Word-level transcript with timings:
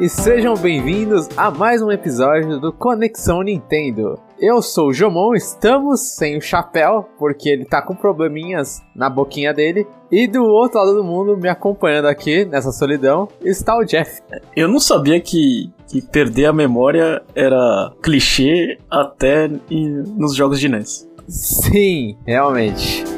e 0.00 0.08
sejam 0.08 0.54
bem-vindos 0.54 1.28
a 1.36 1.50
mais 1.50 1.80
um 1.80 1.90
episódio 1.90 2.60
do 2.60 2.72
Conexão 2.72 3.42
Nintendo. 3.42 4.18
Eu 4.38 4.60
sou 4.60 4.88
o 4.88 4.92
Jomon, 4.92 5.34
estamos 5.34 6.14
sem 6.16 6.36
o 6.36 6.40
chapéu, 6.40 7.08
porque 7.18 7.48
ele 7.48 7.64
tá 7.64 7.80
com 7.80 7.94
probleminhas 7.94 8.82
na 8.94 9.08
boquinha 9.08 9.54
dele. 9.54 9.86
E 10.10 10.26
do 10.26 10.42
outro 10.44 10.78
lado 10.78 10.94
do 10.94 11.04
mundo, 11.04 11.36
me 11.36 11.48
acompanhando 11.48 12.06
aqui 12.06 12.44
nessa 12.44 12.72
solidão, 12.72 13.28
está 13.42 13.76
o 13.76 13.84
Jeff. 13.84 14.20
Eu 14.54 14.68
não 14.68 14.78
sabia 14.78 15.20
que, 15.20 15.72
que 15.88 16.02
perder 16.02 16.46
a 16.46 16.52
memória 16.52 17.22
era 17.34 17.92
clichê 18.02 18.78
até 18.90 19.50
em, 19.70 19.88
nos 20.16 20.34
jogos 20.34 20.60
de 20.60 20.68
NES. 20.68 21.08
Sim, 21.26 22.16
realmente. 22.26 23.15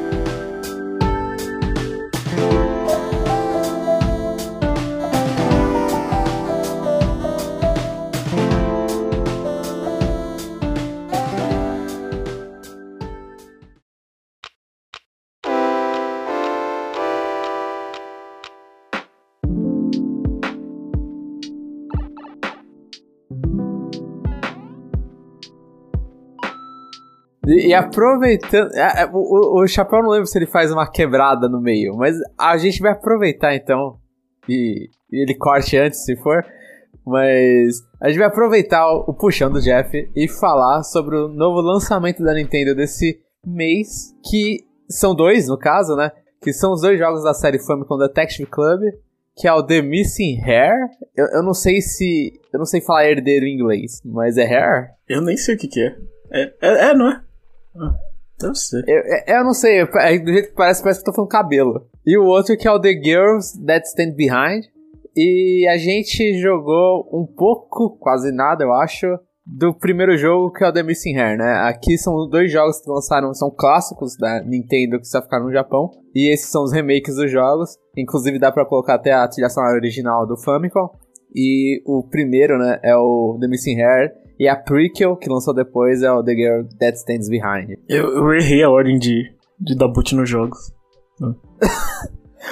E, 27.49 27.67
e 27.67 27.73
aproveitando. 27.73 28.73
é, 28.75 29.03
é, 29.03 29.09
o, 29.11 29.61
o 29.61 29.67
Chapéu 29.67 30.03
não 30.03 30.11
lembro 30.11 30.27
se 30.27 30.37
ele 30.37 30.45
faz 30.45 30.71
uma 30.71 30.89
quebrada 30.89 31.49
no 31.49 31.59
meio, 31.59 31.95
mas 31.95 32.15
a 32.37 32.57
gente 32.57 32.79
vai 32.81 32.91
aproveitar 32.91 33.55
então. 33.55 33.97
E, 34.47 34.89
e 35.11 35.23
ele 35.23 35.35
corte 35.35 35.77
antes, 35.77 36.03
se 36.05 36.15
for. 36.17 36.45
Mas 37.05 37.81
a 37.99 38.09
gente 38.09 38.19
vai 38.19 38.27
aproveitar 38.27 38.87
o, 38.87 39.05
o 39.07 39.13
puxão 39.13 39.51
do 39.51 39.61
Jeff 39.61 40.09
e 40.15 40.27
falar 40.27 40.83
sobre 40.83 41.15
o 41.15 41.27
novo 41.27 41.59
lançamento 41.59 42.23
da 42.23 42.33
Nintendo 42.33 42.75
desse 42.75 43.19
mês. 43.45 44.13
Que 44.29 44.63
são 44.87 45.15
dois, 45.15 45.47
no 45.47 45.57
caso, 45.57 45.95
né? 45.95 46.11
Que 46.41 46.53
são 46.53 46.71
os 46.71 46.81
dois 46.81 46.99
jogos 46.99 47.23
da 47.23 47.33
série 47.33 47.59
Famicom 47.59 47.97
Detective 47.97 48.47
Club. 48.47 48.81
Que 49.35 49.47
é 49.47 49.53
o 49.53 49.63
The 49.63 49.81
Missing 49.81 50.41
Hair. 50.43 50.89
Eu, 51.15 51.25
eu 51.27 51.43
não 51.43 51.53
sei 51.53 51.81
se. 51.81 52.33
Eu 52.53 52.59
não 52.59 52.65
sei 52.65 52.81
falar 52.81 53.09
herdeiro 53.09 53.45
em 53.45 53.55
inglês, 53.55 54.01
mas 54.03 54.37
é 54.37 54.43
Hair? 54.43 54.89
Eu 55.07 55.21
nem 55.21 55.37
sei 55.37 55.55
o 55.55 55.57
que, 55.57 55.67
que 55.67 55.81
é. 55.81 55.95
É, 56.31 56.53
é, 56.61 56.89
é, 56.89 56.93
não 56.93 57.09
é? 57.09 57.21
Ah. 57.75 57.95
Eu, 58.87 58.95
eu- 58.95 59.23
eu 59.39 59.43
não 59.43 59.53
sei, 59.53 59.79
é, 59.81 60.17
do 60.19 60.31
jeito 60.31 60.49
que 60.49 60.55
parece, 60.55 60.81
parece 60.81 61.03
que 61.03 61.09
eu 61.09 61.13
tô 61.13 61.15
falando 61.15 61.29
cabelo. 61.29 61.87
E 62.05 62.17
o 62.17 62.23
outro 62.25 62.55
que 62.57 62.67
é 62.67 62.71
o 62.71 62.79
The 62.79 62.93
Girls 62.93 63.63
That 63.65 63.85
Stand 63.87 64.11
Behind. 64.15 64.63
E 65.15 65.67
a 65.67 65.77
gente 65.77 66.39
jogou 66.39 67.09
um 67.11 67.25
pouco, 67.25 67.97
quase 67.99 68.31
nada, 68.31 68.63
eu 68.63 68.71
acho, 68.73 69.05
do 69.45 69.73
primeiro 69.73 70.15
jogo 70.15 70.53
que 70.53 70.63
é 70.63 70.69
o 70.69 70.71
The 70.71 70.83
Missing 70.83 71.17
Hair, 71.17 71.37
né? 71.37 71.53
Aqui 71.67 71.97
são 71.97 72.13
dois 72.29 72.49
jogos 72.51 72.79
que 72.81 72.89
lançaram, 72.89 73.33
são 73.33 73.49
clássicos 73.51 74.15
da 74.17 74.41
Nintendo 74.43 74.99
que 74.99 75.05
só 75.07 75.21
ficaram 75.21 75.45
no 75.47 75.51
Japão. 75.51 75.89
E 76.15 76.31
esses 76.31 76.49
são 76.49 76.63
os 76.63 76.71
remakes 76.71 77.15
dos 77.15 77.29
jogos. 77.29 77.71
Inclusive 77.97 78.39
dá 78.39 78.51
pra 78.51 78.65
colocar 78.65 78.93
até 78.95 79.11
a 79.11 79.27
trilha 79.27 79.49
sonora 79.49 79.75
original 79.75 80.25
do 80.25 80.37
Famicom. 80.37 80.89
E 81.35 81.81
o 81.85 82.07
primeiro, 82.07 82.57
né, 82.57 82.79
é 82.83 82.95
o 82.95 83.37
The 83.41 83.47
Missing 83.47 83.81
Hair. 83.81 84.11
E 84.39 84.47
a 84.47 84.55
prequel, 84.55 85.17
que 85.17 85.29
lançou 85.29 85.53
depois, 85.53 86.01
é 86.01 86.11
o 86.11 86.23
The 86.23 86.31
Girl 86.33 86.63
That 86.79 86.97
Stands 86.97 87.27
Behind. 87.29 87.77
Eu, 87.89 88.07
eu 88.15 88.33
errei 88.33 88.63
a 88.63 88.69
ordem 88.69 88.97
de, 88.97 89.23
de 89.59 89.75
dar 89.75 89.89
boot 89.89 90.15
nos 90.15 90.29
jogos. 90.29 90.57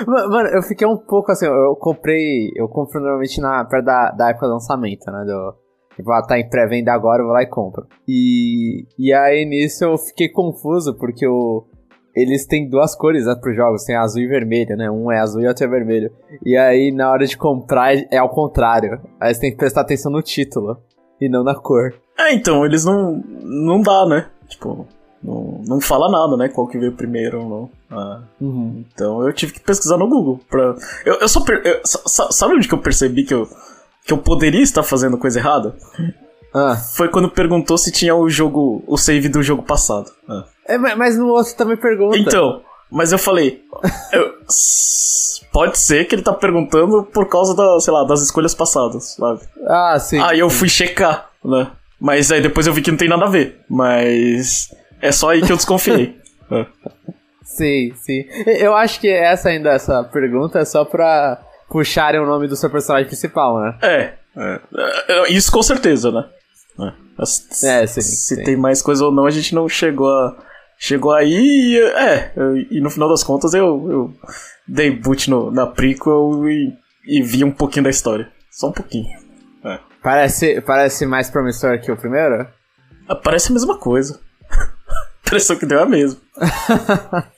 Ma- 0.06 0.28
Mano, 0.28 0.50
eu 0.50 0.62
fiquei 0.64 0.86
um 0.86 0.98
pouco 0.98 1.32
assim, 1.32 1.46
eu 1.46 1.76
comprei. 1.78 2.52
Eu 2.56 2.68
compro 2.68 3.00
normalmente 3.00 3.40
na, 3.40 3.64
perto 3.66 3.86
da, 3.86 4.12
da 4.12 4.30
época 4.30 4.48
do 4.48 4.54
lançamento, 4.54 5.10
né? 5.10 5.24
Do, 5.26 5.56
tipo, 5.96 6.12
ah, 6.12 6.22
tá 6.22 6.38
em 6.38 6.50
pré-venda 6.50 6.92
agora, 6.92 7.22
eu 7.22 7.26
vou 7.26 7.34
lá 7.34 7.42
e 7.42 7.48
compro. 7.48 7.88
E, 8.08 8.86
e 9.00 9.14
aí 9.14 9.46
nisso 9.46 9.86
eu 9.86 9.98
fiquei 9.98 10.28
confuso, 10.30 10.94
porque 10.98 11.26
o, 11.26 11.66
eles 12.14 12.46
têm 12.46 12.70
duas 12.70 12.96
cores 12.96 13.26
né, 13.26 13.36
pros 13.42 13.56
jogos, 13.56 13.86
tem 13.86 13.96
azul 13.96 14.22
e 14.22 14.28
vermelho, 14.28 14.76
né? 14.76 14.92
Um 14.92 15.10
é 15.12 15.20
azul 15.20 15.42
e 15.42 15.48
outro 15.48 15.64
é 15.64 15.68
vermelho. 15.68 16.12
E 16.46 16.58
aí 16.58 16.92
na 16.92 17.10
hora 17.10 17.26
de 17.26 17.38
comprar 17.38 17.96
é 18.12 18.18
ao 18.18 18.30
contrário. 18.30 19.00
Aí 19.20 19.34
você 19.34 19.40
tem 19.40 19.52
que 19.52 19.58
prestar 19.58 19.82
atenção 19.82 20.12
no 20.12 20.22
título 20.22 20.78
e 21.22 21.30
não 21.30 21.44
na 21.44 21.56
cor. 21.56 21.94
É, 22.18 22.34
então, 22.34 22.66
eles 22.66 22.84
não. 22.86 23.24
Não 23.44 23.82
dá, 23.82 24.06
né? 24.06 24.28
Tipo, 24.48 24.88
não, 25.24 25.62
não 25.68 25.82
fala 25.82 26.10
nada, 26.10 26.36
né? 26.38 26.50
Qual 26.50 26.68
que 26.68 26.78
veio 26.78 26.92
primeiro 26.94 27.42
ou 27.44 27.50
não. 27.50 27.70
Ah, 27.90 28.22
Uhum. 28.42 28.84
então 28.94 29.26
eu 29.26 29.34
tive 29.34 29.54
que 29.54 29.60
pesquisar 29.60 29.98
no 29.98 30.08
Google. 30.10 30.40
Pra... 30.50 30.76
Eu, 31.06 31.16
eu 31.16 31.28
só. 31.30 31.42
Per... 31.42 31.62
eu- 31.66 31.82
sa- 31.86 32.02
sa- 32.06 32.32
sabe 32.32 32.56
onde 32.56 32.68
que 32.68 32.74
eu 32.74 32.82
percebi 32.82 33.24
que 33.24 33.34
eu, 33.34 33.48
que 34.06 34.14
eu 34.14 34.18
poderia 34.18 34.62
estar 34.62 34.84
fazendo 34.84 35.18
coisa 35.18 35.40
errada? 35.40 35.76
Ah. 36.54 36.76
Foi 36.76 37.10
quando 37.10 37.30
perguntou 37.30 37.78
se 37.78 37.92
tinha 37.92 38.16
o 38.16 38.30
jogo. 38.30 38.84
o 38.88 38.98
save 38.98 39.30
do 39.30 39.44
jogo 39.44 39.64
passado. 39.64 40.12
Ah. 40.28 40.44
É, 40.68 40.78
mas 40.78 40.98
mas 40.98 41.18
no 41.18 41.28
outro 41.28 41.56
também 41.56 41.78
pergunta. 41.78 42.18
Então, 42.18 42.62
mas 42.92 43.12
eu 43.12 43.18
falei. 43.20 43.62
eu- 44.14 44.34
pode 45.52 45.78
ser 45.80 46.06
que 46.06 46.16
ele 46.16 46.22
tá 46.22 46.34
perguntando 46.34 47.04
por 47.04 47.28
causa 47.30 47.56
da, 47.56 47.80
sei 47.80 47.94
lá, 47.94 48.04
das 48.04 48.22
escolhas 48.22 48.54
passadas, 48.54 49.16
sabe? 49.16 49.42
Ah, 49.68 49.98
sim. 50.00 50.20
Aí 50.22 50.40
eu 50.40 50.50
fui 50.50 50.70
checar, 50.70 51.30
né? 51.44 51.72
Mas 52.00 52.32
aí 52.32 52.42
depois 52.42 52.68
eu 52.68 52.74
vi 52.74 52.82
que 52.82 52.92
não 52.92 52.98
tem 52.98 53.10
nada 53.10 53.26
a 53.26 53.30
ver. 53.30 53.60
Mas. 53.70 54.70
É 55.02 55.12
só 55.12 55.30
aí 55.30 55.42
que 55.42 55.52
eu 55.52 55.58
desconfiei. 55.58 56.16
É. 56.50 56.66
Sim, 57.44 57.92
sim. 57.96 58.24
Eu 58.46 58.74
acho 58.74 59.02
que 59.02 59.10
essa 59.10 59.50
ainda, 59.50 59.72
essa 59.72 60.02
pergunta 60.02 60.60
é 60.60 60.64
só 60.66 60.86
pra 60.86 61.42
puxarem 61.70 62.22
o 62.22 62.26
nome 62.26 62.48
do 62.48 62.56
seu 62.56 62.70
personagem 62.70 63.06
principal, 63.08 63.60
né? 63.60 63.76
É. 63.82 64.14
é. 64.38 64.62
É, 65.10 65.32
Isso 65.34 65.52
com 65.52 65.62
certeza, 65.62 66.10
né? 66.10 66.24
É, 66.80 67.82
É, 67.82 67.86
sim, 67.88 68.02
Se 68.02 68.36
sim. 68.36 68.44
tem 68.44 68.56
mais 68.56 68.82
coisa 68.82 69.04
ou 69.04 69.12
não, 69.12 69.26
a 69.26 69.30
gente 69.30 69.54
não 69.54 69.68
chegou 69.68 70.08
a. 70.10 70.38
Chegou 70.78 71.14
aí 71.14 71.34
e. 71.34 71.80
É, 71.80 72.34
e 72.72 72.80
no 72.80 72.90
final 72.90 73.10
das 73.10 73.24
contas 73.24 73.54
eu, 73.54 73.66
eu 73.90 74.14
dei 74.68 74.92
boot 74.92 75.30
no, 75.30 75.52
na 75.52 75.66
prequel 75.66 76.48
e, 76.48 76.74
e 77.06 77.22
vi 77.22 77.44
um 77.44 77.52
pouquinho 77.52 77.86
da 77.86 77.90
história. 77.90 78.30
Só 78.52 78.70
um 78.70 78.74
pouquinho. 78.74 79.08
É. 79.64 79.80
Parece, 80.04 80.62
parece 80.62 81.06
mais 81.06 81.30
promissor 81.30 81.80
que 81.82 81.92
o 81.92 81.98
primeiro? 81.98 82.48
Ah, 83.08 83.16
Parece 83.16 83.52
a 83.52 83.54
mesma 83.54 83.78
coisa. 83.78 84.20
a 84.52 85.28
impressão 85.28 85.58
que 85.58 85.66
deu 85.66 85.80
é 85.80 85.84
a 85.84 85.86
mesma. 85.86 86.20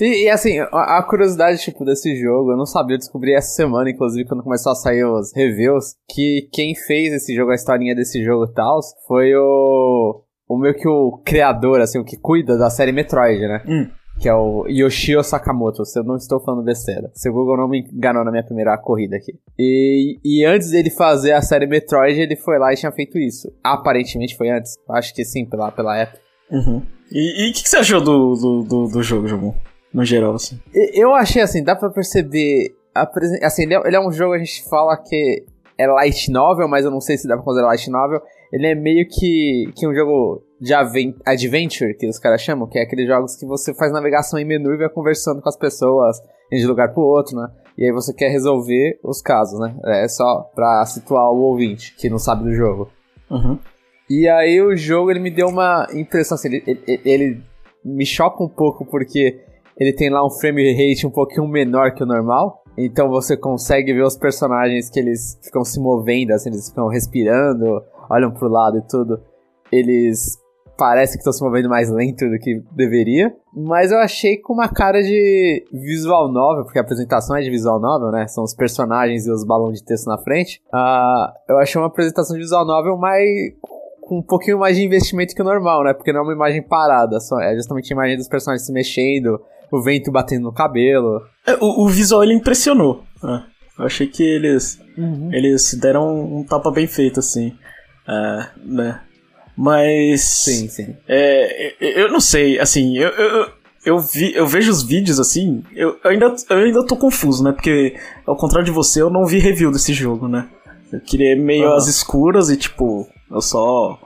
E, 0.00 0.24
e, 0.24 0.28
assim, 0.28 0.58
a, 0.58 0.98
a 0.98 1.02
curiosidade, 1.02 1.62
tipo, 1.62 1.84
desse 1.84 2.16
jogo, 2.20 2.52
eu 2.52 2.56
não 2.56 2.66
sabia, 2.66 2.94
eu 2.94 2.98
descobri 2.98 3.34
essa 3.34 3.54
semana, 3.54 3.90
inclusive, 3.90 4.28
quando 4.28 4.42
começou 4.42 4.72
a 4.72 4.76
sair 4.76 5.04
os 5.04 5.32
reviews, 5.34 5.96
que 6.08 6.48
quem 6.52 6.74
fez 6.74 7.12
esse 7.12 7.34
jogo, 7.34 7.50
a 7.50 7.54
historinha 7.54 7.94
desse 7.94 8.24
jogo 8.24 8.44
e 8.44 8.54
tal, 8.54 8.80
foi 9.06 9.34
o. 9.34 10.22
O 10.48 10.58
meio 10.58 10.74
que 10.74 10.88
o 10.88 11.20
criador, 11.24 11.80
assim, 11.80 11.98
o 11.98 12.04
que 12.04 12.16
cuida 12.16 12.58
da 12.58 12.68
série 12.70 12.92
Metroid, 12.92 13.40
né? 13.40 13.62
Hum. 13.66 13.88
Que 14.20 14.28
é 14.28 14.34
o 14.34 14.66
Yoshio 14.68 15.22
Sakamoto, 15.22 15.84
se 15.84 15.98
eu 15.98 16.04
não 16.04 16.16
estou 16.16 16.38
falando 16.38 16.64
besteira. 16.64 17.10
Se 17.14 17.30
o 17.30 17.32
Google 17.32 17.56
não 17.56 17.68
me 17.68 17.80
enganou 17.92 18.24
na 18.24 18.30
minha 18.30 18.44
primeira 18.44 18.76
corrida 18.76 19.16
aqui. 19.16 19.32
E, 19.58 20.18
e 20.22 20.44
antes 20.44 20.70
dele 20.70 20.90
fazer 20.90 21.32
a 21.32 21.40
série 21.40 21.66
Metroid, 21.66 22.20
ele 22.20 22.36
foi 22.36 22.58
lá 22.58 22.72
e 22.72 22.76
tinha 22.76 22.92
feito 22.92 23.18
isso. 23.18 23.50
Aparentemente 23.64 24.36
foi 24.36 24.50
antes. 24.50 24.74
Acho 24.90 25.14
que 25.14 25.24
sim, 25.24 25.46
pela, 25.46 25.72
pela 25.72 25.96
época. 25.96 26.20
Uhum. 26.50 26.82
E 27.10 27.50
o 27.50 27.52
que, 27.52 27.62
que 27.62 27.68
você 27.68 27.78
achou 27.78 28.00
do, 28.00 28.34
do, 28.34 28.62
do, 28.62 28.88
do 28.88 29.02
jogo, 29.02 29.26
João? 29.26 29.54
No 29.92 30.04
geral, 30.04 30.34
assim. 30.34 30.58
Eu 30.72 31.14
achei 31.14 31.42
assim, 31.42 31.62
dá 31.62 31.76
pra 31.76 31.90
perceber. 31.90 32.74
Assim, 33.42 33.62
ele 33.64 33.74
é, 33.74 33.82
ele 33.86 33.96
é 33.96 34.00
um 34.00 34.12
jogo, 34.12 34.34
a 34.34 34.38
gente 34.38 34.64
fala 34.68 34.96
que 34.96 35.44
é 35.78 35.86
light 35.86 36.30
novel, 36.30 36.68
mas 36.68 36.84
eu 36.84 36.90
não 36.90 37.00
sei 37.00 37.18
se 37.18 37.28
dá 37.28 37.34
pra 37.34 37.44
considerar 37.44 37.68
light 37.68 37.90
novel. 37.90 38.20
Ele 38.52 38.66
é 38.66 38.74
meio 38.74 39.06
que, 39.08 39.72
que 39.74 39.86
um 39.88 39.94
jogo 39.94 40.42
de 40.60 40.72
adventure, 41.24 41.94
que 41.96 42.06
os 42.06 42.18
caras 42.18 42.40
chamam, 42.42 42.68
que 42.68 42.78
é 42.78 42.82
aqueles 42.82 43.06
jogos 43.06 43.34
que 43.36 43.46
você 43.46 43.74
faz 43.74 43.90
navegação 43.92 44.38
em 44.38 44.44
menu 44.44 44.72
e 44.74 44.76
vai 44.78 44.88
conversando 44.88 45.40
com 45.40 45.48
as 45.48 45.56
pessoas, 45.56 46.18
indo 46.52 46.60
de 46.60 46.66
lugar 46.66 46.92
pro 46.92 47.02
outro, 47.02 47.36
né? 47.36 47.48
E 47.78 47.84
aí 47.86 47.92
você 47.92 48.12
quer 48.12 48.28
resolver 48.28 48.98
os 49.02 49.22
casos, 49.22 49.58
né? 49.58 49.74
É 49.86 50.06
só 50.08 50.42
pra 50.54 50.84
situar 50.84 51.30
o 51.32 51.38
ouvinte 51.40 51.94
que 51.96 52.10
não 52.10 52.18
sabe 52.18 52.44
do 52.44 52.52
jogo. 52.52 52.90
Uhum. 53.30 53.58
E 54.10 54.28
aí 54.28 54.60
o 54.60 54.76
jogo 54.76 55.10
ele 55.10 55.20
me 55.20 55.30
deu 55.30 55.48
uma 55.48 55.86
impressão 55.94 56.34
assim, 56.34 56.48
ele, 56.48 56.62
ele- 56.86 57.00
ele 57.04 57.42
me 57.82 58.04
choca 58.04 58.44
um 58.44 58.48
pouco 58.48 58.84
porque 58.84 59.40
ele 59.78 59.92
tem 59.94 60.10
lá 60.10 60.24
um 60.24 60.30
frame 60.30 60.70
rate 60.72 61.06
um 61.06 61.10
pouquinho 61.10 61.48
menor 61.48 61.94
que 61.94 62.02
o 62.02 62.06
normal. 62.06 62.62
Então 62.76 63.08
você 63.08 63.36
consegue 63.36 63.92
ver 63.92 64.02
os 64.02 64.16
personagens 64.16 64.88
que 64.90 64.98
eles 65.00 65.38
ficam 65.42 65.64
se 65.64 65.80
movendo, 65.80 66.32
assim, 66.32 66.50
eles 66.50 66.68
ficam 66.68 66.88
respirando, 66.88 67.82
olham 68.12 68.30
pro 68.30 68.48
lado 68.48 68.78
e 68.78 68.82
tudo. 68.82 69.20
Eles 69.70 70.38
parecem 70.76 71.14
que 71.14 71.20
estão 71.20 71.32
se 71.32 71.42
movendo 71.42 71.68
mais 71.68 71.90
lento 71.90 72.28
do 72.28 72.38
que 72.38 72.62
deveria. 72.72 73.34
Mas 73.54 73.92
eu 73.92 73.98
achei 73.98 74.36
com 74.36 74.52
uma 74.52 74.68
cara 74.68 75.02
de 75.02 75.64
visual 75.72 76.30
novel, 76.30 76.64
porque 76.64 76.78
a 76.78 76.82
apresentação 76.82 77.36
é 77.36 77.40
de 77.40 77.50
visual 77.50 77.80
novel, 77.80 78.10
né? 78.10 78.26
São 78.28 78.44
os 78.44 78.54
personagens 78.54 79.26
e 79.26 79.30
os 79.30 79.44
balões 79.44 79.78
de 79.78 79.84
texto 79.84 80.06
na 80.06 80.18
frente. 80.18 80.60
Ah, 80.72 81.32
eu 81.48 81.58
achei 81.58 81.80
uma 81.80 81.86
apresentação 81.86 82.36
de 82.36 82.42
visual 82.42 82.66
novel 82.66 82.96
mais 82.96 83.24
com 84.00 84.18
um 84.18 84.22
pouquinho 84.22 84.58
mais 84.58 84.76
de 84.76 84.84
investimento 84.84 85.34
que 85.34 85.40
o 85.40 85.44
normal, 85.44 85.84
né? 85.84 85.94
Porque 85.94 86.12
não 86.12 86.20
é 86.20 86.22
uma 86.24 86.32
imagem 86.32 86.62
parada, 86.62 87.20
só 87.20 87.40
é 87.40 87.54
justamente 87.54 87.92
a 87.92 87.94
imagem 87.94 88.16
dos 88.16 88.28
personagens 88.28 88.66
se 88.66 88.72
mexendo, 88.72 89.40
o 89.70 89.80
vento 89.80 90.10
batendo 90.10 90.42
no 90.42 90.52
cabelo. 90.52 91.22
É, 91.46 91.54
o, 91.54 91.84
o 91.84 91.88
visual 91.88 92.22
ele 92.22 92.34
impressionou. 92.34 93.02
né? 93.22 93.44
Eu 93.78 93.86
achei 93.86 94.06
que 94.06 94.22
eles, 94.22 94.78
uhum. 94.98 95.30
eles 95.32 95.74
deram 95.74 96.36
um 96.36 96.44
tapa 96.44 96.70
bem 96.70 96.86
feito, 96.86 97.20
assim. 97.20 97.56
É, 98.06 98.46
né? 98.64 99.00
Mas. 99.56 100.22
Sim, 100.22 100.68
sim. 100.68 100.96
É, 101.06 101.74
eu 101.80 102.10
não 102.10 102.20
sei, 102.20 102.58
assim, 102.58 102.96
eu, 102.98 103.10
eu, 103.10 103.50
eu, 103.84 103.98
vi, 103.98 104.34
eu 104.34 104.46
vejo 104.46 104.70
os 104.70 104.82
vídeos 104.82 105.20
assim, 105.20 105.62
eu, 105.74 105.98
eu, 106.02 106.10
ainda, 106.10 106.34
eu 106.50 106.56
ainda 106.58 106.86
tô 106.86 106.96
confuso, 106.96 107.44
né? 107.44 107.52
Porque, 107.52 107.96
ao 108.26 108.36
contrário 108.36 108.64
de 108.64 108.72
você, 108.72 109.02
eu 109.02 109.10
não 109.10 109.26
vi 109.26 109.38
review 109.38 109.70
desse 109.70 109.92
jogo, 109.92 110.26
né? 110.26 110.48
Eu 110.92 111.00
queria 111.00 111.36
meio 111.36 111.68
uhum. 111.68 111.74
às 111.74 111.86
escuras 111.86 112.50
e, 112.50 112.56
tipo, 112.56 113.08
eu 113.30 113.40
só. 113.40 113.98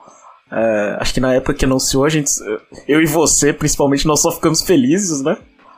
É, 0.50 0.96
acho 1.00 1.12
que 1.12 1.20
na 1.20 1.34
época 1.34 1.54
que 1.54 1.64
anunciou, 1.64 2.04
a 2.04 2.08
gente. 2.08 2.30
Eu 2.86 3.02
e 3.02 3.06
você, 3.06 3.52
principalmente, 3.52 4.06
nós 4.06 4.20
só 4.20 4.30
ficamos 4.30 4.62
felizes, 4.62 5.20
né? 5.20 5.36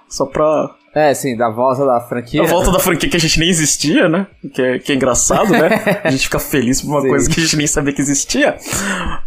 Só 0.08 0.26
pra. 0.26 0.74
É, 0.98 1.14
sim, 1.14 1.36
da 1.36 1.48
volta 1.48 1.86
da 1.86 2.00
franquia. 2.00 2.42
A 2.42 2.46
volta 2.46 2.72
da 2.72 2.80
franquia 2.80 3.08
que 3.08 3.16
a 3.16 3.20
gente 3.20 3.38
nem 3.38 3.48
existia, 3.48 4.08
né? 4.08 4.26
Que 4.52 4.60
é, 4.60 4.78
que 4.80 4.90
é 4.90 4.94
engraçado, 4.96 5.52
né? 5.52 5.68
a 6.02 6.10
gente 6.10 6.24
fica 6.24 6.40
feliz 6.40 6.82
por 6.82 6.90
uma 6.90 7.02
sim. 7.02 7.08
coisa 7.08 7.30
que 7.30 7.38
a 7.38 7.42
gente 7.44 7.56
nem 7.56 7.66
sabia 7.68 7.92
que 7.92 8.00
existia. 8.00 8.56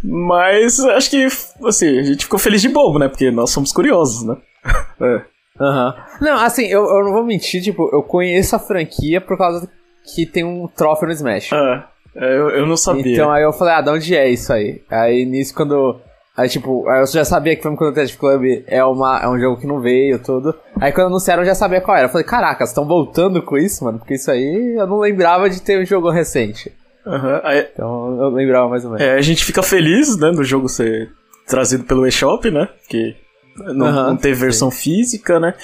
Mas 0.04 0.78
acho 0.80 1.08
que, 1.08 1.26
assim, 1.64 1.98
a 1.98 2.02
gente 2.02 2.24
ficou 2.24 2.38
feliz 2.38 2.60
de 2.60 2.68
bobo, 2.68 2.98
né? 2.98 3.08
Porque 3.08 3.30
nós 3.30 3.50
somos 3.50 3.72
curiosos, 3.72 4.22
né? 4.26 4.36
é. 5.00 5.22
Aham. 5.58 5.94
Uhum. 5.96 6.26
Não, 6.26 6.36
assim, 6.44 6.66
eu, 6.66 6.84
eu 6.84 7.04
não 7.04 7.12
vou 7.12 7.24
mentir, 7.24 7.62
tipo, 7.62 7.88
eu 7.90 8.02
conheço 8.02 8.54
a 8.54 8.58
franquia 8.58 9.18
por 9.18 9.38
causa 9.38 9.66
que 10.14 10.26
tem 10.26 10.44
um 10.44 10.68
troféu 10.68 11.08
no 11.08 11.14
Smash. 11.14 11.52
É, 11.52 11.82
é 12.16 12.38
eu, 12.38 12.50
eu 12.50 12.66
não 12.66 12.76
sabia. 12.76 13.14
Então 13.14 13.30
aí 13.30 13.42
eu 13.42 13.52
falei, 13.52 13.74
ah, 13.74 13.80
de 13.80 13.90
onde 13.90 14.14
é 14.14 14.28
isso 14.28 14.52
aí? 14.52 14.82
Aí 14.90 15.24
nisso, 15.24 15.54
quando 15.54 16.00
Aí, 16.34 16.48
tipo, 16.48 16.90
eu 16.90 17.06
já 17.06 17.24
sabia 17.24 17.54
que 17.54 17.62
Family 17.62 17.78
Contest 17.78 18.16
Club 18.16 18.64
é, 18.66 18.82
uma, 18.84 19.20
é 19.22 19.28
um 19.28 19.38
jogo 19.38 19.60
que 19.60 19.66
não 19.66 19.80
veio, 19.80 20.18
tudo. 20.18 20.54
Aí, 20.80 20.90
quando 20.90 21.08
anunciaram, 21.08 21.42
eu 21.42 21.46
já 21.46 21.54
sabia 21.54 21.80
qual 21.80 21.96
era. 21.96 22.06
Eu 22.06 22.10
falei, 22.10 22.26
caraca, 22.26 22.64
estão 22.64 22.86
voltando 22.86 23.42
com 23.42 23.58
isso, 23.58 23.84
mano? 23.84 23.98
Porque 23.98 24.14
isso 24.14 24.30
aí 24.30 24.76
eu 24.78 24.86
não 24.86 24.98
lembrava 24.98 25.50
de 25.50 25.60
ter 25.60 25.78
um 25.78 25.84
jogo 25.84 26.10
recente. 26.10 26.72
Uhum. 27.04 27.40
Aí, 27.42 27.68
então, 27.72 28.18
eu 28.18 28.28
lembrava 28.30 28.68
mais 28.68 28.84
ou 28.84 28.92
menos. 28.92 29.06
É, 29.06 29.12
a 29.12 29.20
gente 29.20 29.44
fica 29.44 29.62
feliz, 29.62 30.16
né, 30.16 30.30
do 30.30 30.42
jogo 30.42 30.68
ser 30.68 31.10
trazido 31.46 31.84
pelo 31.84 32.06
eShop, 32.06 32.50
né? 32.50 32.66
Que 32.88 33.14
não, 33.56 33.86
uhum, 33.86 33.92
não 33.92 34.16
ter 34.16 34.34
versão 34.34 34.70
sim. 34.70 34.78
física, 34.78 35.38
né? 35.38 35.54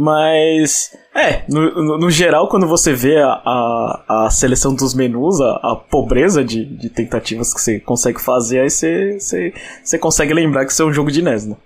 Mas, 0.00 0.96
é, 1.12 1.42
no, 1.48 1.82
no, 1.82 1.98
no, 1.98 2.08
geral, 2.08 2.48
quando 2.48 2.68
você 2.68 2.92
vê 2.92 3.16
a, 3.16 3.42
a, 3.44 4.26
a 4.26 4.30
seleção 4.30 4.72
dos 4.72 4.94
menus, 4.94 5.40
a, 5.40 5.54
a 5.60 5.74
pobreza 5.74 6.44
de, 6.44 6.64
de, 6.64 6.88
tentativas 6.88 7.52
que 7.52 7.60
você 7.60 7.80
consegue 7.80 8.20
fazer, 8.20 8.60
aí 8.60 8.70
você, 8.70 9.18
você, 9.18 9.52
você 9.82 9.98
consegue 9.98 10.32
lembrar 10.32 10.64
que 10.64 10.70
isso 10.70 10.84
é 10.84 10.86
um 10.86 10.92
jogo 10.92 11.10
de 11.10 11.20
NES, 11.20 11.48
né? 11.48 11.56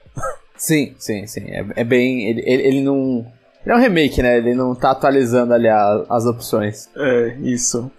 Sim, 0.56 0.94
sim, 0.99 1.26
sim. 1.26 1.43
É, 1.50 1.67
é 1.76 1.84
bem. 1.84 2.26
Ele, 2.26 2.43
ele, 2.46 2.62
ele, 2.69 2.81
não. 2.81 3.26
Ele 3.67 3.75
é 3.75 3.76
um 3.76 3.81
remake, 3.81 4.23
né? 4.23 4.38
Ele 4.38 4.55
não 4.55 4.75
tá 4.75 4.93
atualizando 4.93 5.52
ali 5.52 5.69
a, 5.69 6.06
as 6.08 6.25
opções. 6.25 6.88
É, 6.96 7.37
isso. 7.43 7.90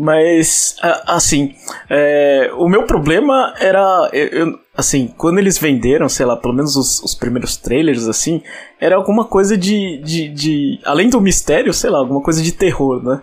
Mas, 0.00 0.76
assim, 1.06 1.54
é, 1.90 2.50
o 2.56 2.66
meu 2.66 2.84
problema 2.84 3.52
era. 3.60 4.08
Eu, 4.14 4.58
assim, 4.74 5.12
quando 5.18 5.38
eles 5.38 5.58
venderam, 5.58 6.08
sei 6.08 6.24
lá, 6.24 6.38
pelo 6.38 6.54
menos 6.54 6.74
os, 6.74 7.02
os 7.02 7.14
primeiros 7.14 7.58
trailers, 7.58 8.08
assim, 8.08 8.42
era 8.80 8.96
alguma 8.96 9.26
coisa 9.26 9.58
de, 9.58 9.98
de, 10.02 10.28
de, 10.30 10.80
Além 10.86 11.10
do 11.10 11.20
mistério, 11.20 11.74
sei 11.74 11.90
lá, 11.90 11.98
alguma 11.98 12.22
coisa 12.22 12.42
de 12.42 12.50
terror, 12.50 13.02
né? 13.04 13.20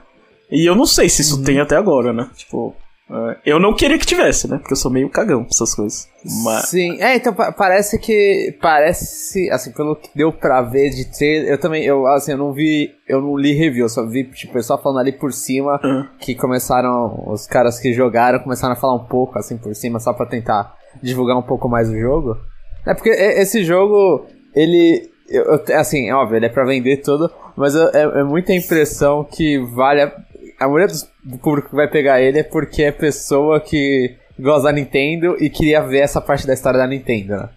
E 0.52 0.70
eu 0.70 0.76
não 0.76 0.86
sei 0.86 1.10
se 1.10 1.24
isso 1.24 1.38
uhum. 1.38 1.44
tem 1.44 1.60
até 1.60 1.76
agora, 1.76 2.14
né? 2.14 2.30
Tipo. 2.36 2.76
É, 3.10 3.38
eu 3.46 3.60
não 3.60 3.74
queria 3.74 3.98
que 3.98 4.06
tivesse, 4.06 4.50
né? 4.50 4.58
Porque 4.58 4.74
eu 4.74 4.78
sou 4.78 4.92
meio 4.92 5.10
cagão 5.10 5.44
pra 5.44 5.50
essas 5.52 5.74
coisas. 5.74 6.10
Mas... 6.44 6.66
Sim, 6.66 7.02
é, 7.02 7.16
então 7.16 7.34
parece 7.34 7.98
que. 8.00 8.58
Parece, 8.62 9.50
assim, 9.50 9.72
pelo 9.72 9.96
que 9.96 10.10
deu 10.14 10.34
pra 10.34 10.62
ver 10.62 10.90
de 10.90 11.06
trailer. 11.06 11.52
Eu 11.52 11.58
também, 11.58 11.84
eu, 11.84 12.06
assim, 12.08 12.34
eu 12.34 12.38
não 12.38 12.52
vi. 12.52 12.92
Eu 13.08 13.22
não 13.22 13.38
li 13.38 13.54
review, 13.54 13.86
eu 13.86 13.90
só 13.90 14.06
vi, 14.06 14.26
tipo, 14.26 14.54
pessoal 14.54 14.82
falando 14.82 15.00
ali 15.00 15.14
por 15.14 15.32
cima. 15.32 15.80
Uhum. 15.84 16.06
Que 16.20 16.36
começaram. 16.36 17.24
Os 17.28 17.48
caras 17.48 17.80
que 17.80 17.94
jogaram 17.94 18.40
começaram 18.40 18.74
a 18.74 18.78
falar 18.78 18.96
um 18.96 19.06
pouco, 19.06 19.40
assim, 19.40 19.58
por 19.58 19.74
cima, 19.74 20.00
só 20.00 20.12
pra 20.12 20.26
tentar 20.26 20.76
divulgar 21.02 21.38
um 21.38 21.44
pouco 21.44 21.70
mais 21.70 21.90
o 21.90 21.98
jogo. 21.98 22.38
É 22.86 22.94
porque 22.94 23.10
esse 23.10 23.64
jogo, 23.64 24.26
ele. 24.54 25.10
Eu, 25.30 25.62
assim, 25.76 26.10
óbvio, 26.12 26.38
ele 26.38 26.46
é 26.46 26.50
pra 26.50 26.64
vender 26.66 26.98
tudo, 26.98 27.30
mas 27.56 27.76
é, 27.76 28.04
é 28.04 28.24
muita 28.24 28.54
impressão 28.54 29.26
que 29.26 29.60
vale 29.76 30.02
a, 30.02 30.16
a 30.60 30.68
maioria 30.68 30.88
do 31.24 31.38
público 31.38 31.70
que 31.70 31.76
vai 31.76 31.88
pegar 31.88 32.22
ele 32.22 32.40
é 32.40 32.44
porque 32.44 32.84
é 32.84 32.92
pessoa 32.92 33.60
que 33.60 34.16
gosta 34.40 34.64
da 34.64 34.72
Nintendo 34.72 35.36
e 35.40 35.50
queria 35.50 35.82
ver 35.82 36.00
essa 36.00 36.22
parte 36.22 36.46
da 36.46 36.54
história 36.54 36.80
da 36.80 36.88
Nintendo, 36.88 37.38
né? 37.38 37.50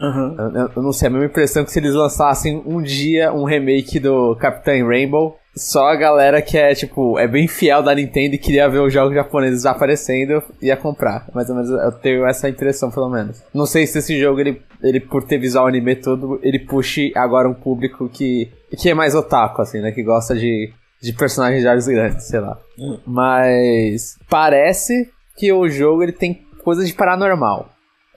Uhum. 0.00 0.36
Eu, 0.54 0.70
eu, 0.76 0.82
não 0.82 0.92
sei, 0.92 1.08
a 1.08 1.10
mesma 1.10 1.26
impressão 1.26 1.64
que 1.64 1.72
se 1.72 1.78
eles 1.80 1.92
lançassem 1.92 2.62
um 2.64 2.80
dia 2.80 3.32
um 3.32 3.44
remake 3.44 3.98
do 3.98 4.36
Capitão 4.36 4.86
Rainbow, 4.86 5.36
só 5.56 5.88
a 5.88 5.96
galera 5.96 6.40
que 6.40 6.56
é, 6.56 6.72
tipo, 6.72 7.18
é 7.18 7.26
bem 7.26 7.48
fiel 7.48 7.82
da 7.82 7.92
Nintendo 7.92 8.36
e 8.36 8.38
queria 8.38 8.68
ver 8.68 8.78
os 8.78 8.92
jogos 8.92 9.14
japoneses 9.14 9.66
aparecendo 9.66 10.40
ia 10.62 10.76
comprar. 10.76 11.26
Mais 11.34 11.50
ou 11.50 11.56
menos 11.56 11.70
eu 11.70 11.92
tenho 11.92 12.24
essa 12.24 12.48
impressão, 12.48 12.92
pelo 12.92 13.10
menos. 13.10 13.42
Não 13.52 13.66
sei 13.66 13.88
se 13.88 13.98
esse 13.98 14.16
jogo, 14.20 14.38
ele, 14.38 14.62
ele 14.84 15.00
por 15.00 15.24
ter 15.24 15.38
visual 15.38 15.66
anime 15.66 15.96
todo, 15.96 16.38
ele 16.44 16.60
puxe 16.60 17.12
agora 17.16 17.48
um 17.48 17.54
público 17.54 18.08
que, 18.08 18.48
que 18.78 18.88
é 18.88 18.94
mais 18.94 19.16
otaku, 19.16 19.62
assim, 19.62 19.80
né? 19.80 19.90
Que 19.90 20.04
gosta 20.04 20.36
de 20.36 20.72
de 21.00 21.12
personagens 21.12 21.62
de 21.62 21.68
olhos 21.68 21.86
grandes, 21.86 22.26
sei 22.26 22.40
lá. 22.40 22.58
Mas 23.06 24.16
parece 24.28 25.10
que 25.36 25.52
o 25.52 25.68
jogo 25.68 26.02
ele 26.02 26.12
tem 26.12 26.46
coisa 26.62 26.84
de 26.84 26.92
paranormal. 26.92 27.70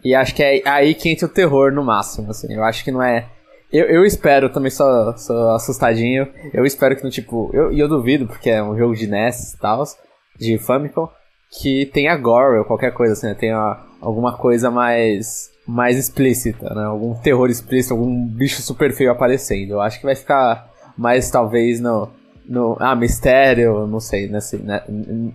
E 0.03 0.15
acho 0.15 0.33
que 0.33 0.43
é 0.43 0.61
aí 0.65 0.95
que 0.95 1.09
entra 1.09 1.27
o 1.27 1.29
terror 1.29 1.71
no 1.71 1.83
máximo, 1.83 2.31
assim. 2.31 2.51
Eu 2.53 2.63
acho 2.63 2.83
que 2.83 2.91
não 2.91 3.01
é. 3.01 3.27
Eu, 3.71 3.85
eu 3.85 4.05
espero, 4.05 4.49
também 4.49 4.71
sou, 4.71 5.17
sou 5.17 5.51
assustadinho. 5.51 6.27
Eu 6.53 6.65
espero 6.65 6.95
que 6.95 7.03
no 7.03 7.09
tipo. 7.09 7.51
E 7.53 7.57
eu, 7.57 7.71
eu 7.71 7.87
duvido, 7.87 8.27
porque 8.27 8.49
é 8.49 8.63
um 8.63 8.77
jogo 8.77 8.95
de 8.95 9.07
NES 9.07 9.53
e 9.53 9.59
tal, 9.59 9.83
de 10.37 10.57
Famicom, 10.57 11.07
que 11.51 11.85
tenha 11.85 12.17
gore 12.17 12.57
ou 12.57 12.65
qualquer 12.65 12.91
coisa 12.93 13.13
assim, 13.13 13.27
né? 13.27 13.35
Tenha 13.35 13.77
alguma 14.01 14.35
coisa 14.35 14.71
mais. 14.71 15.51
mais 15.67 15.97
explícita, 15.97 16.73
né? 16.73 16.85
Algum 16.85 17.13
terror 17.13 17.49
explícito, 17.49 17.93
algum 17.93 18.27
bicho 18.27 18.61
super 18.63 18.91
feio 18.91 19.11
aparecendo. 19.11 19.73
Eu 19.73 19.81
acho 19.81 19.99
que 19.99 20.05
vai 20.05 20.15
ficar 20.15 20.67
mais 20.97 21.29
talvez 21.29 21.79
no 21.79 22.09
no, 22.47 22.75
ah, 22.79 22.95
mistério, 22.95 23.88
não 23.88 23.99
sei, 23.99 24.27
nessa, 24.27 24.57
né, 24.57 24.83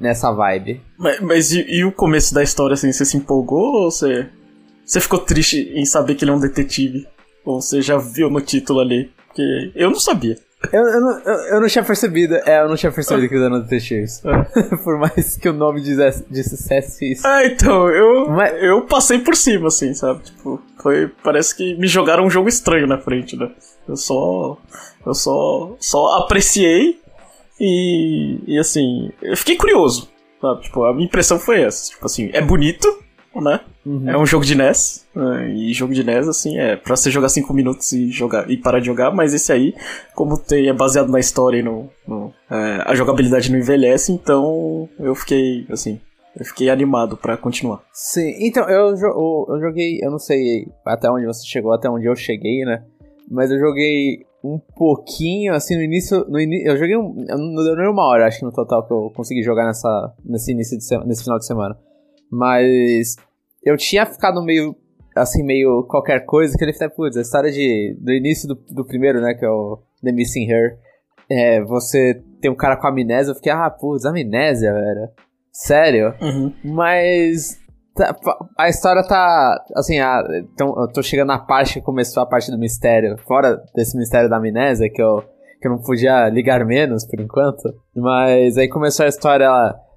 nessa 0.01 0.33
vibe. 0.33 0.81
Mas, 0.99 1.21
mas 1.21 1.53
e, 1.53 1.65
e, 1.69 1.85
o 1.85 1.93
começo 1.93 2.35
da 2.35 2.43
história, 2.43 2.75
assim, 2.75 2.93
você 2.93 3.05
se 3.05 3.17
empolgou 3.17 3.85
ou 3.85 3.91
você, 3.91 4.29
você 4.85 5.01
ficou 5.01 5.19
triste 5.19 5.73
em 5.75 5.85
saber 5.85 6.15
que 6.15 6.25
ele 6.25 6.31
é 6.31 6.35
um 6.35 6.41
detetive? 6.41 7.07
Ou 7.45 7.61
você 7.61 7.81
já 7.81 7.97
viu 7.97 8.29
no 8.29 8.41
título 8.41 8.81
ali? 8.81 9.11
Porque 9.29 9.73
eu 9.75 9.91
não 9.91 10.01
sabia. 10.01 10.37
Eu, 10.73 10.83
eu, 10.83 11.01
não, 11.01 11.19
eu, 11.21 11.35
eu 11.55 11.61
não 11.61 11.69
tinha 11.69 11.85
percebido, 11.85 12.35
é, 12.35 12.63
eu 12.63 12.69
não 12.69 12.77
tinha 12.77 12.91
percebido 12.91 13.29
que 13.29 13.35
eles 13.35 13.47
eram 13.47 13.61
detetives. 13.61 14.23
É. 14.57 14.77
por 14.77 14.99
mais 14.99 15.37
que 15.37 15.49
o 15.49 15.53
nome 15.53 15.81
dissesse, 15.81 16.25
dissesse 16.31 17.13
isso. 17.13 17.27
Ah, 17.27 17.45
então, 17.45 17.89
eu, 17.89 18.29
Mas... 18.31 18.63
eu 18.63 18.83
passei 18.83 19.19
por 19.19 19.37
cima, 19.37 19.69
assim, 19.69 19.93
sabe? 19.93 20.23
Tipo, 20.25 20.61
foi, 20.83 21.11
parece 21.23 21.55
que 21.55 21.75
me 21.77 21.87
jogaram 21.87 22.25
um 22.25 22.31
jogo 22.31 22.49
estranho 22.49 22.87
na 22.87 22.99
frente, 22.99 23.37
né? 23.37 23.51
Eu 23.87 23.97
só, 23.97 24.59
eu 25.07 25.15
só, 25.15 25.77
só 25.79 26.19
apreciei 26.19 26.99
e, 27.61 28.39
e 28.47 28.59
assim, 28.59 29.11
eu 29.23 29.37
fiquei 29.37 29.57
curioso, 29.57 30.09
sabe? 30.41 30.63
Tipo, 30.63 30.85
a 30.85 30.93
minha 30.93 31.07
impressão 31.07 31.39
foi 31.39 31.63
essa. 31.63 31.91
Tipo 31.91 32.07
assim, 32.07 32.31
é 32.33 32.43
bonito, 32.43 32.87
né? 33.35 33.61
Uhum. 33.85 34.11
É 34.11 34.19
um 34.19 34.27
jogo 34.27 34.45
de 34.45 34.55
NES. 34.55 35.07
Né? 35.15 35.51
E 35.51 35.73
jogo 35.73 35.95
de 35.95 36.05
NES, 36.05 36.29
assim, 36.29 36.59
é 36.59 36.77
pra 36.77 36.97
você 36.97 37.11
jogar 37.11 37.29
5 37.29 37.53
minutos 37.55 37.93
e 37.93 38.11
jogar 38.11 38.51
e 38.51 38.57
parar 38.57 38.81
de 38.81 38.87
jogar, 38.87 39.11
mas 39.11 39.33
esse 39.33 39.53
aí, 39.53 39.75
como 40.15 40.37
tem, 40.37 40.69
é 40.69 40.73
baseado 40.73 41.09
na 41.09 41.21
história 41.21 41.59
e 41.59 41.63
no. 41.63 41.89
no 42.07 42.33
é, 42.51 42.83
a 42.85 42.95
jogabilidade 42.95 43.51
não 43.51 43.59
envelhece, 43.59 44.13
então 44.13 44.89
eu 44.99 45.15
fiquei, 45.15 45.67
assim. 45.71 46.01
Eu 46.39 46.45
fiquei 46.45 46.69
animado 46.69 47.17
para 47.17 47.35
continuar. 47.35 47.83
Sim, 47.95 48.35
então 48.41 48.69
eu, 48.69 48.95
eu, 48.95 49.47
eu 49.49 49.61
joguei, 49.61 50.01
eu 50.03 50.11
não 50.11 50.19
sei 50.19 50.69
até 50.85 51.11
onde 51.11 51.25
você 51.25 51.47
chegou, 51.47 51.73
até 51.73 51.89
onde 51.89 52.05
eu 52.05 52.15
cheguei, 52.15 52.63
né? 52.63 52.85
Mas 53.31 53.51
eu 53.51 53.59
joguei 53.59 54.27
um 54.55 54.61
pouquinho, 54.77 55.55
assim, 55.55 55.77
no 55.77 55.83
início. 55.83 56.25
No 56.29 56.39
in... 56.39 56.63
Eu 56.65 56.77
joguei 56.77 56.97
um. 56.97 57.15
Não 57.15 57.65
deu 57.65 57.77
nem 57.77 57.89
uma 57.89 58.07
hora, 58.07 58.27
acho 58.27 58.39
que 58.39 58.45
no 58.45 58.53
total 58.53 58.87
que 58.87 58.93
eu 58.93 59.11
consegui 59.15 59.43
jogar 59.43 59.67
nessa, 59.67 60.15
nesse 60.25 60.53
início 60.53 60.77
de 60.77 60.85
semana, 60.85 61.07
nesse 61.07 61.23
final 61.23 61.39
de 61.39 61.47
semana. 61.47 61.79
Mas 62.31 63.17
eu 63.65 63.77
tinha 63.77 64.07
ficado 64.07 64.43
meio. 64.43 64.75
Assim, 65.17 65.43
meio 65.43 65.83
qualquer 65.89 66.27
coisa, 66.27 66.59
que 66.59 66.63
ele 66.63 66.75
falou, 66.75 66.95
putz, 66.95 67.17
a 67.17 67.23
história 67.23 67.51
de, 67.51 67.97
do 67.99 68.13
início 68.13 68.47
do, 68.47 68.55
do 68.55 68.85
primeiro, 68.85 69.19
né, 69.19 69.33
que 69.33 69.47
é 69.47 69.49
o 69.49 69.79
The 70.03 70.13
Missing 70.13 70.47
Her. 70.51 70.79
É, 71.31 71.65
você 71.65 72.23
tem 72.39 72.51
um 72.51 72.55
cara 72.55 72.77
com 72.77 72.87
amnésia, 72.87 73.31
eu 73.31 73.35
fiquei, 73.35 73.51
ah, 73.51 73.71
putz, 73.71 74.05
amnésia, 74.05 74.75
velho. 74.75 75.09
Sério? 75.51 76.15
Uhum. 76.21 76.53
Mas 76.63 77.59
a 78.59 78.69
história 78.69 79.03
tá. 79.03 79.65
Assim, 79.75 79.99
a, 79.99 80.23
então, 80.53 80.75
eu 80.79 80.89
tô 80.89 81.03
chegando 81.03 81.29
na 81.29 81.39
parte 81.39 81.75
que 81.75 81.81
começou 81.81 82.23
a 82.23 82.27
parte 82.27 82.51
do 82.51 82.59
mistério. 82.59 83.17
Fora 83.27 83.63
desse 83.75 83.97
mistério 83.97 84.29
da 84.29 84.37
amnésia, 84.37 84.91
que 84.93 85.03
eu, 85.03 85.23
que 85.61 85.67
eu 85.67 85.73
não 85.73 85.79
podia 85.79 86.29
ligar 86.29 86.65
menos 86.65 87.07
por 87.07 87.21
enquanto. 87.21 87.63
Mas 87.95 88.57
aí 88.57 88.69
começou 88.69 89.07
a 89.07 89.09
história 89.09 89.49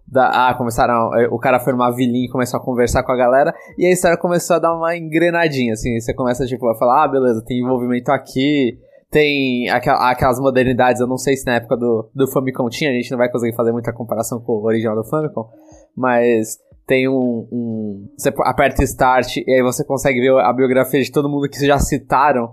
da. 0.08 0.50
Ah, 0.50 0.54
começaram. 0.56 1.10
O 1.32 1.40
cara 1.40 1.60
foi 1.60 1.74
numa 1.74 1.92
vilinha 1.94 2.26
e 2.26 2.32
começou 2.32 2.60
a 2.60 2.64
conversar 2.64 3.04
com 3.04 3.12
a 3.12 3.18
galera. 3.18 3.54
E 3.78 3.86
a 3.86 3.92
história 3.92 4.18
começou 4.18 4.56
a 4.56 4.60
dar 4.60 4.76
uma 4.76 4.96
engrenadinha, 4.96 5.74
assim. 5.74 6.00
Você 6.00 6.14
começa, 6.14 6.46
tipo, 6.46 6.68
a 6.68 6.78
falar: 6.78 7.04
ah, 7.04 7.08
beleza, 7.08 7.44
tem 7.46 7.60
envolvimento 7.60 8.12
aqui. 8.12 8.78
tem 9.12 9.70
aquelas 9.70 10.40
modernidades, 10.40 11.02
eu 11.02 11.08
não 11.08 11.18
sei 11.18 11.36
se 11.36 11.46
na 11.46 11.56
época 11.56 11.76
do, 11.76 12.10
do 12.14 12.28
Famicom 12.28 12.70
tinha, 12.70 12.92
a 12.92 12.94
gente 12.94 13.10
não 13.10 13.18
vai 13.18 13.30
conseguir 13.30 13.56
fazer 13.56 13.72
muita 13.72 13.92
comparação 13.92 14.40
com 14.40 14.54
o 14.54 14.66
original 14.66 14.96
do 14.96 15.04
Famicom, 15.04 15.50
mas 15.98 16.60
tem 16.90 17.08
um, 17.08 17.48
um, 17.52 18.10
Você 18.18 18.34
aperta 18.40 18.84
Start 18.84 19.38
e 19.38 19.54
aí 19.54 19.62
você 19.62 19.86
consegue 19.86 20.20
ver 20.20 20.32
a 20.40 20.52
biografia 20.52 21.00
de 21.00 21.12
todo 21.12 21.30
mundo 21.30 21.48
que 21.48 21.64
já 21.64 21.78
citaram. 21.78 22.50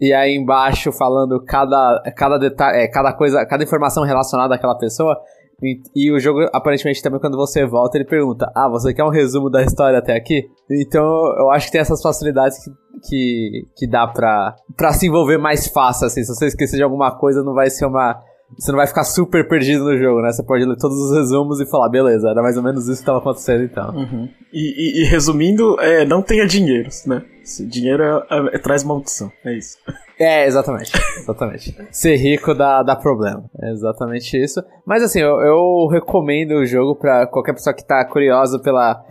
E 0.00 0.14
aí 0.14 0.34
embaixo 0.34 0.90
falando 0.92 1.42
cada, 1.44 2.02
cada 2.16 2.38
detalhe, 2.38 2.78
é, 2.78 2.88
cada 2.88 3.12
coisa, 3.12 3.44
cada 3.44 3.62
informação 3.62 4.02
relacionada 4.02 4.54
àquela 4.54 4.76
pessoa. 4.78 5.14
E, 5.62 5.80
e, 5.94 6.12
o 6.12 6.18
jogo, 6.18 6.40
aparentemente, 6.52 7.02
também 7.02 7.20
quando 7.20 7.36
você 7.36 7.66
volta, 7.66 7.98
ele 7.98 8.04
pergunta: 8.04 8.50
Ah, 8.54 8.68
você 8.68 8.94
quer 8.94 9.04
um 9.04 9.10
resumo 9.10 9.50
da 9.50 9.62
história 9.62 9.98
até 9.98 10.16
aqui? 10.16 10.46
Então 10.70 11.04
eu 11.38 11.50
acho 11.50 11.66
que 11.66 11.72
tem 11.72 11.80
essas 11.80 12.00
facilidades 12.00 12.58
que, 12.62 12.70
que, 13.08 13.62
que 13.76 13.86
dá 13.86 14.06
pra, 14.06 14.54
pra 14.76 14.92
se 14.92 15.06
envolver 15.06 15.38
mais 15.38 15.66
fácil, 15.68 16.06
assim. 16.06 16.22
Se 16.24 16.34
você 16.34 16.46
esquecer 16.46 16.76
de 16.76 16.82
alguma 16.82 17.16
coisa, 17.16 17.42
não 17.42 17.54
vai 17.54 17.68
ser 17.70 17.86
uma 17.86 18.18
você 18.56 18.70
não 18.70 18.78
vai 18.78 18.86
ficar 18.86 19.04
super 19.04 19.46
perdido 19.48 19.84
no 19.84 19.98
jogo, 19.98 20.22
né? 20.22 20.30
Você 20.30 20.42
pode 20.42 20.64
ler 20.64 20.76
todos 20.76 20.96
os 20.96 21.16
resumos 21.16 21.60
e 21.60 21.66
falar, 21.66 21.88
beleza, 21.88 22.28
era 22.30 22.42
mais 22.42 22.56
ou 22.56 22.62
menos 22.62 22.84
isso 22.84 22.98
que 22.98 23.02
estava 23.02 23.18
acontecendo 23.18 23.64
então. 23.64 23.94
Uhum. 23.94 24.28
E, 24.52 25.00
e, 25.00 25.02
e, 25.02 25.04
resumindo, 25.04 25.78
é, 25.80 26.04
não 26.04 26.22
tenha 26.22 26.46
dinheiro, 26.46 26.88
né? 27.06 27.22
Dinheiro 27.68 28.02
é, 28.02 28.26
é, 28.30 28.56
é, 28.56 28.58
traz 28.58 28.84
maldição, 28.84 29.30
é 29.44 29.56
isso. 29.56 29.76
É, 30.18 30.46
exatamente. 30.46 30.92
Exatamente. 31.18 31.76
Ser 31.90 32.16
rico 32.16 32.54
dá, 32.54 32.82
dá 32.82 32.96
problema. 32.96 33.44
É 33.60 33.70
exatamente 33.72 34.36
isso. 34.36 34.62
Mas 34.86 35.02
assim, 35.02 35.20
eu, 35.20 35.40
eu 35.40 35.88
recomendo 35.88 36.52
o 36.52 36.64
jogo 36.64 36.94
para 36.94 37.26
qualquer 37.26 37.52
pessoa 37.52 37.74
que 37.74 37.86
tá 37.86 38.04
curiosa 38.04 38.58
pela, 38.60 39.04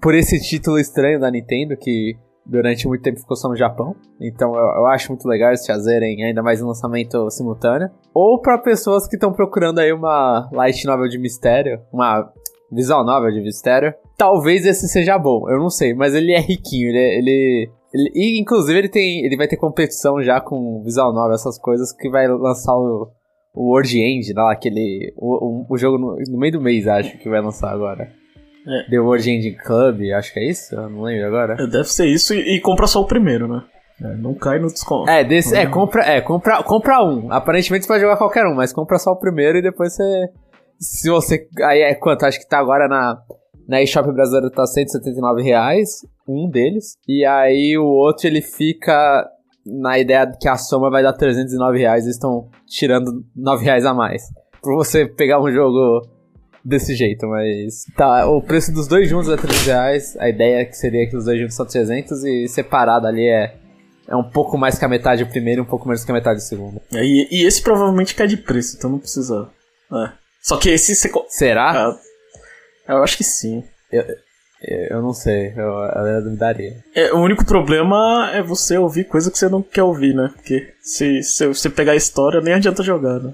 por 0.00 0.14
esse 0.14 0.40
título 0.40 0.78
estranho 0.78 1.18
da 1.18 1.30
Nintendo, 1.30 1.76
que 1.76 2.16
durante 2.44 2.86
muito 2.86 3.02
tempo 3.02 3.20
ficou 3.20 3.36
só 3.36 3.48
no 3.48 3.56
Japão. 3.56 3.94
Então 4.20 4.54
eu, 4.54 4.64
eu 4.78 4.86
acho 4.86 5.10
muito 5.10 5.26
legal 5.26 5.50
eles 5.50 5.66
fazerem 5.66 6.24
ainda 6.24 6.42
mais 6.42 6.62
um 6.62 6.68
lançamento 6.68 7.30
simultâneo. 7.30 7.90
Ou 8.14 8.40
para 8.40 8.58
pessoas 8.58 9.06
que 9.06 9.16
estão 9.16 9.32
procurando 9.32 9.78
aí 9.78 9.92
uma 9.92 10.48
light 10.52 10.84
novel 10.84 11.08
de 11.08 11.18
mistério, 11.18 11.80
uma 11.92 12.30
visual 12.70 13.04
novel 13.04 13.30
de 13.30 13.40
mistério. 13.40 13.94
Talvez 14.16 14.64
esse 14.64 14.88
seja 14.88 15.18
bom, 15.18 15.50
eu 15.50 15.58
não 15.58 15.70
sei, 15.70 15.94
mas 15.94 16.14
ele 16.14 16.32
é 16.32 16.40
riquinho, 16.40 16.88
ele, 16.88 16.98
é, 16.98 17.18
ele 17.18 17.70
ele, 17.92 18.10
e 18.14 18.40
inclusive 18.40 18.78
ele 18.78 18.88
tem. 18.88 19.24
Ele 19.24 19.36
vai 19.36 19.46
ter 19.46 19.56
competição 19.56 20.22
já 20.22 20.40
com 20.40 20.82
visual 20.82 21.12
novel, 21.12 21.34
essas 21.34 21.58
coisas, 21.58 21.92
que 21.92 22.08
vai 22.08 22.26
lançar 22.26 22.74
o, 22.74 23.10
o 23.54 23.70
World 23.70 23.98
End, 23.98 24.32
lá, 24.32 24.52
aquele. 24.52 25.12
O, 25.16 25.62
o, 25.62 25.66
o 25.68 25.76
jogo 25.76 25.98
no, 25.98 26.16
no, 26.16 26.38
meio 26.38 26.52
do 26.52 26.60
mês, 26.60 26.86
acho 26.86 27.18
que 27.18 27.28
vai 27.28 27.40
lançar 27.40 27.70
agora. 27.70 28.10
É. 28.66 28.90
The 28.90 28.98
World 28.98 29.30
Engine 29.30 29.56
Club, 29.56 30.00
acho 30.16 30.32
que 30.32 30.40
é 30.40 30.48
isso? 30.48 30.74
Eu 30.74 30.88
não 30.88 31.02
lembro 31.02 31.26
agora. 31.26 31.56
É, 31.58 31.66
deve 31.66 31.88
ser 31.88 32.06
isso 32.06 32.34
e, 32.34 32.56
e 32.56 32.60
compra 32.60 32.86
só 32.86 33.00
o 33.00 33.06
primeiro, 33.06 33.48
né? 33.48 33.62
É, 34.00 34.16
não 34.16 34.34
cai 34.34 34.58
no 34.58 34.66
desconto. 34.66 35.08
É, 35.10 35.22
desse, 35.22 35.54
é, 35.56 35.66
compra, 35.66 36.02
é 36.02 36.20
compra, 36.20 36.62
compra 36.62 37.04
um. 37.04 37.30
Aparentemente 37.32 37.84
você 37.84 37.88
pode 37.88 38.02
jogar 38.02 38.16
qualquer 38.16 38.46
um, 38.46 38.54
mas 38.54 38.72
compra 38.72 38.98
só 38.98 39.12
o 39.12 39.18
primeiro 39.18 39.58
e 39.58 39.62
depois 39.62 39.94
você. 39.94 40.28
Se 40.78 41.08
você. 41.08 41.46
Aí 41.64 41.80
é 41.80 41.94
quanto? 41.94 42.24
Acho 42.24 42.40
que 42.40 42.48
tá 42.48 42.58
agora 42.58 42.88
na. 42.88 43.18
Na 43.68 43.80
eShop 43.80 44.12
brasileira 44.12 44.50
tá 44.50 44.66
179 44.66 45.40
reais, 45.40 46.04
um 46.28 46.50
deles. 46.50 46.96
E 47.08 47.24
aí 47.24 47.78
o 47.78 47.84
outro 47.84 48.26
ele 48.26 48.42
fica 48.42 49.24
na 49.64 49.98
ideia 50.00 50.24
de 50.24 50.36
que 50.36 50.48
a 50.48 50.56
soma 50.56 50.90
vai 50.90 51.02
dar 51.02 51.12
309 51.12 51.78
reais. 51.78 52.02
Eles 52.02 52.16
estão 52.16 52.48
tirando 52.66 53.24
9 53.36 53.64
reais 53.64 53.86
a 53.86 53.94
mais. 53.94 54.24
Pra 54.60 54.74
você 54.74 55.06
pegar 55.06 55.40
um 55.40 55.50
jogo 55.50 56.02
desse 56.64 56.94
jeito, 56.94 57.26
mas. 57.26 57.84
Tá, 57.96 58.26
o 58.26 58.40
preço 58.42 58.72
dos 58.72 58.86
dois 58.86 59.08
juntos 59.08 59.28
é 59.28 59.36
3 59.36 59.66
reais. 59.66 60.16
A 60.18 60.28
ideia 60.28 60.60
é 60.60 60.64
que 60.64 60.76
seria 60.76 61.08
que 61.08 61.16
os 61.16 61.24
dois 61.24 61.40
juntos 61.40 61.56
são 61.56 61.66
300 61.66 62.24
e 62.24 62.48
separado 62.48 63.06
ali 63.06 63.26
é. 63.26 63.56
É 64.08 64.16
um 64.16 64.28
pouco 64.28 64.58
mais 64.58 64.76
que 64.76 64.84
a 64.84 64.88
metade 64.88 65.24
do 65.24 65.30
primeiro 65.30 65.62
e 65.62 65.64
um 65.64 65.66
pouco 65.66 65.86
menos 65.86 66.04
que 66.04 66.10
a 66.10 66.14
metade 66.14 66.40
do 66.40 66.42
segundo. 66.42 66.82
É, 66.92 67.04
e, 67.04 67.28
e, 67.30 67.46
esse 67.46 67.62
provavelmente 67.62 68.16
cai 68.16 68.26
de 68.26 68.36
preço, 68.36 68.76
então 68.76 68.90
não 68.90 68.98
precisa. 68.98 69.48
É. 69.92 70.12
Só 70.42 70.56
que 70.56 70.68
esse 70.68 70.94
você. 70.94 71.08
Será? 71.28 71.96
É, 72.88 72.92
eu 72.92 73.02
acho 73.02 73.16
que 73.16 73.22
sim. 73.22 73.62
Eu, 73.92 74.04
eu 74.90 75.02
não 75.02 75.12
sei, 75.12 75.52
eu, 75.56 75.64
eu 75.64 76.22
duvidaria. 76.24 76.84
É, 76.94 77.12
o 77.12 77.18
único 77.18 77.44
problema 77.44 78.30
é 78.32 78.42
você 78.42 78.76
ouvir 78.76 79.04
coisa 79.04 79.30
que 79.30 79.38
você 79.38 79.48
não 79.48 79.62
quer 79.62 79.82
ouvir, 79.82 80.14
né? 80.14 80.30
Porque 80.34 80.74
se, 80.80 81.22
se 81.22 81.46
você 81.46 81.70
pegar 81.70 81.92
a 81.92 81.96
história, 81.96 82.40
nem 82.40 82.54
adianta 82.54 82.82
jogar, 82.82 83.20
né? 83.20 83.32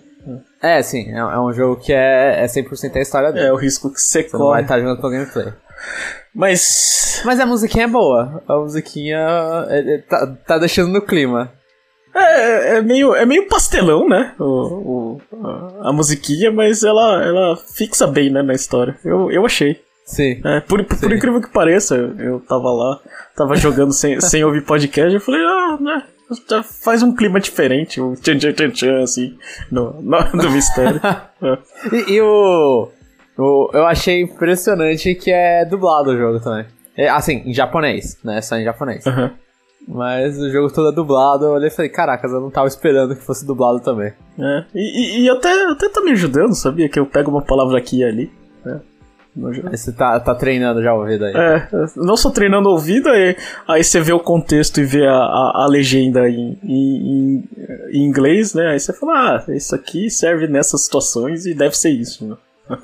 É, 0.62 0.82
sim, 0.82 1.12
é, 1.12 1.18
é 1.18 1.38
um 1.38 1.52
jogo 1.52 1.80
que 1.80 1.92
é, 1.92 2.42
é 2.42 2.46
100% 2.46 2.96
a 2.96 3.00
história 3.00 3.32
dele. 3.32 3.46
É, 3.46 3.52
o 3.52 3.56
risco 3.56 3.92
que 3.92 4.00
você, 4.00 4.22
você 4.22 4.30
corre. 4.30 4.42
Não 4.42 4.50
vai 4.50 4.62
estar 4.62 4.78
jogando 4.78 5.00
pro 5.00 5.10
gameplay. 5.10 5.52
Mas. 6.34 7.22
Mas 7.24 7.40
a 7.40 7.46
musiquinha 7.46 7.84
é 7.84 7.88
boa. 7.88 8.42
A 8.46 8.56
musiquinha 8.56 9.18
é, 9.68 9.94
é, 9.94 9.98
tá, 9.98 10.26
tá 10.46 10.58
deixando 10.58 10.92
no 10.92 11.02
clima. 11.02 11.52
É, 12.14 12.76
é, 12.76 12.82
meio, 12.82 13.14
é 13.14 13.24
meio 13.24 13.46
pastelão, 13.48 14.08
né? 14.08 14.34
O, 14.38 14.44
o 14.44 15.20
a, 15.46 15.88
a, 15.88 15.92
musiquinha, 15.92 16.50
mas 16.50 16.82
ela, 16.82 17.24
ela 17.24 17.56
fixa 17.56 18.06
bem, 18.06 18.30
né, 18.30 18.42
na 18.42 18.54
história. 18.54 18.96
Eu, 19.04 19.30
eu 19.30 19.44
achei. 19.44 19.80
Sim. 20.04 20.40
É, 20.44 20.60
por, 20.60 20.82
por, 20.84 20.98
por 20.98 21.12
incrível 21.12 21.40
que 21.40 21.52
pareça, 21.52 21.94
eu 21.94 22.40
tava 22.40 22.70
lá, 22.72 22.98
tava 23.36 23.54
jogando 23.56 23.92
sem, 23.92 24.18
sem 24.22 24.42
ouvir 24.42 24.64
podcast, 24.64 25.14
eu 25.14 25.20
falei, 25.20 25.40
ah, 25.42 25.78
né? 25.80 26.02
Já 26.48 26.62
faz 26.62 27.02
um 27.02 27.14
clima 27.14 27.40
diferente, 27.40 28.00
o 28.00 28.14
tchan 28.14 28.36
tchan 28.38 28.52
tchan, 28.52 28.70
tchan 28.70 29.02
assim, 29.02 29.38
no, 29.70 30.00
no, 30.02 30.18
do 30.32 30.50
mistério. 30.50 31.00
é. 31.42 31.58
e, 31.92 32.12
e 32.14 32.20
o, 32.20 32.88
o, 33.38 33.70
Eu 33.72 33.86
achei 33.86 34.20
impressionante 34.22 35.14
que 35.14 35.30
é 35.30 35.64
dublado 35.64 36.10
o 36.10 36.16
jogo 36.16 36.40
também. 36.40 36.66
É, 36.96 37.08
assim, 37.08 37.42
em 37.46 37.54
japonês, 37.54 38.18
né? 38.22 38.42
Só 38.42 38.56
em 38.56 38.64
japonês. 38.64 39.06
Uhum. 39.06 39.30
Mas 39.86 40.38
o 40.38 40.50
jogo 40.50 40.70
todo 40.70 40.88
é 40.88 40.92
dublado, 40.92 41.46
eu 41.46 41.52
olhei 41.52 41.68
e 41.68 41.70
falei, 41.70 41.90
caracas, 41.90 42.30
eu 42.30 42.42
não 42.42 42.50
tava 42.50 42.68
esperando 42.68 43.16
que 43.16 43.22
fosse 43.22 43.46
dublado 43.46 43.80
também. 43.80 44.12
É, 44.38 44.64
e, 44.74 45.20
e, 45.20 45.22
e 45.22 45.30
até, 45.30 45.50
até 45.70 45.88
tá 45.88 46.02
me 46.02 46.10
ajudando, 46.10 46.54
sabia? 46.54 46.90
Que 46.90 46.98
eu 46.98 47.06
pego 47.06 47.30
uma 47.30 47.40
palavra 47.40 47.78
aqui 47.78 48.00
e 48.00 48.04
ali. 48.04 48.30
Né? 48.62 48.80
Você 49.70 49.92
tá, 49.92 50.18
tá 50.18 50.34
treinando 50.34 50.82
já 50.82 50.92
o 50.92 51.00
ouvido 51.00 51.24
aí. 51.24 51.34
É, 51.34 51.68
não 51.96 52.16
só 52.16 52.30
treinando 52.30 52.68
o 52.68 52.72
ouvido, 52.72 53.08
aí, 53.08 53.36
aí 53.66 53.84
você 53.84 54.00
vê 54.00 54.12
o 54.12 54.20
contexto 54.20 54.80
e 54.80 54.84
vê 54.84 55.06
a, 55.06 55.14
a, 55.14 55.64
a 55.64 55.66
legenda 55.68 56.28
em, 56.28 56.58
em, 56.62 57.44
em, 57.92 58.04
inglês, 58.04 58.54
né? 58.54 58.68
Aí 58.68 58.80
você 58.80 58.92
fala, 58.92 59.44
ah, 59.46 59.54
isso 59.54 59.74
aqui 59.74 60.10
serve 60.10 60.48
nessas 60.48 60.82
situações 60.84 61.46
e 61.46 61.54
deve 61.54 61.76
ser 61.76 61.90
isso, 61.90 62.26
né? 62.26 62.36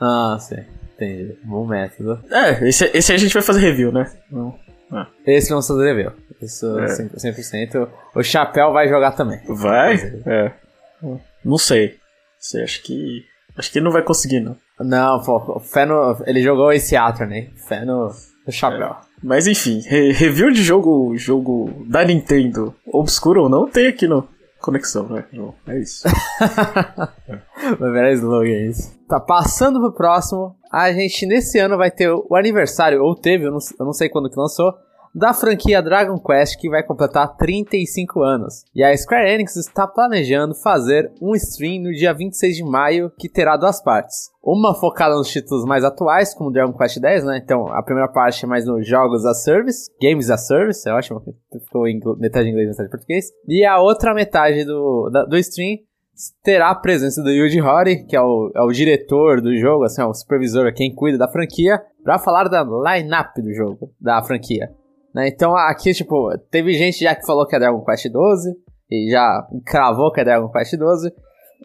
ah, 0.00 0.36
sim. 0.40 0.64
Entendi. 0.94 1.36
Bom 1.44 1.66
método. 1.66 2.18
É, 2.30 2.68
esse, 2.68 2.90
esse 2.94 3.12
a 3.12 3.16
gente 3.16 3.34
vai 3.34 3.42
fazer 3.42 3.60
review, 3.60 3.92
né? 3.92 4.10
Não. 4.30 4.58
Ah. 4.90 5.06
Esse 5.26 5.50
vamos 5.50 5.66
fazer 5.66 5.84
review. 5.84 6.12
Isso 6.40 6.78
é. 6.78 6.86
100%. 6.86 7.88
O 8.14 8.22
Chapéu 8.22 8.72
vai 8.72 8.88
jogar 8.88 9.12
também. 9.12 9.40
Vai? 9.46 9.96
É. 10.26 10.52
Não 11.44 11.58
sei. 11.58 11.98
Você 12.38 12.62
acha 12.62 12.80
que. 12.82 13.24
Acho 13.56 13.70
que 13.70 13.78
ele 13.78 13.84
não 13.84 13.92
vai 13.92 14.02
conseguir, 14.02 14.40
não. 14.40 14.56
Não, 14.80 15.22
pô, 15.22 15.58
fé 15.60 15.86
no, 15.86 16.16
ele 16.26 16.42
jogou 16.42 16.72
esse 16.72 16.96
Atron, 16.96 17.26
né? 17.26 17.48
Fé 17.56 17.84
no, 17.84 18.10
no 18.46 18.52
chapéu. 18.52 18.88
É. 18.88 18.96
Mas 19.22 19.46
enfim, 19.46 19.80
re 19.80 20.12
review 20.12 20.50
de 20.50 20.62
jogo, 20.62 21.16
jogo 21.16 21.84
da 21.86 22.04
Nintendo, 22.04 22.74
obscuro 22.86 23.44
ou 23.44 23.48
não, 23.48 23.66
tem 23.66 23.86
aqui 23.86 24.06
no 24.06 24.28
Conexão, 24.60 25.08
né? 25.08 25.24
é 25.68 25.78
isso. 25.78 26.08
Vai 27.78 27.92
virar 27.92 28.12
slogan 28.12 28.68
isso. 28.68 28.92
Tá 29.08 29.20
passando 29.20 29.80
pro 29.80 29.92
próximo. 29.92 30.56
A 30.72 30.92
gente 30.92 31.24
nesse 31.24 31.58
ano 31.58 31.76
vai 31.76 31.90
ter 31.90 32.10
o 32.10 32.34
aniversário, 32.34 33.02
ou 33.02 33.14
teve, 33.14 33.46
eu 33.46 33.52
não, 33.52 33.58
eu 33.78 33.86
não 33.86 33.92
sei 33.92 34.08
quando 34.08 34.28
que 34.28 34.36
lançou, 34.36 34.74
da 35.16 35.32
franquia 35.32 35.80
Dragon 35.80 36.18
Quest 36.18 36.60
que 36.60 36.68
vai 36.68 36.82
completar 36.82 37.36
35 37.38 38.22
anos. 38.22 38.64
E 38.74 38.84
a 38.84 38.94
Square 38.94 39.30
Enix 39.30 39.56
está 39.56 39.86
planejando 39.86 40.54
fazer 40.54 41.10
um 41.22 41.34
stream 41.34 41.84
no 41.84 41.92
dia 41.92 42.12
26 42.12 42.56
de 42.56 42.62
maio 42.62 43.10
que 43.18 43.26
terá 43.26 43.56
duas 43.56 43.82
partes. 43.82 44.30
Uma 44.44 44.74
focada 44.74 45.14
nos 45.14 45.30
títulos 45.30 45.64
mais 45.64 45.84
atuais, 45.84 46.34
como 46.34 46.52
Dragon 46.52 46.74
Quest 46.74 47.02
X, 47.02 47.24
né? 47.24 47.40
Então 47.42 47.66
a 47.68 47.82
primeira 47.82 48.12
parte 48.12 48.44
é 48.44 48.48
mais 48.48 48.66
nos 48.66 48.86
jogos 48.86 49.24
a 49.24 49.32
service, 49.32 49.88
games 50.00 50.28
a 50.28 50.36
service, 50.36 50.86
é 50.86 50.92
ótimo, 50.92 51.22
ficou 51.50 51.88
em 51.88 51.98
metade 52.18 52.48
em 52.48 52.50
inglês, 52.50 52.68
metade 52.68 52.88
em 52.88 52.90
português. 52.90 53.32
E 53.48 53.64
a 53.64 53.80
outra 53.80 54.12
metade 54.12 54.64
do, 54.66 55.08
da, 55.10 55.24
do 55.24 55.38
stream 55.38 55.78
terá 56.42 56.70
a 56.70 56.74
presença 56.74 57.22
do 57.22 57.30
Yuji 57.30 57.62
Horii, 57.62 58.04
que 58.04 58.14
é 58.14 58.20
o, 58.20 58.52
é 58.54 58.60
o 58.60 58.70
diretor 58.70 59.40
do 59.40 59.56
jogo, 59.56 59.84
assim, 59.84 60.02
é 60.02 60.04
o 60.04 60.12
supervisor, 60.12 60.70
quem 60.74 60.94
cuida 60.94 61.16
da 61.16 61.28
franquia, 61.28 61.80
para 62.04 62.18
falar 62.18 62.48
da 62.48 62.62
line-up 62.62 63.40
do 63.40 63.52
jogo, 63.54 63.90
da 63.98 64.22
franquia. 64.22 64.70
Né? 65.16 65.28
Então 65.28 65.56
aqui, 65.56 65.94
tipo, 65.94 66.28
teve 66.50 66.74
gente 66.74 67.02
já 67.02 67.14
que 67.14 67.24
falou 67.24 67.46
que 67.46 67.56
é 67.56 67.58
Dragon 67.58 67.82
Quest 67.82 68.06
12 68.12 68.54
e 68.90 69.10
já 69.10 69.48
cravou 69.64 70.12
que 70.12 70.20
é 70.20 70.24
Dragon 70.24 70.50
Quest 70.50 70.76
12. 70.76 71.10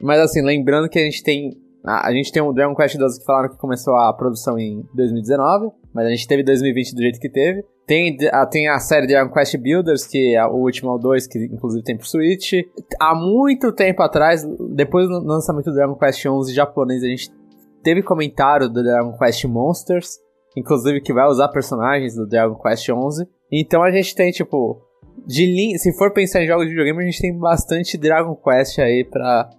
Mas 0.01 0.21
assim, 0.21 0.41
lembrando 0.41 0.87
que 0.87 0.97
a 0.97 1.03
gente 1.03 1.21
tem. 1.21 1.51
A, 1.83 2.13
gente 2.13 2.31
tem 2.31 2.41
um 2.41 2.53
Dragon 2.53 2.73
Quest 2.73 2.95
12 2.95 3.19
que 3.19 3.25
falaram 3.25 3.49
que 3.49 3.57
começou 3.57 3.95
a 3.97 4.13
produção 4.13 4.57
em 4.57 4.85
2019, 4.95 5.71
mas 5.93 6.05
a 6.05 6.09
gente 6.11 6.25
teve 6.27 6.43
2020 6.43 6.95
do 6.95 7.01
jeito 7.01 7.19
que 7.19 7.29
teve. 7.29 7.65
Tem 7.85 8.15
a, 8.31 8.45
tem 8.45 8.69
a 8.69 8.79
série 8.79 9.05
Dragon 9.05 9.33
Quest 9.33 9.57
Builders, 9.57 10.07
que 10.07 10.33
é 10.33 10.45
o 10.45 10.53
último 10.53 10.91
é 10.91 10.93
o 10.93 10.97
2, 10.97 11.27
que 11.27 11.39
inclusive 11.51 11.83
tem 11.83 11.97
pro 11.97 12.07
Switch. 12.07 12.53
Há 13.01 13.13
muito 13.13 13.73
tempo 13.73 14.01
atrás, 14.01 14.47
depois 14.75 15.09
do 15.09 15.19
lançamento 15.25 15.65
do 15.65 15.73
Dragon 15.73 15.95
Quest 15.95 16.25
11 16.25 16.53
japonês, 16.53 17.03
a 17.03 17.07
gente 17.07 17.29
teve 17.83 18.01
comentário 18.01 18.69
do 18.69 18.81
Dragon 18.81 19.17
Quest 19.17 19.43
Monsters, 19.43 20.19
inclusive 20.55 21.01
que 21.01 21.11
vai 21.11 21.27
usar 21.27 21.49
personagens 21.49 22.15
do 22.15 22.25
Dragon 22.25 22.55
Quest 22.55 22.87
11. 22.87 23.27
Então 23.51 23.83
a 23.83 23.91
gente 23.91 24.15
tem, 24.15 24.31
tipo, 24.31 24.81
de 25.25 25.45
linha, 25.45 25.77
se 25.77 25.95
for 25.97 26.13
pensar 26.13 26.43
em 26.43 26.47
jogos 26.47 26.65
de 26.65 26.71
videogame, 26.71 27.03
a 27.03 27.05
gente 27.05 27.21
tem 27.21 27.37
bastante 27.37 27.97
Dragon 27.97 28.35
Quest 28.35 28.79
aí 28.79 29.03
pra, 29.03 29.49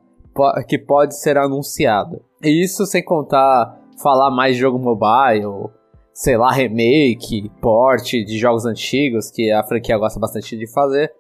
que 0.69 0.79
pode 0.79 1.19
ser 1.21 1.37
anunciado. 1.37 2.23
E 2.43 2.65
isso 2.65 2.87
sem 2.87 3.05
contar 3.05 3.79
falar 4.03 4.31
mais 4.31 4.55
de 4.55 4.61
jogo 4.61 4.79
mobile, 4.79 5.71
sei 6.13 6.37
lá, 6.37 6.51
remake, 6.51 7.51
port 7.61 8.11
de 8.11 8.39
jogos 8.39 8.67
antigos, 8.67 9.31
que 9.31 9.51
a 9.53 9.63
franquia 9.63 9.99
gosta 9.99 10.19
bastante 10.19 10.57
de 10.57 10.67
fazer. 10.73 11.13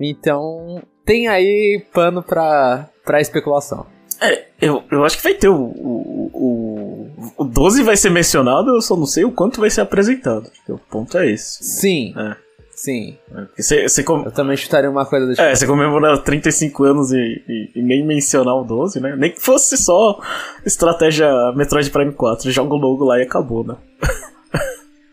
Então, 0.00 0.82
tem 1.04 1.28
aí 1.28 1.82
pano 1.92 2.22
pra, 2.22 2.90
pra 3.04 3.20
especulação. 3.20 3.86
É, 4.20 4.46
eu, 4.60 4.82
eu 4.90 5.04
acho 5.04 5.16
que 5.18 5.22
vai 5.22 5.34
ter 5.34 5.48
o, 5.48 5.54
o, 5.54 6.30
o, 6.32 6.85
o 7.36 7.44
12 7.44 7.82
vai 7.82 7.96
ser 7.96 8.10
mencionado, 8.10 8.74
eu 8.74 8.80
só 8.82 8.96
não 8.96 9.06
sei 9.06 9.24
o 9.24 9.32
quanto 9.32 9.60
vai 9.60 9.70
ser 9.70 9.80
apresentado. 9.80 10.50
O 10.68 10.78
ponto 10.78 11.16
é 11.16 11.30
esse. 11.30 11.64
Sim. 11.64 12.14
É. 12.16 12.36
Sim. 12.76 13.16
Você, 13.56 13.88
você 13.88 14.02
com... 14.02 14.22
Eu 14.22 14.30
também 14.30 14.54
chutaria 14.54 14.90
uma 14.90 15.06
coisa 15.06 15.30
tipo. 15.30 15.40
É, 15.40 15.54
você 15.54 15.66
comemora 15.66 16.18
35 16.18 16.84
anos 16.84 17.10
e, 17.10 17.16
e, 17.16 17.72
e, 17.74 17.82
nem 17.82 18.06
mencionar 18.06 18.54
o 18.54 18.64
12, 18.64 19.00
né? 19.00 19.16
Nem 19.16 19.32
que 19.32 19.40
fosse 19.40 19.78
só 19.78 20.20
estratégia 20.64 21.26
Metroid 21.56 21.90
Prime 21.90 22.12
4. 22.12 22.50
Joga 22.50 22.74
o 22.74 22.78
logo 22.78 23.04
lá 23.04 23.18
e 23.18 23.22
acabou, 23.22 23.64
né? 23.64 23.76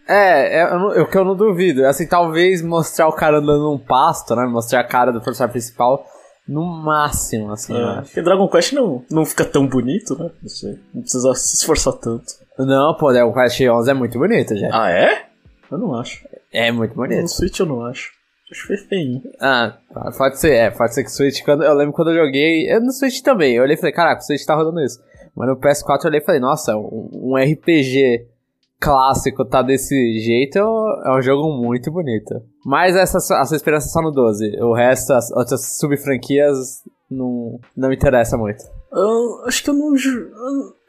É, 0.06 0.60
é 0.60 1.02
o 1.02 1.08
que 1.08 1.18
eu 1.18 1.24
não 1.24 1.36
duvido. 1.36 1.86
Assim, 1.86 2.06
talvez 2.06 2.62
mostrar 2.62 3.08
o 3.08 3.14
cara 3.14 3.38
andando 3.38 3.64
num 3.64 3.80
pasto, 3.80 4.36
né? 4.36 4.46
Mostrar 4.46 4.82
a 4.82 4.84
cara 4.84 5.14
do 5.14 5.22
personagem 5.22 5.54
principal 5.54 6.06
no 6.48 6.64
máximo, 6.66 7.52
assim. 7.52 7.76
É, 7.76 8.02
porque 8.02 8.22
Dragon 8.22 8.48
Quest 8.48 8.74
não, 8.74 9.04
não 9.10 9.26
fica 9.26 9.46
tão 9.46 9.68
bonito, 9.68 10.18
né? 10.18 10.30
Não 10.42 10.50
sei. 10.50 10.80
Não 10.94 11.02
precisa 11.02 11.34
se 11.36 11.56
esforçar 11.56 11.94
tanto. 11.94 12.26
Não, 12.60 12.96
pô, 12.96 13.12
Dragon 13.12 13.34
Quest 13.34 13.62
11 13.62 13.90
é 13.90 13.94
muito 13.94 14.18
bonito, 14.18 14.56
já. 14.56 14.70
Ah, 14.72 14.92
é? 14.92 15.26
Eu 15.72 15.78
não 15.78 15.96
acho. 15.96 16.26
É 16.52 16.72
muito 16.72 16.94
bonito. 16.94 17.22
No 17.22 17.28
Switch 17.28 17.60
eu 17.60 17.66
não 17.66 17.86
acho. 17.86 18.12
Acho 18.52 18.68
que 18.68 18.78
feio. 18.78 19.22
Ah, 19.40 19.78
pode 20.18 20.40
ser, 20.40 20.54
é, 20.54 20.70
pode 20.70 20.94
ser 20.94 21.04
que 21.04 21.10
o 21.10 21.14
Switch, 21.14 21.44
quando, 21.44 21.64
eu 21.64 21.74
lembro 21.74 21.94
quando 21.94 22.12
eu 22.12 22.26
joguei, 22.26 22.72
eu 22.72 22.80
no 22.80 22.92
Switch 22.92 23.22
também, 23.22 23.56
eu 23.56 23.64
olhei 23.64 23.76
e 23.76 23.78
falei, 23.78 23.94
caraca, 23.94 24.22
o 24.22 24.24
Switch 24.24 24.46
tá 24.46 24.54
rodando 24.54 24.80
isso. 24.82 25.02
Mas 25.36 25.50
no 25.50 25.58
PS4 25.58 26.04
eu 26.04 26.10
olhei 26.10 26.20
e 26.20 26.24
falei, 26.24 26.40
nossa, 26.40 26.78
um, 26.78 27.10
um 27.14 27.36
RPG 27.36 28.28
clássico 28.84 29.46
tá 29.46 29.62
desse 29.62 29.96
jeito 30.20 30.60
é 30.60 31.18
um 31.18 31.22
jogo 31.22 31.56
muito 31.56 31.90
bonito. 31.90 32.36
Mas 32.66 32.96
essa, 32.96 33.18
essa 33.18 33.56
esperança 33.56 33.88
é 33.88 33.90
só 33.90 34.02
no 34.02 34.12
12. 34.12 34.58
O 34.62 34.74
resto, 34.74 35.14
as 35.14 35.32
outras 35.32 35.78
sub-franquias, 35.80 36.84
não, 37.10 37.60
não 37.76 37.90
me 37.90 37.96
interessa 37.96 38.38
muito. 38.38 38.64
Eu, 38.92 39.46
acho 39.46 39.64
que 39.64 39.70
eu 39.70 39.74
não. 39.74 39.94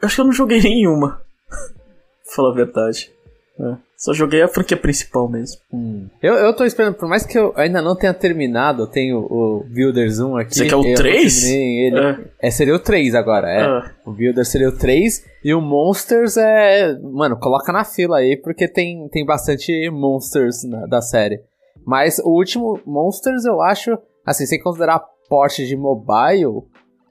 Acho 0.03 0.15
que 0.15 0.21
eu 0.21 0.25
não 0.25 0.31
joguei 0.33 0.61
nenhuma. 0.61 1.21
pra 1.49 2.35
falar 2.35 2.51
a 2.51 2.55
verdade. 2.55 3.11
É. 3.59 3.77
Só 4.05 4.13
joguei 4.13 4.43
a 4.43 4.47
franquia 4.47 4.77
principal 4.77 5.27
mesmo. 5.27 5.59
Hum. 5.73 6.07
Eu, 6.21 6.35
eu 6.35 6.55
tô 6.55 6.63
esperando, 6.63 6.93
por 6.93 7.09
mais 7.09 7.25
que 7.25 7.35
eu 7.35 7.51
ainda 7.55 7.81
não 7.81 7.95
tenha 7.95 8.13
terminado, 8.13 8.83
eu 8.83 8.87
tenho 8.87 9.17
o 9.17 9.65
Builders 9.67 10.19
1 10.19 10.37
aqui. 10.37 10.53
Você 10.53 10.67
quer 10.67 10.75
o 10.75 10.93
3? 10.93 11.43
Ele. 11.45 11.99
É. 11.99 12.47
é. 12.47 12.51
seria 12.51 12.75
o 12.75 12.79
3 12.79 13.15
agora, 13.15 13.49
é. 13.49 13.63
é. 13.63 13.91
O 14.05 14.11
Builder 14.11 14.45
seria 14.45 14.69
o 14.69 14.77
3 14.77 15.25
e 15.43 15.55
o 15.55 15.59
Monsters 15.59 16.37
é. 16.37 16.95
Mano, 17.01 17.35
coloca 17.39 17.73
na 17.73 17.83
fila 17.83 18.17
aí, 18.17 18.37
porque 18.37 18.67
tem, 18.67 19.09
tem 19.09 19.25
bastante 19.25 19.89
Monsters 19.89 20.63
na, 20.63 20.85
da 20.85 21.01
série. 21.01 21.41
Mas 21.83 22.19
o 22.19 22.29
último 22.29 22.79
Monsters 22.85 23.43
eu 23.43 23.59
acho, 23.59 23.97
assim, 24.23 24.45
sem 24.45 24.61
considerar 24.61 25.03
porte 25.27 25.65
de 25.65 25.75
mobile, 25.75 26.61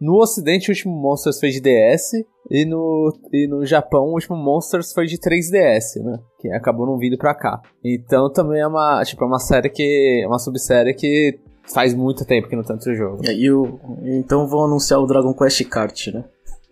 no 0.05 0.21
ocidente 0.21 0.69
o 0.69 0.73
último 0.73 0.95
Monsters 0.95 1.41
foi 1.41 1.49
de 1.49 1.61
DS 1.61 2.13
e 2.51 2.67
no, 2.67 3.11
e 3.33 3.47
no 3.47 3.65
Japão, 3.65 4.05
o 4.05 4.13
último 4.13 4.37
Monsters 4.37 4.93
foi 4.93 5.07
de 5.07 5.17
3DS, 5.17 6.03
né? 6.03 6.19
Que 6.39 6.53
acabou 6.53 6.87
não 6.87 6.99
vindo 6.99 7.17
pra 7.17 7.35
cá. 7.35 7.63
Então 7.83 8.31
também 8.31 8.61
é 8.61 8.67
uma, 8.67 9.03
tipo, 9.03 9.25
é 9.25 9.27
uma 9.27 9.39
série 9.39 9.71
que. 9.71 10.21
É 10.23 10.27
uma 10.27 10.39
subsérie 10.39 10.93
que 10.93 11.39
faz 11.73 11.95
muito 11.95 12.27
tempo 12.27 12.49
que 12.49 12.55
não 12.55 12.63
tem 12.63 12.77
outro 12.77 12.95
jogo. 12.95 13.23
E 13.25 13.51
o, 13.51 13.81
então 14.05 14.47
vão 14.47 14.65
anunciar 14.65 15.01
o 15.01 15.07
Dragon 15.07 15.33
Quest 15.33 15.65
Kart, 15.71 16.09
né? 16.09 16.25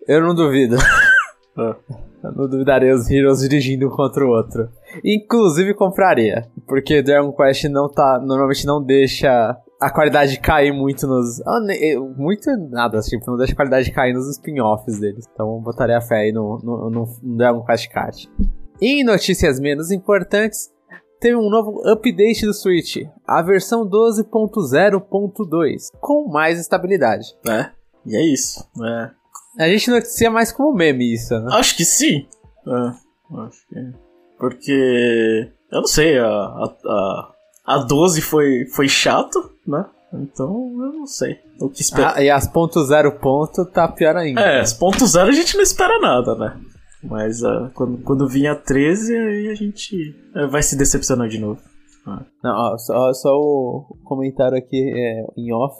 Eu 0.07 0.21
não 0.21 0.35
duvido. 0.35 0.75
ah. 1.57 1.75
Eu 2.23 2.31
não 2.31 2.47
duvidaria 2.47 2.95
os 2.95 3.11
Heroes 3.11 3.41
dirigindo 3.41 3.85
um 3.87 3.89
contra 3.89 4.25
o 4.25 4.29
outro. 4.29 4.69
Inclusive 5.03 5.73
compraria. 5.73 6.47
Porque 6.65 7.01
Dragon 7.01 7.33
Quest 7.33 7.65
não 7.65 7.89
tá. 7.89 8.17
Normalmente 8.17 8.65
não 8.65 8.81
deixa 8.81 9.57
a 9.83 9.91
qualidade 9.91 10.39
cair 10.39 10.71
muito 10.71 11.05
nos. 11.05 11.41
Ah, 11.41 11.59
muito 12.17 12.49
nada, 12.69 12.99
tipo, 13.01 13.29
não 13.29 13.37
deixa 13.37 13.53
a 13.53 13.55
qualidade 13.55 13.91
cair 13.91 14.13
nos 14.13 14.29
spin-offs 14.29 14.99
deles. 14.99 15.25
Então 15.33 15.59
botaria 15.61 15.97
a 15.97 16.01
fé 16.01 16.21
aí 16.21 16.31
no, 16.31 16.57
no, 16.63 16.89
no, 16.89 17.05
no 17.21 17.37
Dragon 17.37 17.63
Quest 17.65 17.89
Kart. 17.89 18.25
E 18.81 19.01
em 19.01 19.03
notícias 19.03 19.59
menos 19.59 19.91
importantes, 19.91 20.71
teve 21.19 21.35
um 21.35 21.49
novo 21.49 21.81
update 21.87 22.45
do 22.45 22.53
Switch, 22.53 23.05
a 23.27 23.41
versão 23.41 23.85
12.0.2, 23.87 25.89
com 25.99 26.29
mais 26.29 26.59
estabilidade. 26.59 27.25
É, 27.47 27.69
e 28.05 28.15
é 28.15 28.33
isso. 28.33 28.65
É. 28.83 29.11
A 29.59 29.69
gente 29.69 29.91
noticia 29.91 30.31
mais 30.31 30.51
como 30.51 30.73
meme 30.73 31.13
isso, 31.13 31.37
né? 31.39 31.49
Acho 31.51 31.75
que 31.75 31.85
sim. 31.85 32.25
É, 32.67 32.93
acho 33.41 33.67
que. 33.67 33.93
Porque. 34.39 35.51
Eu 35.71 35.79
não 35.79 35.87
sei, 35.87 36.19
a, 36.19 36.27
a, 36.27 36.75
a 36.85 37.32
a 37.65 37.77
12 37.77 38.21
foi, 38.21 38.65
foi 38.65 38.87
chato, 38.87 39.51
né? 39.65 39.85
Então, 40.13 40.71
eu 40.79 40.93
não 40.93 41.07
sei. 41.07 41.39
O 41.59 41.69
que 41.69 41.81
espera. 41.81 42.13
Ah, 42.15 42.23
e 42.23 42.29
as 42.29 42.47
ponto 42.47 42.83
zero 42.85 43.11
ponto 43.19 43.65
tá 43.65 43.87
pior 43.87 44.15
ainda. 44.15 44.41
É, 44.41 44.59
as 44.59 44.73
ponto 44.73 45.05
zero 45.07 45.29
a 45.29 45.33
gente 45.33 45.55
não 45.55 45.63
espera 45.63 45.99
nada, 45.99 46.35
né? 46.35 46.59
Mas 47.03 47.41
uh, 47.41 47.69
quando, 47.73 47.97
quando 48.03 48.27
vinha 48.27 48.55
13, 48.55 49.17
aí 49.17 49.47
a 49.49 49.55
gente 49.55 50.15
uh, 50.35 50.47
vai 50.49 50.61
se 50.61 50.77
decepcionar 50.77 51.27
de 51.27 51.39
novo. 51.39 51.59
Ah. 52.05 52.21
Não, 52.43 52.51
ó, 52.51 52.77
só, 52.77 53.13
só 53.13 53.35
o 53.35 53.97
comentário 54.03 54.57
aqui 54.57 54.77
é, 54.77 55.25
em 55.37 55.51
off 55.53 55.79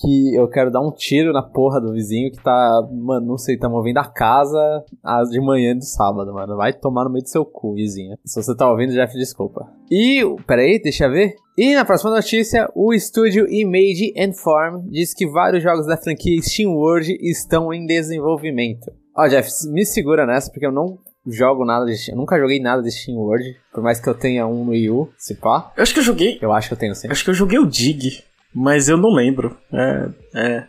que 0.00 0.34
eu 0.34 0.48
quero 0.48 0.70
dar 0.70 0.80
um 0.80 0.92
tiro 0.92 1.32
na 1.32 1.42
porra 1.42 1.80
do 1.80 1.92
vizinho 1.92 2.30
que 2.30 2.42
tá, 2.42 2.80
mano, 2.92 3.26
não 3.26 3.38
sei, 3.38 3.58
tá 3.58 3.68
movendo 3.68 3.98
a 3.98 4.04
casa 4.04 4.84
de 5.30 5.40
manhã 5.40 5.76
de 5.76 5.86
sábado, 5.86 6.32
mano. 6.32 6.56
Vai 6.56 6.72
tomar 6.72 7.04
no 7.04 7.10
meio 7.10 7.22
do 7.22 7.28
seu 7.28 7.44
cu, 7.44 7.74
vizinho. 7.74 8.16
Se 8.24 8.40
você 8.40 8.56
tá 8.56 8.70
ouvindo, 8.70 8.92
Jeff, 8.92 9.12
desculpa. 9.14 9.66
E, 9.90 10.22
peraí, 10.46 10.80
deixa 10.80 11.06
eu 11.06 11.12
ver. 11.12 11.34
E 11.56 11.74
na 11.74 11.84
próxima 11.84 12.12
notícia, 12.12 12.70
o 12.74 12.94
estúdio 12.94 13.46
Image 13.50 14.14
and 14.16 14.32
Form 14.32 14.88
diz 14.88 15.12
que 15.12 15.26
vários 15.26 15.62
jogos 15.62 15.86
da 15.86 15.96
franquia 15.96 16.40
Steam 16.40 16.72
World 16.72 17.18
estão 17.20 17.72
em 17.72 17.84
desenvolvimento. 17.84 18.92
Ó, 19.16 19.26
Jeff, 19.26 19.50
me 19.72 19.84
segura 19.84 20.24
nessa, 20.24 20.50
porque 20.50 20.66
eu 20.66 20.72
não 20.72 20.98
jogo 21.26 21.64
nada 21.64 21.84
de 21.84 22.10
Eu 22.10 22.16
nunca 22.16 22.38
joguei 22.38 22.60
nada 22.60 22.82
de 22.82 22.90
Steam 22.92 23.18
World, 23.18 23.56
por 23.72 23.82
mais 23.82 24.00
que 24.00 24.08
eu 24.08 24.14
tenha 24.14 24.46
um 24.46 24.64
no 24.64 24.70
Wii 24.70 24.90
U, 24.90 25.08
se 25.16 25.34
pá. 25.34 25.72
Eu 25.76 25.82
acho 25.82 25.92
que 25.92 26.00
eu 26.00 26.04
joguei. 26.04 26.38
Eu 26.40 26.52
acho 26.52 26.68
que 26.68 26.74
eu 26.74 26.78
tenho 26.78 26.94
sim. 26.94 27.08
Acho 27.10 27.24
que 27.24 27.30
eu 27.30 27.34
joguei 27.34 27.58
o 27.58 27.66
Dig. 27.66 28.22
Mas 28.54 28.88
eu 28.88 28.96
não 28.96 29.10
lembro. 29.10 29.56
É. 29.72 30.08
é. 30.34 30.64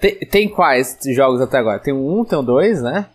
Tem, 0.00 0.18
tem 0.18 0.48
quais 0.48 0.98
jogos 1.08 1.40
até 1.40 1.58
agora? 1.58 1.78
Tem 1.78 1.92
um, 1.92 2.24
tem 2.24 2.38
um 2.38 2.44
dois, 2.44 2.82
né? 2.82 3.06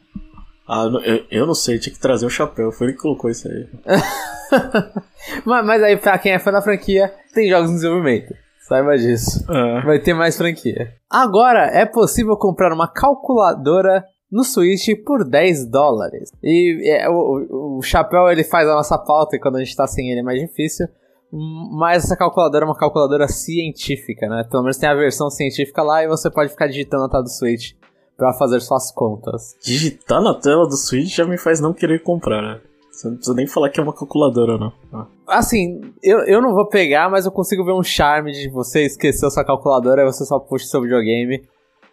Ah, 0.67 0.85
eu, 1.05 1.25
eu 1.29 1.45
não 1.45 1.53
sei, 1.53 1.77
tinha 1.77 1.93
que 1.93 1.99
trazer 1.99 2.25
o 2.25 2.29
chapéu, 2.29 2.71
foi 2.71 2.87
ele 2.87 2.93
que 2.95 3.01
colocou 3.01 3.29
isso 3.29 3.47
aí. 3.47 3.67
mas, 5.45 5.65
mas 5.65 5.83
aí, 5.83 5.97
pra 5.97 6.17
quem 6.17 6.31
é 6.31 6.39
fã 6.39 6.51
da 6.51 6.61
franquia, 6.61 7.13
tem 7.33 7.49
jogos 7.49 7.69
em 7.69 7.75
desenvolvimento. 7.75 8.33
Saiba 8.67 8.97
disso. 8.97 9.45
É. 9.51 9.81
Vai 9.81 9.99
ter 9.99 10.13
mais 10.13 10.37
franquia. 10.37 10.93
Agora 11.09 11.65
é 11.65 11.85
possível 11.85 12.37
comprar 12.37 12.73
uma 12.73 12.87
calculadora 12.87 14.05
no 14.31 14.43
Switch 14.43 14.87
por 15.05 15.27
10 15.27 15.69
dólares. 15.69 16.31
E 16.41 16.89
é, 16.89 17.09
o, 17.09 17.77
o, 17.77 17.81
chapéu 17.83 18.31
ele 18.31 18.43
faz 18.43 18.67
a 18.67 18.73
nossa 18.73 18.97
pauta 18.97 19.35
e 19.35 19.39
quando 19.39 19.57
a 19.57 19.59
gente 19.59 19.75
tá 19.75 19.85
sem 19.85 20.09
ele 20.09 20.21
é 20.21 20.23
mais 20.23 20.39
difícil. 20.39 20.87
Mas 21.71 22.03
essa 22.03 22.15
calculadora 22.15 22.63
é 22.63 22.67
uma 22.67 22.77
calculadora 22.77 23.27
científica, 23.27 24.27
né? 24.27 24.43
Pelo 24.49 24.61
menos 24.61 24.77
tem 24.77 24.87
a 24.87 24.93
versão 24.93 25.29
científica 25.31 25.81
lá 25.81 26.03
e 26.03 26.07
você 26.07 26.29
pode 26.29 26.51
ficar 26.51 26.67
digitando 26.67 27.03
na 27.03 27.09
tela 27.09 27.23
do 27.23 27.29
Switch 27.29 27.71
para 28.15 28.33
fazer 28.33 28.59
suas 28.61 28.91
contas. 28.91 29.55
Digitar 29.63 30.21
na 30.21 30.35
tela 30.35 30.67
do 30.67 30.77
Switch 30.77 31.15
já 31.15 31.25
me 31.25 31.37
faz 31.37 31.59
não 31.59 31.73
querer 31.73 32.03
comprar, 32.03 32.41
né? 32.41 32.61
Você 32.91 33.07
não 33.07 33.15
precisa 33.15 33.35
nem 33.35 33.47
falar 33.47 33.69
que 33.69 33.79
é 33.79 33.83
uma 33.83 33.93
calculadora, 33.93 34.59
não. 34.59 34.71
Ah. 34.93 35.07
Assim, 35.27 35.81
eu, 36.03 36.19
eu 36.19 36.39
não 36.39 36.53
vou 36.53 36.67
pegar, 36.67 37.09
mas 37.09 37.25
eu 37.25 37.31
consigo 37.31 37.65
ver 37.65 37.73
um 37.73 37.81
charme 37.81 38.31
de 38.31 38.47
você 38.49 38.85
esquecer 38.85 39.25
a 39.25 39.31
sua 39.31 39.43
calculadora 39.43 40.03
e 40.03 40.05
você 40.05 40.23
só 40.25 40.37
puxa 40.37 40.65
o 40.65 40.67
seu 40.67 40.81
videogame 40.81 41.41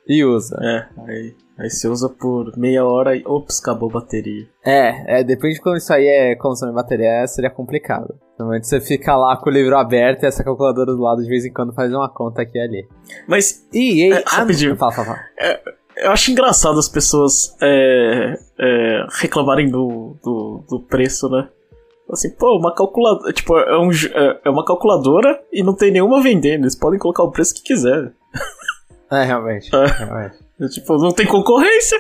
e 0.07 0.25
usa. 0.25 0.57
É, 0.63 0.89
aí 1.07 1.35
Aí 1.61 1.69
você 1.69 1.87
usa 1.89 2.09
por 2.09 2.57
meia 2.57 2.87
hora 2.87 3.15
e 3.15 3.23
ops, 3.27 3.61
acabou 3.61 3.91
a 3.91 4.01
bateria. 4.01 4.49
É, 4.65 5.21
é, 5.21 5.23
depende 5.23 5.57
de 5.57 5.61
quando 5.61 5.77
isso 5.77 5.93
aí 5.93 6.07
é 6.07 6.35
consome 6.35 6.73
bateria, 6.73 7.27
seria 7.27 7.51
complicado. 7.51 8.19
Normalmente 8.39 8.67
você 8.67 8.81
fica 8.81 9.15
lá 9.15 9.37
com 9.37 9.51
o 9.51 9.53
livro 9.53 9.77
aberto 9.77 10.23
e 10.23 10.27
essa 10.27 10.43
calculadora 10.43 10.91
do 10.95 11.03
lado 11.03 11.23
de 11.23 11.29
vez 11.29 11.45
em 11.45 11.53
quando 11.53 11.75
faz 11.75 11.93
uma 11.93 12.09
conta 12.09 12.41
aqui 12.41 12.57
e 12.57 12.61
ali. 12.63 12.89
Mas. 13.29 13.69
E. 13.75 14.11
É, 14.11 14.23
ah, 14.25 14.37
rapidinho. 14.39 14.75
Fala, 14.75 14.93
fala, 14.93 15.07
fala. 15.09 15.21
É, 15.39 15.61
eu 15.99 16.11
acho 16.11 16.31
engraçado 16.31 16.79
as 16.79 16.89
pessoas 16.89 17.55
é, 17.61 18.39
é, 18.59 19.07
reclamarem 19.21 19.71
do, 19.71 20.17
do, 20.25 20.65
do, 20.67 20.81
preço, 20.81 21.29
né? 21.29 21.47
Assim, 22.11 22.31
pô, 22.31 22.57
uma 22.57 22.75
calculadora. 22.75 23.35
Tipo, 23.35 23.59
é, 23.59 23.79
um, 23.79 23.91
é, 23.91 24.41
é 24.47 24.51
uma 24.51 24.65
calculadora 24.65 25.39
e 25.53 25.63
não 25.63 25.77
tem 25.77 25.91
nenhuma 25.91 26.23
vendendo. 26.23 26.63
Eles 26.63 26.75
podem 26.75 26.99
colocar 26.99 27.23
o 27.23 27.31
preço 27.31 27.55
que 27.55 27.63
quiser. 27.63 28.15
É, 29.11 29.25
realmente. 29.25 29.75
É. 29.75 29.87
realmente. 29.87 30.37
Tipo, 30.73 30.96
não 30.99 31.12
tem 31.12 31.27
concorrência. 31.27 31.99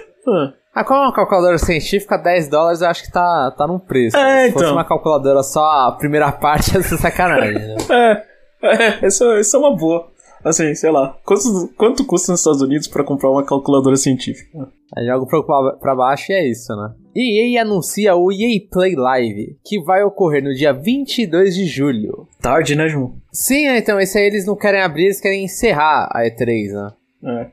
Ah. 0.74 0.84
Como 0.84 1.00
é 1.00 1.02
uma 1.06 1.12
calculadora 1.12 1.58
científica, 1.58 2.16
10 2.16 2.48
dólares 2.48 2.80
eu 2.80 2.88
acho 2.88 3.02
que 3.04 3.12
tá, 3.12 3.52
tá 3.56 3.66
num 3.66 3.78
preço. 3.78 4.16
É, 4.16 4.44
Se 4.44 4.48
então. 4.50 4.60
fosse 4.60 4.72
uma 4.72 4.84
calculadora 4.84 5.42
só 5.42 5.88
a 5.88 5.92
primeira 5.92 6.30
parte, 6.30 6.74
ia 6.74 6.82
ser 6.82 6.96
sacanagem, 6.96 7.54
né? 7.54 7.76
É. 7.90 8.30
É, 8.62 9.06
isso, 9.06 9.24
isso 9.38 9.56
é 9.56 9.58
uma 9.58 9.74
boa. 9.74 10.10
Assim, 10.44 10.74
sei 10.74 10.90
lá. 10.90 11.16
Quanto, 11.24 11.70
quanto 11.76 12.04
custa 12.04 12.32
nos 12.32 12.40
Estados 12.40 12.62
Unidos 12.62 12.88
pra 12.88 13.04
comprar 13.04 13.30
uma 13.30 13.44
calculadora 13.44 13.96
científica? 13.96 14.68
Aí 14.96 15.06
joga 15.06 15.26
pra 15.80 15.94
baixo 15.94 16.32
e 16.32 16.34
é 16.34 16.48
isso, 16.48 16.74
né? 16.74 16.94
EA 17.14 17.62
anuncia 17.62 18.14
o 18.14 18.30
EA 18.30 18.60
Play 18.70 18.94
Live, 18.94 19.58
que 19.64 19.82
vai 19.82 20.02
ocorrer 20.02 20.42
no 20.42 20.54
dia 20.54 20.72
22 20.72 21.54
de 21.54 21.66
julho. 21.66 22.26
Tarde, 22.40 22.74
né, 22.74 22.88
João? 22.88 23.14
Sim, 23.32 23.66
então, 23.66 24.00
esse 24.00 24.18
aí 24.18 24.26
eles 24.26 24.46
não 24.46 24.56
querem 24.56 24.80
abrir, 24.80 25.04
eles 25.04 25.20
querem 25.20 25.44
encerrar 25.44 26.08
a 26.12 26.22
E3, 26.22 26.72
né? 26.72 26.92
É. 27.24 27.46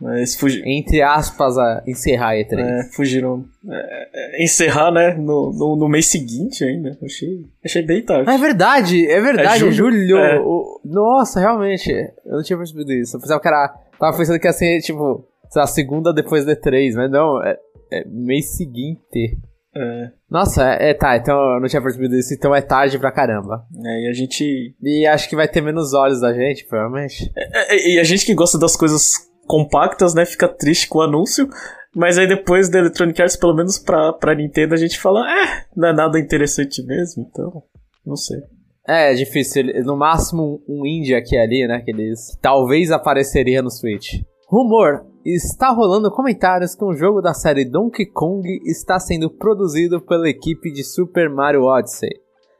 Mas 0.00 0.34
fugiram. 0.34 0.66
Entre 0.66 1.02
aspas, 1.02 1.56
a 1.56 1.82
encerrar 1.86 2.30
a 2.30 2.34
E3. 2.34 2.58
É, 2.58 2.84
fugiram. 2.92 3.44
É, 3.68 4.08
é, 4.12 4.44
encerrar, 4.44 4.90
né? 4.90 5.14
No, 5.14 5.52
no, 5.52 5.76
no, 5.76 5.88
mês 5.88 6.06
seguinte 6.06 6.64
ainda. 6.64 6.98
Achei, 7.02 7.46
achei 7.64 7.82
bem 7.82 8.04
tarde. 8.04 8.28
é 8.30 8.36
verdade, 8.36 9.06
é 9.06 9.20
verdade. 9.20 9.64
É 9.64 9.70
julho. 9.70 9.72
julho. 9.72 10.18
É. 10.18 10.40
O- 10.40 10.80
nossa, 10.84 11.40
realmente. 11.40 11.90
Eu 11.90 12.36
não 12.36 12.42
tinha 12.42 12.56
percebido 12.56 12.92
isso. 12.92 13.16
Eu 13.16 13.20
pensava 13.20 13.40
que 13.40 13.48
era. 13.48 13.68
Tava 13.98 14.16
pensando 14.16 14.38
que 14.40 14.46
ia 14.46 14.52
ser, 14.52 14.80
tipo, 14.80 15.26
sei 15.48 15.60
lá, 15.60 15.66
segunda 15.66 16.12
depois 16.12 16.44
da 16.44 16.56
E3, 16.56 16.94
mas 16.96 17.10
não, 17.10 17.42
é, 17.42 17.56
é 17.92 18.04
mês 18.06 18.56
seguinte. 18.56 19.38
É, 19.76 20.10
Nossa, 20.30 20.74
é, 20.74 20.90
é, 20.90 20.94
tá, 20.94 21.16
então 21.16 21.36
eu 21.54 21.60
não 21.60 21.68
tinha 21.68 21.82
percebido 21.82 22.16
isso, 22.16 22.32
então 22.32 22.54
é 22.54 22.62
tarde 22.62 22.98
pra 22.98 23.10
caramba. 23.10 23.66
é, 23.84 24.04
e 24.04 24.08
a 24.08 24.12
gente. 24.12 24.74
E 24.80 25.06
acho 25.06 25.28
que 25.28 25.36
vai 25.36 25.48
ter 25.48 25.60
menos 25.60 25.92
olhos 25.92 26.20
da 26.20 26.32
gente, 26.32 26.64
provavelmente. 26.66 27.30
é, 27.36 27.74
é, 27.74 27.94
e 27.94 27.98
a 27.98 28.04
gente 28.04 28.24
que 28.24 28.34
gosta 28.34 28.58
das 28.58 28.76
coisas 28.76 29.12
compactas, 29.46 30.14
né? 30.14 30.24
Fica 30.24 30.48
triste 30.48 30.88
com 30.88 30.98
o 30.98 31.02
anúncio. 31.02 31.48
Mas 31.94 32.18
aí 32.18 32.26
depois 32.26 32.68
da 32.68 32.80
Electronic 32.80 33.20
Arts, 33.22 33.36
pelo 33.36 33.54
menos 33.54 33.78
pra, 33.78 34.12
pra 34.12 34.34
Nintendo, 34.34 34.74
a 34.74 34.76
gente 34.76 34.98
fala, 34.98 35.20
é, 35.30 35.64
não 35.76 35.88
é 35.88 35.92
nada 35.92 36.18
interessante 36.18 36.84
mesmo, 36.84 37.24
então. 37.28 37.62
Não 38.04 38.16
sei. 38.16 38.38
É, 38.86 39.12
é 39.12 39.14
difícil. 39.14 39.64
No 39.84 39.96
máximo 39.96 40.60
um 40.68 40.82
um 40.82 40.86
indie 40.86 41.14
aqui 41.14 41.36
e 41.36 41.38
ali, 41.38 41.66
né? 41.66 41.80
Que 41.84 41.90
eles 41.90 42.36
talvez 42.42 42.90
apareceria 42.90 43.62
no 43.62 43.70
Switch. 43.70 44.20
Rumor. 44.48 45.06
Está 45.24 45.70
rolando 45.70 46.10
comentários 46.10 46.74
que 46.74 46.84
um 46.84 46.92
jogo 46.92 47.22
da 47.22 47.32
série 47.32 47.64
Donkey 47.64 48.06
Kong 48.06 48.46
está 48.66 49.00
sendo 49.00 49.30
produzido 49.30 50.00
pela 50.00 50.28
equipe 50.28 50.70
de 50.70 50.84
Super 50.84 51.30
Mario 51.30 51.62
Odyssey. 51.62 52.10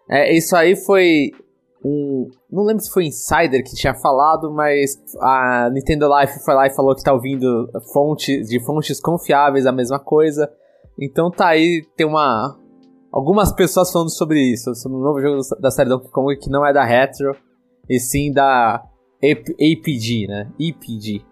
É, 0.09 0.35
isso 0.35 0.57
aí 0.57 0.75
foi 0.75 1.31
um. 1.85 2.27
Não 2.51 2.65
lembro 2.65 2.83
se 2.83 2.91
foi 2.91 3.05
Insider 3.05 3.63
que 3.63 3.75
tinha 3.75 3.95
falado, 3.95 4.51
mas 4.51 4.97
a 5.21 5.69
Nintendo 5.71 6.09
Life 6.19 6.43
foi 6.43 6.55
lá 6.55 6.67
e 6.67 6.75
falou 6.75 6.95
que 6.95 7.03
tá 7.03 7.13
ouvindo 7.13 7.69
fontes, 7.93 8.49
de 8.49 8.65
fontes 8.65 8.99
confiáveis 8.99 9.67
a 9.67 9.73
mesma 9.73 9.99
coisa. 9.99 10.51
Então 10.99 11.31
tá 11.31 11.49
aí, 11.49 11.83
tem 11.97 12.07
uma. 12.07 12.59
Algumas 13.13 13.53
pessoas 13.53 13.93
falando 13.93 14.11
sobre 14.11 14.41
isso, 14.41 14.75
sobre 14.75 14.97
um 14.99 15.03
novo 15.03 15.21
jogo 15.21 15.41
da 15.61 15.71
série 15.71 15.91
Donkey 15.91 16.11
Kong 16.11 16.37
que 16.39 16.51
não 16.51 16.67
é 16.67 16.73
da 16.73 16.85
Retro, 16.85 17.37
e 17.89 18.01
sim 18.01 18.33
da 18.33 18.77
AP- 19.23 19.55
APG, 19.55 20.27
né? 20.27 20.51
EPG. 20.59 21.23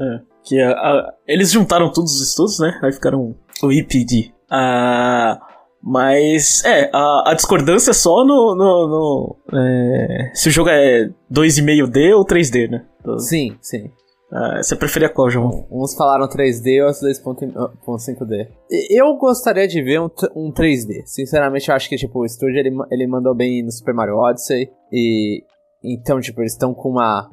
É, 0.00 0.29
que 0.44 0.60
a- 0.60 0.72
a- 0.72 1.12
eles 1.26 1.50
juntaram 1.52 1.92
todos 1.92 2.14
os 2.14 2.28
estudos, 2.28 2.58
né? 2.58 2.78
Aí 2.82 2.92
ficaram 2.92 3.34
o 3.62 3.72
IPD. 3.72 4.32
Ah, 4.50 5.38
mas, 5.82 6.62
é, 6.64 6.90
a, 6.92 7.30
a 7.30 7.34
discordância 7.34 7.90
é 7.90 7.94
só 7.94 8.24
no. 8.24 8.54
no, 8.54 8.88
no, 8.88 9.36
é, 9.58 10.30
se 10.34 10.48
o 10.48 10.52
jogo 10.52 10.68
é 10.70 11.08
2,5D 11.32 12.14
ou 12.14 12.24
3D, 12.24 12.68
né? 12.70 12.84
Então, 13.00 13.18
Sim, 13.18 13.56
sim. 13.62 13.90
ah, 14.32 14.58
você 14.62 14.76
preferia 14.76 15.08
qual, 15.08 15.30
João? 15.30 15.66
Uns 15.70 15.94
falaram 15.94 16.28
3D, 16.28 16.82
outros 16.84 17.00
2.5D. 17.02 18.48
E- 18.70 19.00
Eu 19.00 19.14
gostaria 19.16 19.66
de 19.66 19.82
ver 19.82 20.00
um, 20.00 20.10
um 20.36 20.52
3D. 20.52 21.02
Sinceramente, 21.06 21.68
eu 21.68 21.74
acho 21.74 21.88
que 21.88 21.96
tipo, 21.96 22.18
o 22.20 22.24
estúdio 22.26 22.58
ele, 22.58 22.70
ele 22.90 23.06
mandou 23.06 23.34
bem 23.34 23.62
no 23.64 23.70
Super 23.72 23.94
Mario 23.94 24.16
Odyssey. 24.16 24.68
E 24.92 25.42
então, 25.82 26.20
tipo, 26.20 26.42
eles 26.42 26.52
estão 26.52 26.74
com 26.74 26.90
uma, 26.90 27.30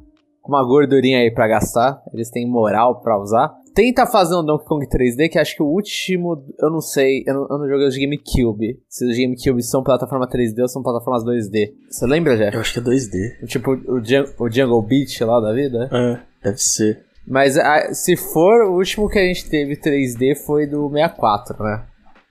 uma 0.48 0.64
gordurinha 0.64 1.20
aí 1.20 1.32
pra 1.32 1.48
gastar. 1.48 2.02
Eles 2.14 2.30
têm 2.30 2.48
moral 2.48 3.02
pra 3.02 3.20
usar. 3.20 3.54
Tenta 3.74 4.08
fazer 4.08 4.36
um 4.36 4.44
Donkey 4.44 4.66
Kong 4.66 4.88
3D, 4.88 5.30
que 5.30 5.38
acho 5.38 5.56
que 5.56 5.62
o 5.62 5.68
último. 5.68 6.44
Eu 6.60 6.72
não 6.72 6.82
sei. 6.82 7.24
Eu 7.28 7.34
não, 7.36 7.48
eu 7.50 7.58
não 7.60 7.68
joguei 7.68 7.88
os 7.88 7.96
GameCube. 7.98 8.80
Se 8.90 9.06
os 9.06 9.16
GameCube 9.18 9.62
são 9.62 9.84
plataforma 9.84 10.28
3D 10.28 10.62
ou 10.62 10.68
são 10.68 10.82
plataformas 10.82 11.24
2D. 11.24 11.74
Você 11.90 12.08
lembra, 12.08 12.36
Jeff? 12.36 12.58
acho 12.58 12.74
que 12.74 12.80
é 12.80 12.82
2D. 12.82 13.48
Tipo, 13.48 13.72
o, 13.74 14.44
o 14.44 14.50
Jungle 14.52 14.82
Beach 14.82 15.24
lá 15.24 15.40
da 15.40 15.54
vida? 15.54 15.90
É, 15.92 16.20
deve 16.44 16.58
ser. 16.58 17.06
Mas 17.28 17.58
ah, 17.58 17.94
se 17.94 18.16
for, 18.16 18.64
o 18.64 18.78
último 18.78 19.10
que 19.10 19.20
a 19.20 19.26
gente 19.26 19.50
teve 19.50 19.76
3D 19.76 20.36
foi 20.46 20.66
do 20.66 20.90
64, 20.90 21.62
né? 21.62 21.84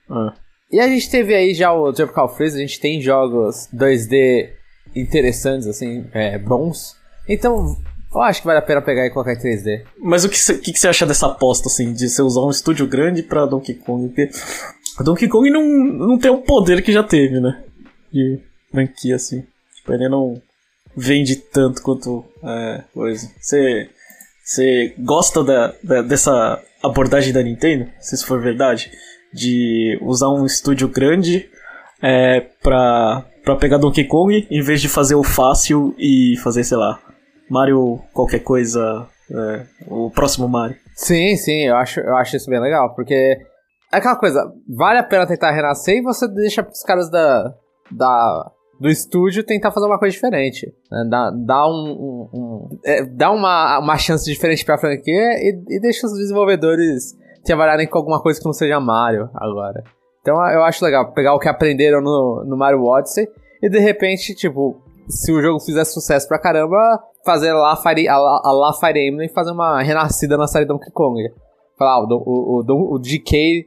Ah, 0.09 0.33
E 0.71 0.79
a 0.79 0.87
gente 0.87 1.09
teve 1.09 1.33
aí 1.35 1.53
já 1.53 1.71
o 1.71 1.93
Tropical 1.93 2.27
Freeze, 2.35 2.57
a 2.57 2.61
gente 2.61 2.79
tem 2.79 2.99
jogos 2.99 3.69
2D 3.73 4.49
interessantes, 4.95 5.67
assim, 5.67 6.05
é, 6.13 6.37
bons. 6.39 6.95
Então, 7.29 7.77
eu 8.13 8.21
acho 8.21 8.41
que 8.41 8.47
vale 8.47 8.59
a 8.59 8.63
pena 8.63 8.81
pegar 8.81 9.05
e 9.05 9.09
colocar 9.09 9.33
em 9.33 9.37
3D. 9.37 9.83
Mas 9.99 10.23
o 10.23 10.29
que 10.29 10.37
você 10.37 10.87
acha 10.87 11.05
dessa 11.05 11.27
aposta, 11.27 11.67
assim, 11.67 11.93
de 11.93 12.09
você 12.09 12.21
usar 12.21 12.41
um 12.41 12.49
estúdio 12.49 12.87
grande 12.87 13.21
pra 13.23 13.45
Donkey 13.45 13.73
Kong? 13.75 14.07
Porque 14.07 14.29
Donkey 15.03 15.27
Kong 15.27 15.49
não, 15.49 15.63
não 15.63 16.17
tem 16.17 16.31
o 16.31 16.37
poder 16.41 16.81
que 16.81 16.91
já 16.91 17.03
teve, 17.03 17.39
né? 17.39 17.63
De 18.11 18.39
franquia, 18.71 19.15
assim. 19.15 19.43
Tipo, 19.75 19.93
ele 19.93 20.09
não 20.09 20.41
vende 20.95 21.35
tanto 21.35 21.81
quanto 21.81 22.25
é, 22.43 22.83
coisa. 22.93 23.29
Você, 23.39 23.89
você 24.43 24.95
gosta 24.97 25.43
da, 25.43 25.73
da- 25.83 26.01
dessa 26.01 26.59
abordagem 26.83 27.31
da 27.33 27.43
Nintendo? 27.43 27.87
Se 27.99 28.15
isso 28.15 28.25
for 28.25 28.41
verdade? 28.41 28.91
De 29.33 29.99
usar 30.01 30.29
um 30.29 30.45
estúdio 30.45 30.87
grande 30.87 31.47
é, 32.01 32.39
pra, 32.63 33.25
pra 33.43 33.55
pegar 33.57 33.77
Donkey 33.77 34.05
Kong 34.05 34.47
em 34.49 34.61
vez 34.61 34.81
de 34.81 34.87
fazer 34.89 35.15
o 35.15 35.23
fácil 35.23 35.93
e 35.99 36.35
fazer, 36.41 36.63
sei 36.63 36.77
lá, 36.77 36.99
Mario 37.49 37.99
qualquer 38.13 38.39
coisa, 38.39 39.07
é, 39.31 39.65
o 39.87 40.09
próximo 40.11 40.47
Mario. 40.47 40.75
Sim, 40.95 41.35
sim, 41.35 41.65
eu 41.65 41.75
acho, 41.75 41.99
eu 41.99 42.15
acho 42.17 42.35
isso 42.37 42.49
bem 42.49 42.59
legal, 42.59 42.93
porque 42.95 43.13
é 43.93 43.97
aquela 43.97 44.15
coisa, 44.15 44.51
vale 44.67 44.99
a 44.99 45.03
pena 45.03 45.27
tentar 45.27 45.51
renascer 45.51 45.97
e 45.97 46.01
você 46.01 46.27
deixa 46.27 46.63
pros 46.63 46.81
caras 46.83 47.09
da, 47.09 47.53
da, 47.91 48.51
do 48.79 48.89
estúdio 48.89 49.43
tentar 49.45 49.71
fazer 49.71 49.85
uma 49.85 49.99
coisa 49.99 50.13
diferente. 50.13 50.65
né? 50.91 51.03
Dá, 51.09 51.31
dá, 51.45 51.67
um, 51.67 51.71
um- 51.71 52.29
um- 52.33 52.69
é, 52.85 53.05
dá 53.05 53.31
uma, 53.31 53.79
uma 53.79 53.97
chance 53.97 54.25
diferente 54.25 54.65
pra 54.65 54.77
franquia 54.77 55.33
e, 55.39 55.63
e 55.69 55.79
deixa 55.79 56.05
os 56.07 56.13
desenvolvedores 56.13 57.15
trabalharem 57.45 57.87
com 57.87 57.97
alguma 57.97 58.21
coisa 58.21 58.39
que 58.39 58.45
não 58.45 58.53
seja 58.53 58.79
Mario 58.79 59.29
agora. 59.35 59.83
Então 60.21 60.35
eu 60.51 60.63
acho 60.63 60.83
legal 60.83 61.13
pegar 61.13 61.33
o 61.33 61.39
que 61.39 61.47
aprenderam 61.47 62.01
no, 62.01 62.43
no 62.45 62.57
Mario 62.57 62.83
Odyssey 62.83 63.25
e 63.63 63.69
de 63.69 63.79
repente, 63.79 64.35
tipo, 64.35 64.81
se 65.07 65.31
o 65.31 65.41
jogo 65.41 65.59
fizer 65.61 65.85
sucesso 65.85 66.27
pra 66.27 66.37
caramba, 66.37 66.75
fazer 67.27 67.51
lá 67.51 67.75
Fire, 67.75 68.07
a, 68.07 68.15
a 68.15 68.51
lá 68.53 68.71
Fire 68.73 69.05
Emblem 69.05 69.27
fazer 69.27 69.51
uma 69.51 69.81
renascida 69.81 70.37
na 70.37 70.47
série 70.47 70.65
Donkey 70.65 70.89
Kong. 70.91 71.21
Falar, 71.77 71.95
ah, 71.95 71.99
o, 71.99 72.23
o, 72.25 72.63
o, 72.65 72.95
o 72.95 72.99
DK 72.99 73.65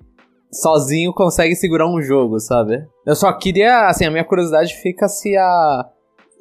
sozinho 0.50 1.12
consegue 1.12 1.54
segurar 1.54 1.86
um 1.86 2.00
jogo, 2.00 2.40
sabe? 2.40 2.82
Eu 3.06 3.14
só 3.14 3.30
queria, 3.32 3.86
assim, 3.86 4.06
a 4.06 4.10
minha 4.10 4.24
curiosidade 4.24 4.74
fica 4.74 5.06
se 5.08 5.36
a. 5.36 5.84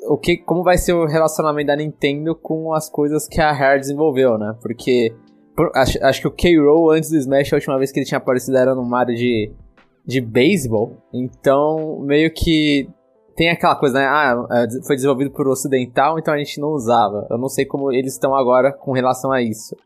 O 0.09 0.17
que, 0.17 0.37
como 0.37 0.63
vai 0.63 0.77
ser 0.77 0.93
o 0.93 1.05
relacionamento 1.05 1.67
da 1.67 1.75
Nintendo 1.75 2.33
com 2.33 2.73
as 2.73 2.89
coisas 2.89 3.27
que 3.27 3.41
a 3.41 3.51
Rare 3.51 3.81
desenvolveu, 3.81 4.37
né? 4.37 4.55
Porque 4.61 5.13
por- 5.55 5.71
acho, 5.75 6.01
acho 6.03 6.21
que 6.21 6.27
o 6.27 6.31
K-Roll 6.31 6.91
antes 6.91 7.09
do 7.09 7.17
Smash, 7.17 7.51
a 7.51 7.57
última 7.57 7.77
vez 7.77 7.91
que 7.91 7.99
ele 7.99 8.05
tinha 8.05 8.17
aparecido 8.17 8.57
era 8.57 8.73
no 8.73 8.85
Mario 8.85 9.13
de, 9.13 9.51
de 10.05 10.21
beisebol. 10.21 10.95
Então, 11.13 11.99
meio 11.99 12.33
que 12.33 12.87
tem 13.39 13.49
aquela 13.49 13.77
coisa, 13.77 13.97
né? 13.97 14.05
Ah, 14.05 14.35
é, 14.51 14.67
foi 14.85 14.97
desenvolvido 14.97 15.31
por 15.31 15.47
ocidental, 15.47 16.19
então 16.19 16.33
a 16.33 16.37
gente 16.37 16.59
não 16.59 16.69
usava. 16.73 17.25
Eu 17.31 17.37
não 17.37 17.47
sei 17.47 17.65
como 17.65 17.89
eles 17.89 18.11
estão 18.11 18.35
agora 18.35 18.73
com 18.73 18.91
relação 18.91 19.31
a 19.31 19.41
isso. 19.41 19.77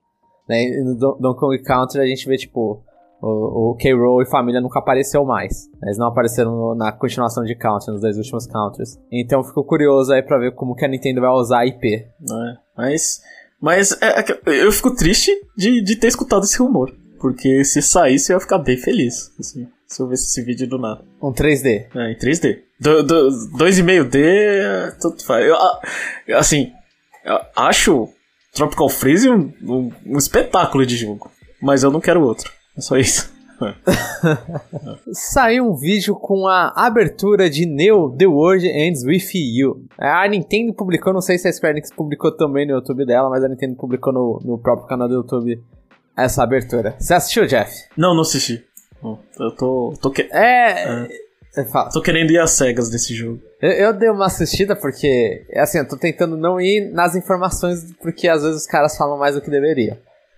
Né? 0.50 0.72
No 0.84 0.96
Don- 0.98 1.18
Donkey 1.20 1.40
Kong 1.40 1.58
Country 1.64 2.02
a 2.02 2.06
gente 2.08 2.28
vê, 2.28 2.36
tipo, 2.36 2.82
o, 3.22 3.72
o 3.72 3.76
K-Roll 3.76 4.24
e 4.24 4.26
família 4.26 4.60
nunca 4.60 4.80
apareceu 4.80 5.24
mais. 5.24 5.70
Eles 5.84 6.00
não 6.00 6.08
apareceram 6.08 6.74
na 6.74 6.92
continuação 6.92 7.44
de 7.44 7.54
Country, 7.56 7.92
nos 7.92 8.02
dois 8.02 8.18
últimos 8.18 8.48
Countries. 8.48 9.00
Então 9.12 9.44
fico 9.44 9.64
curioso 9.64 10.12
aí 10.12 10.24
pra 10.24 10.40
ver 10.40 10.56
como 10.56 10.74
que 10.76 10.84
a 10.84 10.88
Nintendo 10.88 11.22
vai 11.22 11.30
usar 11.30 11.60
a 11.60 11.66
IP. 11.68 12.08
né? 12.20 12.58
Mas, 12.76 13.22
mas 13.62 13.92
é- 14.02 14.20
é 14.20 14.66
eu 14.66 14.72
fico 14.72 14.96
triste 14.96 15.32
de, 15.56 15.80
de 15.84 15.96
ter 15.96 16.08
escutado 16.08 16.44
esse 16.44 16.58
rumor. 16.58 16.92
Porque 17.22 17.64
se 17.64 17.82
saísse 17.82 18.34
eu 18.34 18.38
ia 18.38 18.42
ficar 18.42 18.58
bem 18.58 18.76
feliz. 18.78 19.32
assim, 19.40 19.66
se 19.88 20.02
eu 20.02 20.10
visse 20.10 20.26
esse 20.26 20.42
vídeo 20.46 20.68
do 20.68 20.78
nada. 20.78 21.06
Um 21.22 21.32
3D. 21.32 21.86
É, 21.96 22.12
em 22.12 22.18
3D. 22.18 22.58
Do, 22.84 23.02
do, 23.02 23.30
2,5D, 23.58 24.16
é, 24.16 24.92
tudo 25.00 25.24
faz. 25.24 25.46
Eu, 25.46 26.38
assim, 26.38 26.72
eu 27.24 27.40
acho 27.56 28.10
Tropical 28.54 28.90
Freeze 28.90 29.30
um, 29.30 29.54
um, 29.64 29.92
um 30.06 30.18
espetáculo 30.18 30.86
de 30.86 30.98
jogo. 30.98 31.32
Mas 31.62 31.82
eu 31.82 31.90
não 31.90 32.02
quero 32.02 32.22
outro. 32.22 32.52
É 32.78 32.82
só 32.82 32.98
isso. 32.98 33.32
Saiu 35.14 35.72
um 35.72 35.76
vídeo 35.76 36.14
com 36.16 36.46
a 36.46 36.74
abertura 36.76 37.50
de 37.50 37.66
Neo 37.66 38.14
The 38.18 38.28
World 38.28 38.68
Ends 38.68 39.06
With 39.06 39.30
You. 39.34 39.86
A 39.98 40.28
Nintendo 40.28 40.74
publicou, 40.74 41.14
não 41.14 41.22
sei 41.22 41.38
se 41.38 41.48
a 41.48 41.54
Square 41.54 41.78
Enix 41.78 41.90
publicou 41.90 42.36
também 42.36 42.68
no 42.68 42.74
YouTube 42.74 43.06
dela, 43.06 43.30
mas 43.30 43.44
a 43.44 43.48
Nintendo 43.48 43.76
publicou 43.76 44.12
no, 44.12 44.42
no 44.44 44.58
próprio 44.58 44.88
canal 44.88 45.08
do 45.08 45.14
YouTube 45.16 45.64
essa 46.18 46.44
abertura. 46.44 46.96
Você 47.00 47.14
assistiu, 47.14 47.48
Jeff? 47.48 47.72
Não, 47.96 48.14
não 48.14 48.22
assisti. 48.22 48.62
Eu 49.40 49.52
tô. 49.52 49.94
tô 50.02 50.12
que... 50.12 50.24
É. 50.32 51.08
Tô 51.94 52.02
querendo 52.02 52.32
ir 52.32 52.40
às 52.40 52.52
cegas 52.52 52.90
desse 52.90 53.14
jogo. 53.14 53.40
Eu, 53.62 53.72
eu, 53.72 53.94
dei 53.94 54.10
uma 54.10 54.26
assistida 54.26 54.76
porque, 54.76 55.46
é 55.50 55.62
assim, 55.62 55.78
eu 55.78 55.88
tô 55.88 55.96
tentando 55.96 56.36
não 56.36 56.60
ir 56.60 56.92
nas 56.92 57.16
informações, 57.16 57.94
porque 58.02 58.28
às 58.28 58.42
vezes 58.42 58.62
os 58.62 58.68
caras 58.68 58.98
falam 58.98 59.18
mais 59.18 59.36
do 59.36 59.42
que 59.42 59.52
deveriam. 59.52 59.96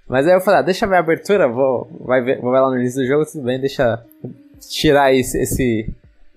Mas 0.07 0.27
aí 0.27 0.33
eu 0.33 0.41
falei, 0.41 0.59
ah, 0.59 0.63
deixa 0.63 0.85
ver 0.85 0.97
a 0.97 0.99
abertura, 0.99 1.47
vou, 1.47 1.87
vai 2.01 2.21
ver, 2.21 2.39
vou 2.41 2.51
ver 2.51 2.59
lá 2.59 2.69
no 2.69 2.77
início 2.77 3.01
do 3.01 3.07
jogo, 3.07 3.25
tudo 3.25 3.43
bem, 3.43 3.59
deixa 3.59 4.03
tirar 4.69 5.13
esse, 5.13 5.41
esse 5.41 5.89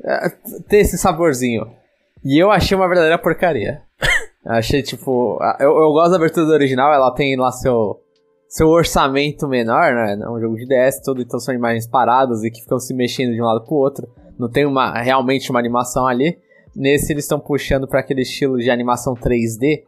é, 0.04 0.28
ter 0.68 0.78
esse 0.78 0.96
saborzinho. 0.96 1.70
E 2.24 2.38
eu 2.38 2.50
achei 2.50 2.76
uma 2.76 2.86
verdadeira 2.86 3.18
porcaria. 3.18 3.82
achei, 4.46 4.82
tipo, 4.82 5.38
eu, 5.58 5.70
eu 5.70 5.92
gosto 5.92 6.10
da 6.10 6.16
abertura 6.16 6.46
do 6.46 6.52
original, 6.52 6.92
ela 6.92 7.10
tem 7.10 7.36
lá 7.36 7.50
seu, 7.50 8.00
seu 8.48 8.68
orçamento 8.68 9.48
menor, 9.48 9.92
né? 9.92 10.18
É 10.22 10.30
um 10.30 10.40
jogo 10.40 10.56
de 10.56 10.66
DS 10.66 11.00
todo, 11.02 11.20
então 11.20 11.40
são 11.40 11.54
imagens 11.54 11.86
paradas 11.86 12.44
e 12.44 12.50
que 12.50 12.62
ficam 12.62 12.78
se 12.78 12.94
mexendo 12.94 13.34
de 13.34 13.42
um 13.42 13.44
lado 13.44 13.64
pro 13.64 13.74
outro. 13.74 14.08
Não 14.38 14.48
tem 14.48 14.66
uma 14.66 14.92
realmente 15.00 15.50
uma 15.50 15.58
animação 15.58 16.06
ali. 16.06 16.38
Nesse 16.76 17.12
eles 17.12 17.24
estão 17.24 17.40
puxando 17.40 17.88
para 17.88 18.00
aquele 18.00 18.22
estilo 18.22 18.58
de 18.58 18.70
animação 18.70 19.14
3D 19.14 19.82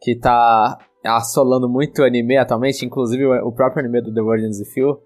que 0.00 0.16
tá 0.16 0.78
assolando 1.04 1.68
muito 1.68 2.02
o 2.02 2.04
anime 2.04 2.36
atualmente, 2.36 2.84
inclusive 2.84 3.24
o 3.24 3.52
próprio 3.52 3.84
anime 3.84 4.02
do 4.02 4.12
The 4.12 4.20
Guardians 4.20 4.60
of 4.60 4.70
Few 4.72 4.98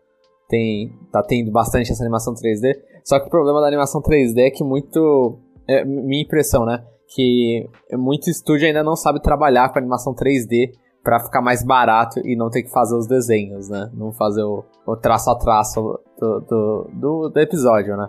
tem 0.49 0.93
tá 1.13 1.23
tendo 1.23 1.51
bastante 1.51 1.91
essa 1.93 2.03
animação 2.03 2.35
3D. 2.35 2.75
Só 3.05 3.19
que 3.21 3.27
o 3.27 3.31
problema 3.31 3.61
da 3.61 3.67
animação 3.67 4.01
3D 4.01 4.39
é 4.39 4.51
que 4.51 4.65
muito 4.65 5.39
é, 5.69 5.85
minha 5.85 6.23
impressão, 6.23 6.65
né, 6.65 6.85
que 7.15 7.69
muito 7.93 8.31
estúdio 8.31 8.67
ainda 8.67 8.83
não 8.83 8.97
sabe 8.97 9.21
trabalhar 9.21 9.69
com 9.73 9.79
animação 9.79 10.15
3D 10.15 10.73
para 11.03 11.21
ficar 11.21 11.41
mais 11.41 11.65
barato 11.65 12.21
e 12.25 12.35
não 12.35 12.51
ter 12.51 12.65
que 12.65 12.71
fazer 12.71 12.97
os 12.97 13.07
desenhos, 13.07 13.69
né? 13.69 13.89
Não 13.95 14.11
fazer 14.11 14.43
o, 14.43 14.65
o 14.85 14.97
traço 14.97 15.31
a 15.31 15.37
traço 15.37 15.81
do, 16.19 16.41
do, 16.41 16.91
do, 16.93 17.29
do 17.29 17.41
episódio, 17.41 17.97
né? 17.97 18.09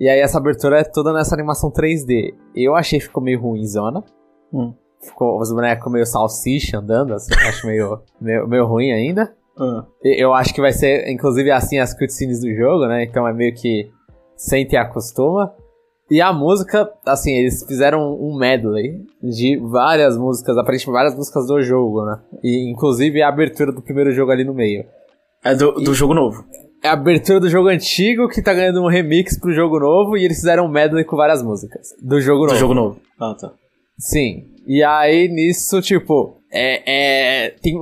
E 0.00 0.08
aí 0.08 0.18
essa 0.18 0.38
abertura 0.38 0.80
é 0.80 0.84
toda 0.84 1.12
nessa 1.12 1.34
animação 1.34 1.70
3D. 1.70 2.32
Eu 2.56 2.74
achei 2.74 2.98
que 2.98 3.04
ficou 3.04 3.22
meio 3.22 3.38
ruimzona. 3.38 4.02
Hum. 4.50 4.72
Ficou 4.98 5.38
os 5.38 5.52
bonecos 5.52 5.92
meio 5.92 6.06
salsicha 6.06 6.78
andando, 6.78 7.12
assim, 7.12 7.34
acho 7.34 7.66
meio, 7.66 8.00
meio, 8.18 8.48
meio 8.48 8.66
ruim 8.66 8.90
ainda. 8.92 9.34
Hum. 9.58 9.82
Eu 10.02 10.32
acho 10.32 10.54
que 10.54 10.60
vai 10.60 10.72
ser, 10.72 11.06
inclusive, 11.10 11.50
assim 11.50 11.78
as 11.78 11.92
cutscenes 11.92 12.40
do 12.40 12.50
jogo, 12.54 12.86
né? 12.86 13.04
Então 13.04 13.28
é 13.28 13.32
meio 13.32 13.54
que 13.54 13.90
sente 14.34 14.74
e 14.74 14.78
acostuma. 14.78 15.54
E 16.10 16.20
a 16.20 16.32
música, 16.32 16.90
assim, 17.06 17.36
eles 17.36 17.64
fizeram 17.66 18.14
um 18.14 18.36
medley 18.36 19.04
de 19.22 19.58
várias 19.58 20.16
músicas, 20.16 20.56
aparentemente 20.56 20.92
várias 20.92 21.14
músicas 21.14 21.46
do 21.46 21.60
jogo, 21.60 22.04
né? 22.06 22.18
E 22.42 22.70
inclusive 22.70 23.22
a 23.22 23.28
abertura 23.28 23.70
do 23.70 23.82
primeiro 23.82 24.10
jogo 24.12 24.32
ali 24.32 24.44
no 24.44 24.54
meio. 24.54 24.84
É 25.44 25.54
do, 25.54 25.72
do 25.72 25.92
e 25.92 25.94
jogo 25.94 26.14
novo. 26.14 26.44
É 26.82 26.88
a 26.88 26.92
abertura 26.92 27.40
do 27.40 27.50
jogo 27.50 27.68
antigo 27.68 28.28
que 28.28 28.40
tá 28.40 28.54
ganhando 28.54 28.82
um 28.82 28.88
remix 28.88 29.38
pro 29.38 29.52
jogo 29.52 29.78
novo 29.78 30.16
e 30.16 30.24
eles 30.24 30.38
fizeram 30.38 30.64
um 30.64 30.70
medley 30.70 31.04
com 31.04 31.16
várias 31.16 31.42
músicas 31.42 31.88
do 32.02 32.20
jogo 32.20 32.42
novo. 32.42 32.54
Do 32.54 32.58
jogo 32.58 32.74
novo. 32.74 33.00
Ah, 33.18 33.34
tá. 33.38 33.52
Sim. 33.98 34.46
E 34.66 34.82
aí 34.82 35.28
nisso, 35.28 35.82
tipo, 35.82 36.40
é, 36.50 37.44
é, 37.44 37.50
tem, 37.50 37.78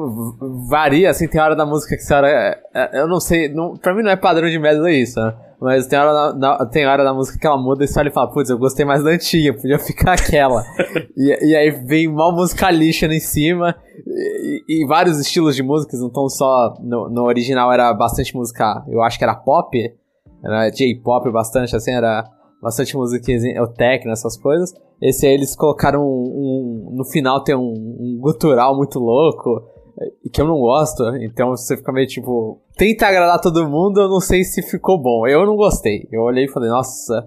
varia, 0.68 1.10
assim, 1.10 1.28
tem 1.28 1.40
hora 1.40 1.54
da 1.54 1.64
música 1.64 1.96
que 1.96 2.02
você 2.02 2.12
hora. 2.12 2.28
É, 2.28 2.60
é, 2.74 3.00
eu 3.00 3.08
não 3.08 3.20
sei, 3.20 3.48
não, 3.48 3.76
pra 3.76 3.94
mim 3.94 4.02
não 4.02 4.10
é 4.10 4.16
padrão 4.16 4.48
de 4.48 4.58
medley 4.58 5.02
isso, 5.02 5.20
né? 5.20 5.34
Mas 5.60 5.88
tem 5.88 5.98
hora, 5.98 6.32
na, 6.34 6.66
tem 6.66 6.86
hora 6.86 7.02
da 7.02 7.12
música 7.12 7.36
que 7.36 7.46
ela 7.46 7.56
muda 7.56 7.84
e 7.84 7.88
você 7.88 7.98
olha 7.98 8.08
e 8.08 8.12
fala, 8.12 8.30
putz, 8.30 8.48
eu 8.48 8.58
gostei 8.58 8.84
mais 8.84 9.02
da 9.02 9.10
antiga, 9.10 9.54
podia 9.54 9.78
ficar 9.80 10.12
aquela. 10.12 10.62
e, 11.16 11.50
e 11.50 11.56
aí 11.56 11.70
vem 11.70 12.06
mal 12.06 12.32
música 12.32 12.70
lixa 12.70 13.06
em 13.06 13.20
cima. 13.20 13.74
E, 14.06 14.64
e, 14.68 14.86
vários 14.86 15.18
estilos 15.18 15.56
de 15.56 15.62
músicas, 15.62 16.00
não 16.00 16.10
tão 16.10 16.28
só. 16.28 16.74
No, 16.80 17.10
no 17.10 17.24
original 17.24 17.72
era 17.72 17.92
bastante 17.92 18.34
música, 18.36 18.84
eu 18.88 19.02
acho 19.02 19.18
que 19.18 19.24
era 19.24 19.34
pop, 19.34 19.76
era 20.44 20.70
J-pop 20.70 21.30
bastante, 21.32 21.74
assim, 21.74 21.92
era 21.92 22.24
bastante 22.62 22.96
música, 22.96 23.32
o 23.60 23.66
techno, 23.66 24.12
essas 24.12 24.36
coisas. 24.36 24.72
Esse 25.02 25.26
aí 25.26 25.34
eles 25.34 25.56
colocaram 25.56 26.00
um, 26.02 26.90
um 26.92 26.96
no 26.96 27.04
final 27.04 27.42
tem 27.42 27.56
um, 27.56 27.72
um 28.00 28.18
gutural 28.20 28.76
muito 28.76 28.98
louco 28.98 29.62
que 30.32 30.40
eu 30.40 30.46
não 30.46 30.58
gosto, 30.58 31.04
então 31.16 31.50
você 31.50 31.76
fica 31.76 31.92
meio 31.92 32.06
tipo, 32.06 32.60
tenta 32.78 33.08
agradar 33.08 33.40
todo 33.40 33.68
mundo, 33.68 34.00
eu 34.00 34.08
não 34.08 34.20
sei 34.20 34.44
se 34.44 34.62
ficou 34.62 34.96
bom. 35.02 35.26
Eu 35.26 35.44
não 35.44 35.56
gostei. 35.56 36.08
Eu 36.10 36.22
olhei 36.22 36.44
e 36.44 36.50
falei, 36.50 36.70
nossa, 36.70 37.24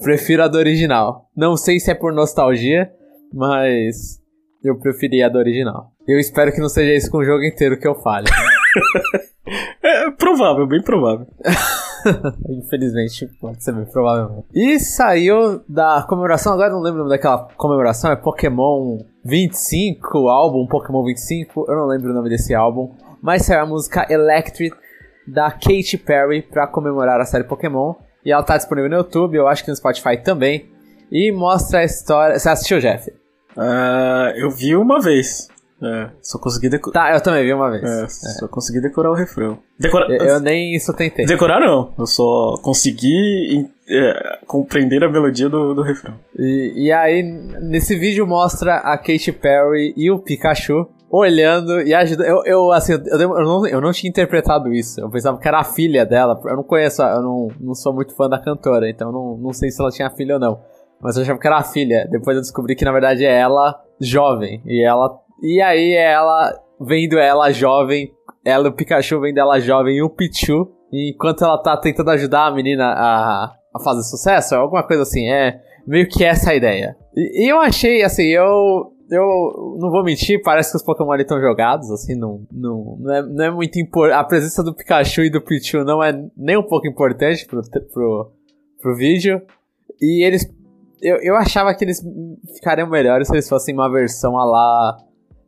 prefiro 0.00 0.44
a 0.44 0.48
do 0.48 0.56
original. 0.56 1.28
Não 1.36 1.56
sei 1.56 1.80
se 1.80 1.90
é 1.90 1.94
por 1.94 2.14
nostalgia, 2.14 2.90
mas 3.34 4.20
eu 4.64 4.78
preferi 4.78 5.22
a 5.22 5.28
do 5.28 5.38
original. 5.38 5.90
Eu 6.06 6.18
espero 6.18 6.52
que 6.52 6.60
não 6.60 6.68
seja 6.68 6.94
isso 6.94 7.10
com 7.10 7.18
o 7.18 7.24
jogo 7.24 7.42
inteiro 7.44 7.78
que 7.78 7.86
eu 7.86 7.96
fale. 7.96 8.28
é 9.82 10.10
provável, 10.12 10.66
bem 10.66 10.82
provável. 10.82 11.26
Infelizmente, 12.48 13.28
pode 13.40 13.62
ser 13.62 13.72
bem 13.72 13.84
provável. 13.84 14.44
E 14.54 14.78
saiu 14.78 15.60
da 15.68 16.04
comemoração, 16.08 16.52
agora 16.52 16.70
não 16.70 16.80
lembro 16.80 17.00
o 17.00 17.04
nome 17.04 17.16
daquela 17.16 17.48
comemoração, 17.56 18.10
é 18.10 18.16
Pokémon 18.16 18.98
25, 19.24 20.28
álbum 20.28 20.66
Pokémon 20.66 21.04
25, 21.04 21.66
eu 21.68 21.76
não 21.76 21.86
lembro 21.86 22.10
o 22.10 22.14
nome 22.14 22.28
desse 22.28 22.54
álbum, 22.54 22.92
mas 23.20 23.44
saiu 23.44 23.62
a 23.62 23.66
música 23.66 24.06
Electric 24.10 24.76
da 25.26 25.50
Katy 25.50 25.98
Perry 25.98 26.42
para 26.42 26.66
comemorar 26.66 27.20
a 27.20 27.24
série 27.24 27.44
Pokémon. 27.44 27.94
E 28.24 28.30
ela 28.30 28.42
tá 28.42 28.56
disponível 28.56 28.90
no 28.90 28.96
YouTube, 28.96 29.36
eu 29.36 29.48
acho 29.48 29.64
que 29.64 29.70
no 29.70 29.76
Spotify 29.76 30.16
também. 30.16 30.70
E 31.10 31.30
mostra 31.32 31.80
a 31.80 31.84
história. 31.84 32.38
Você 32.38 32.48
assistiu, 32.48 32.80
Jeff? 32.80 33.10
Uh, 33.56 34.36
eu 34.36 34.50
vi 34.50 34.74
uma 34.76 35.00
vez. 35.00 35.48
É, 35.82 36.10
só 36.22 36.38
consegui 36.38 36.68
decorar. 36.68 36.92
Tá, 36.92 37.14
eu 37.14 37.20
também 37.20 37.42
vi 37.42 37.52
uma 37.52 37.68
vez. 37.68 37.82
É, 37.82 38.04
é. 38.04 38.08
só 38.08 38.46
consegui 38.46 38.80
decorar 38.80 39.10
o 39.10 39.14
refrão. 39.14 39.58
Decora... 39.78 40.06
Eu, 40.08 40.24
eu, 40.24 40.40
nem 40.40 40.76
isso 40.76 40.94
tentei. 40.94 41.26
Decorar 41.26 41.58
não, 41.58 41.92
eu 41.98 42.06
só 42.06 42.56
consegui 42.62 43.68
é, 43.88 44.38
compreender 44.46 45.02
a 45.02 45.10
melodia 45.10 45.48
do, 45.48 45.74
do 45.74 45.82
refrão. 45.82 46.14
E, 46.38 46.86
e 46.86 46.92
aí, 46.92 47.22
nesse 47.22 47.96
vídeo 47.96 48.24
mostra 48.24 48.76
a 48.76 48.96
Katy 48.96 49.32
Perry 49.32 49.92
e 49.96 50.08
o 50.08 50.20
Pikachu 50.20 50.86
olhando 51.12 51.82
e 51.82 51.92
ajudando. 51.92 52.26
Eu, 52.26 52.42
eu 52.46 52.72
assim, 52.72 52.94
eu, 52.94 53.20
eu, 53.20 53.44
não, 53.44 53.66
eu 53.66 53.80
não 53.80 53.92
tinha 53.92 54.08
interpretado 54.08 54.72
isso. 54.72 54.98
Eu 54.98 55.10
pensava 55.10 55.38
que 55.38 55.46
era 55.46 55.60
a 55.60 55.64
filha 55.64 56.06
dela. 56.06 56.40
Eu 56.44 56.56
não 56.56 56.62
conheço, 56.64 57.02
eu 57.02 57.20
não, 57.20 57.48
não 57.60 57.74
sou 57.74 57.92
muito 57.92 58.16
fã 58.16 58.28
da 58.28 58.38
cantora, 58.38 58.88
então 58.88 59.12
não, 59.12 59.36
não 59.36 59.52
sei 59.52 59.70
se 59.70 59.80
ela 59.80 59.90
tinha 59.90 60.08
filha 60.10 60.34
ou 60.34 60.40
não. 60.40 60.58
Mas 61.00 61.16
eu 61.16 61.22
achava 61.22 61.38
que 61.38 61.46
era 61.46 61.58
a 61.58 61.64
filha. 61.64 62.08
Depois 62.10 62.36
eu 62.36 62.42
descobri 62.42 62.74
que 62.74 62.84
na 62.84 62.92
verdade 62.92 63.26
é 63.26 63.38
ela 63.38 63.78
jovem. 64.00 64.62
E 64.64 64.82
ela 64.82 65.20
e 65.42 65.60
aí 65.60 65.92
ela, 65.92 66.54
vendo 66.80 67.18
ela 67.18 67.50
jovem, 67.50 68.10
ela 68.44 68.68
o 68.68 68.72
Pikachu 68.72 69.20
vendo 69.20 69.38
ela 69.38 69.60
jovem 69.60 69.96
e 69.96 70.02
o 70.02 70.08
Pichu, 70.08 70.70
enquanto 70.92 71.44
ela 71.44 71.58
tá 71.58 71.76
tentando 71.76 72.10
ajudar 72.10 72.46
a 72.46 72.54
menina 72.54 72.84
a, 72.84 73.52
a 73.74 73.80
fazer 73.82 74.02
sucesso, 74.04 74.54
alguma 74.54 74.84
coisa 74.84 75.02
assim, 75.02 75.28
é 75.28 75.60
meio 75.86 76.08
que 76.08 76.24
essa 76.24 76.52
a 76.52 76.54
ideia. 76.54 76.96
E, 77.14 77.44
e 77.44 77.48
eu 77.52 77.60
achei, 77.60 78.04
assim, 78.04 78.28
eu 78.28 78.92
eu 79.12 79.76
não 79.78 79.90
vou 79.90 80.02
mentir, 80.02 80.42
parece 80.42 80.70
que 80.70 80.76
os 80.78 80.82
Pokémon 80.82 81.12
ali 81.12 81.22
estão 81.22 81.38
jogados, 81.38 81.90
assim, 81.90 82.14
não, 82.14 82.46
não, 82.50 82.96
não, 82.98 83.14
é, 83.14 83.22
não 83.22 83.44
é 83.44 83.50
muito 83.50 83.78
importante. 83.78 84.18
A 84.18 84.24
presença 84.24 84.62
do 84.62 84.74
Pikachu 84.74 85.22
e 85.22 85.30
do 85.30 85.40
Pichu 85.40 85.84
não 85.84 86.02
é 86.02 86.12
nem 86.36 86.56
um 86.56 86.62
pouco 86.62 86.88
importante 86.88 87.46
pro, 87.46 87.60
pro, 87.92 88.32
pro 88.80 88.96
vídeo. 88.96 89.42
E 90.00 90.24
eles. 90.24 90.50
Eu, 91.02 91.16
eu 91.16 91.36
achava 91.36 91.74
que 91.74 91.84
eles 91.84 92.00
ficariam 92.54 92.88
melhores 92.88 93.28
se 93.28 93.34
eles 93.34 93.48
fossem 93.48 93.74
uma 93.74 93.90
versão 93.90 94.38
a 94.38 94.44
lá 94.44 94.96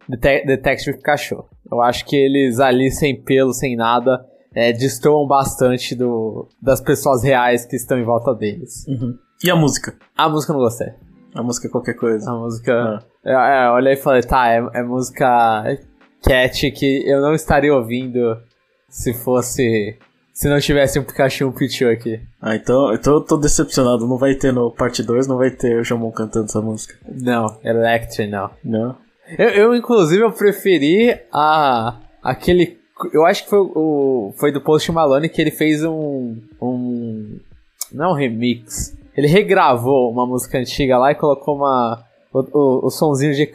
Det 0.08 0.44
Detective 0.44 0.98
Pikachu. 0.98 1.44
Eu 1.70 1.80
acho 1.80 2.04
que 2.04 2.16
eles 2.16 2.60
ali, 2.60 2.90
sem 2.90 3.18
pelo, 3.18 3.54
sem 3.54 3.76
nada, 3.76 4.26
é, 4.54 4.72
destoam 4.72 5.26
bastante 5.26 5.94
do, 5.94 6.48
das 6.60 6.80
pessoas 6.80 7.22
reais 7.22 7.64
que 7.64 7.76
estão 7.76 7.98
em 7.98 8.04
volta 8.04 8.34
deles. 8.34 8.86
Uhum. 8.86 9.16
E 9.42 9.50
a 9.50 9.56
música? 9.56 9.96
A 10.16 10.28
música 10.28 10.52
eu 10.52 10.56
não 10.56 10.64
gostei. 10.64 10.88
A 11.34 11.42
música 11.42 11.66
é 11.66 11.70
qualquer 11.70 11.94
coisa. 11.94 12.30
A 12.30 12.34
música. 12.34 13.04
É, 13.24 13.32
é, 13.32 13.70
olhei 13.70 13.94
e 13.94 13.96
falei, 13.96 14.22
tá, 14.22 14.48
é, 14.48 14.64
é 14.74 14.82
música 14.82 15.78
cat 16.22 16.70
que 16.70 17.02
eu 17.06 17.20
não 17.20 17.34
estaria 17.34 17.74
ouvindo 17.74 18.38
se 18.88 19.12
fosse. 19.12 19.98
Se 20.32 20.48
não 20.48 20.58
tivesse 20.58 20.98
um 20.98 21.04
Pikachu 21.04 21.44
e 21.44 21.46
um 21.46 21.52
Pichu 21.52 21.88
aqui. 21.88 22.20
Ah, 22.40 22.56
então, 22.56 22.92
então 22.92 23.14
eu 23.14 23.20
tô 23.20 23.36
decepcionado. 23.36 24.06
Não 24.06 24.16
vai 24.16 24.34
ter 24.34 24.52
no 24.52 24.70
parte 24.70 25.02
2, 25.02 25.28
não 25.28 25.36
vai 25.36 25.50
ter 25.50 25.78
o 25.78 25.84
Jamon 25.84 26.10
cantando 26.10 26.46
essa 26.46 26.60
música. 26.60 26.94
Não, 27.06 27.56
Electric 27.62 28.30
não. 28.30 28.50
Não. 28.64 28.96
Eu, 29.38 29.48
eu, 29.50 29.74
inclusive, 29.74 30.22
eu 30.22 30.32
preferi 30.32 31.18
a 31.32 31.96
aquele. 32.22 32.78
Eu 33.12 33.24
acho 33.24 33.44
que 33.44 33.50
foi 33.50 33.60
o 33.60 34.32
foi 34.36 34.52
do 34.52 34.60
Post 34.60 34.90
Malone 34.90 35.28
que 35.28 35.40
ele 35.40 35.50
fez 35.50 35.84
um 35.84 36.36
um 36.60 37.38
não 37.92 38.10
um 38.10 38.14
remix. 38.14 38.96
Ele 39.16 39.28
regravou 39.28 40.10
uma 40.10 40.26
música 40.26 40.58
antiga 40.58 40.98
lá 40.98 41.12
e 41.12 41.14
colocou 41.14 41.56
uma 41.56 42.04
o, 42.32 42.40
o, 42.40 42.86
o 42.86 42.90
sonzinho 42.90 43.32
de. 43.32 43.48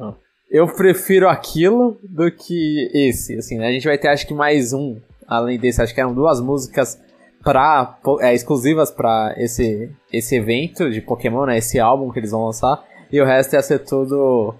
Ah. 0.00 0.14
Eu 0.50 0.66
prefiro 0.66 1.28
aquilo 1.28 1.98
do 2.02 2.30
que 2.30 2.90
esse, 2.92 3.36
assim, 3.36 3.58
né? 3.58 3.68
A 3.68 3.72
gente 3.72 3.86
vai 3.86 3.98
ter 3.98 4.08
acho 4.08 4.26
que 4.26 4.34
mais 4.34 4.72
um 4.72 4.98
além 5.26 5.58
desse, 5.58 5.80
acho 5.80 5.94
que 5.94 6.00
eram 6.00 6.14
duas 6.14 6.40
músicas 6.40 7.00
pra, 7.42 7.98
é, 8.20 8.34
exclusivas 8.34 8.90
para 8.90 9.34
esse 9.38 9.90
esse 10.12 10.36
evento 10.36 10.90
de 10.90 11.00
Pokémon, 11.00 11.46
né? 11.46 11.58
Esse 11.58 11.78
álbum 11.78 12.10
que 12.10 12.18
eles 12.18 12.30
vão 12.30 12.46
lançar. 12.46 12.82
E 13.10 13.20
o 13.20 13.24
resto 13.24 13.54
ia 13.54 13.62
ser 13.62 13.80
tudo 13.80 14.54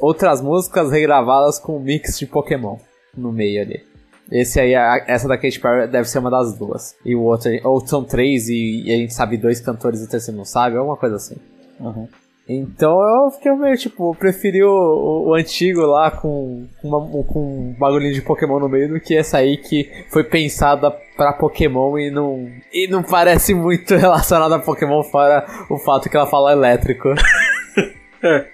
outras 0.00 0.40
músicas 0.40 0.92
regravadas 0.92 1.58
com 1.58 1.78
um 1.78 1.80
mix 1.80 2.18
de 2.18 2.26
Pokémon 2.26 2.76
no 3.16 3.32
meio 3.32 3.62
ali. 3.62 3.95
Esse 4.30 4.60
aí, 4.60 4.74
essa 5.06 5.28
da 5.28 5.36
Katy 5.36 5.60
Perry 5.60 5.88
deve 5.88 6.08
ser 6.08 6.18
uma 6.18 6.30
das 6.30 6.56
duas. 6.58 6.94
E 7.04 7.14
o 7.14 7.22
outro, 7.22 7.50
ou 7.64 7.86
são 7.86 8.02
três 8.04 8.48
e, 8.48 8.82
e 8.84 8.92
a 8.92 8.96
gente 8.96 9.14
sabe 9.14 9.36
dois 9.36 9.60
cantores 9.60 10.00
e 10.00 10.04
o 10.04 10.08
terceiro 10.08 10.36
não 10.36 10.44
sabe, 10.44 10.76
alguma 10.76 10.96
coisa 10.96 11.16
assim. 11.16 11.36
Uhum. 11.78 12.08
Então 12.48 12.96
eu 13.02 13.30
fiquei 13.32 13.52
meio 13.56 13.76
tipo, 13.76 14.12
eu 14.12 14.14
preferi 14.14 14.62
o, 14.62 14.70
o, 14.70 15.28
o 15.30 15.34
antigo 15.34 15.80
lá 15.80 16.12
com, 16.12 16.64
uma, 16.82 17.00
com 17.24 17.40
um 17.40 17.76
bagulhinho 17.76 18.14
de 18.14 18.22
Pokémon 18.22 18.60
no 18.60 18.68
meio 18.68 18.88
do 18.88 19.00
que 19.00 19.16
essa 19.16 19.38
aí 19.38 19.56
que 19.56 19.90
foi 20.10 20.22
pensada 20.22 20.92
pra 21.16 21.32
Pokémon 21.32 21.98
e 21.98 22.08
não, 22.08 22.48
e 22.72 22.86
não 22.86 23.02
parece 23.02 23.52
muito 23.52 23.94
relacionada 23.96 24.56
a 24.56 24.60
Pokémon, 24.60 25.02
fora 25.02 25.44
o 25.68 25.76
fato 25.76 26.08
que 26.08 26.16
ela 26.16 26.26
fala 26.26 26.52
elétrico. 26.52 27.08
É. 28.22 28.46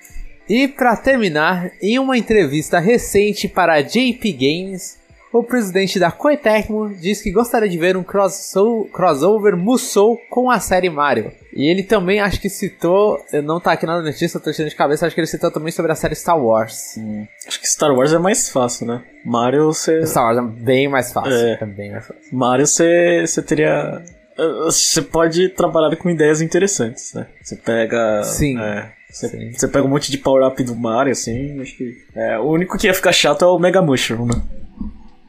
E 0.48 0.66
pra 0.66 0.96
terminar, 0.96 1.70
em 1.80 2.00
uma 2.00 2.18
entrevista 2.18 2.80
recente 2.80 3.46
para 3.48 3.80
JP 3.80 4.32
Games, 4.32 4.98
o 5.32 5.42
presidente 5.42 5.98
da 5.98 6.10
Koei 6.10 6.36
Tecmo 6.36 6.94
diz 6.94 7.22
que 7.22 7.30
gostaria 7.32 7.68
de 7.68 7.78
ver 7.78 7.96
um 7.96 8.02
crossover, 8.04 9.56
Musou 9.56 10.18
com 10.30 10.50
a 10.50 10.60
série 10.60 10.90
Mario. 10.90 11.32
E 11.54 11.66
ele 11.70 11.82
também 11.82 12.20
acho 12.20 12.40
que 12.40 12.48
citou, 12.48 13.18
não 13.44 13.60
tá 13.60 13.72
aqui 13.72 13.84
na 13.86 14.00
notícia, 14.00 14.36
eu 14.36 14.40
tô 14.42 14.50
tirando 14.52 14.70
de 14.70 14.76
cabeça, 14.76 15.06
acho 15.06 15.14
que 15.14 15.20
ele 15.20 15.26
citou 15.26 15.50
também 15.50 15.70
sobre 15.70 15.92
a 15.92 15.94
série 15.94 16.14
Star 16.14 16.38
Wars. 16.38 16.94
Hum. 16.98 17.26
Acho 17.46 17.60
que 17.60 17.68
Star 17.68 17.92
Wars 17.94 18.12
é 18.12 18.18
mais 18.18 18.48
fácil, 18.48 18.86
né? 18.86 19.02
Mario 19.24 19.66
você. 19.66 20.04
Star 20.06 20.24
Wars 20.24 20.38
é 20.38 20.42
bem 20.62 20.88
mais 20.88 21.12
fácil. 21.12 21.32
É. 21.32 21.58
É 21.60 21.66
bem 21.66 21.92
mais 21.92 22.06
fácil. 22.06 22.22
Mario 22.32 22.66
você, 22.66 23.24
teria. 23.46 24.02
eh, 24.38 24.64
Você 24.64 25.02
pode 25.02 25.50
trabalhar 25.50 25.94
com 25.96 26.08
ideias 26.08 26.40
interessantes, 26.40 27.12
né? 27.14 27.26
Você 27.42 27.56
pega. 27.56 28.22
Sim. 28.24 28.58
é, 28.58 28.92
você 29.10 29.68
pega 29.68 29.84
um 29.84 29.88
monte 29.90 30.10
de 30.10 30.16
power-up 30.16 30.62
do 30.64 30.74
Mario, 30.74 31.12
assim, 31.12 31.60
acho 31.60 31.76
que. 31.76 31.92
É, 32.14 32.38
o 32.38 32.44
único 32.50 32.78
que 32.78 32.86
ia 32.86 32.94
ficar 32.94 33.12
chato 33.12 33.44
é 33.44 33.48
o 33.48 33.58
Mega 33.58 33.82
Mushroom, 33.82 34.24
né? 34.26 34.42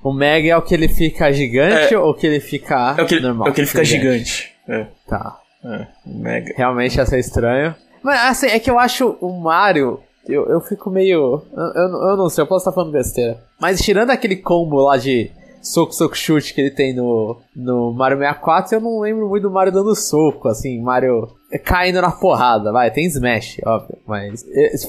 O 0.04 0.12
Mega 0.12 0.50
é 0.50 0.58
o 0.58 0.62
que 0.62 0.74
ele 0.74 0.88
fica 0.88 1.32
gigante 1.32 1.96
ou 1.96 2.14
que 2.14 2.28
ele 2.28 2.40
fica 2.40 2.96
É 2.98 3.02
o 3.02 3.06
que, 3.08 3.20
normal? 3.20 3.48
é 3.48 3.52
o 3.52 3.54
que 3.54 3.62
ele 3.62 3.68
fica 3.68 3.84
gigante. 3.86 4.52
É, 4.68 4.86
Tá. 5.08 5.40
é. 5.64 5.88
o 6.06 6.18
Mega. 6.20 6.54
Realmente 6.58 6.98
ia 6.98 7.06
ser 7.06 7.20
estranho. 7.20 7.74
Mas 8.04 8.20
assim, 8.20 8.48
é 8.48 8.60
que 8.60 8.70
eu 8.70 8.78
acho 8.78 9.18
o 9.22 9.30
Mario. 9.40 10.00
Eu, 10.28 10.46
eu 10.50 10.62
fico 10.62 10.90
meio. 10.90 11.42
Eu, 11.54 11.64
eu, 11.76 12.10
eu 12.12 12.18
não 12.18 12.30
sei, 12.30 12.42
eu 12.44 12.48
posso 12.48 12.64
estar 12.64 12.72
falando 12.74 12.92
besteira. 12.94 13.38
Mas 13.60 13.82
tirando 13.82 14.10
aquele 14.12 14.36
combo 14.38 14.82
lá 14.84 14.98
de 14.98 15.32
soco, 15.64 15.94
soco, 15.94 16.16
chute 16.16 16.54
que 16.54 16.62
ele 16.62 16.72
tem 16.72 16.94
no, 16.94 17.38
no 17.56 17.92
Mario 17.94 18.18
64, 18.18 18.76
eu 18.76 18.82
não 18.82 19.00
lembro 19.00 19.28
muito 19.30 19.44
do 19.44 19.52
Mario 19.52 19.72
dando 19.74 19.96
soco, 19.96 20.48
assim, 20.50 20.82
Mario 20.82 21.28
caindo 21.64 22.02
na 22.02 22.12
porrada, 22.12 22.72
vai, 22.72 22.92
tem 22.92 23.06
Smash, 23.06 23.62
óbvio, 23.66 23.98
mas 24.08 24.44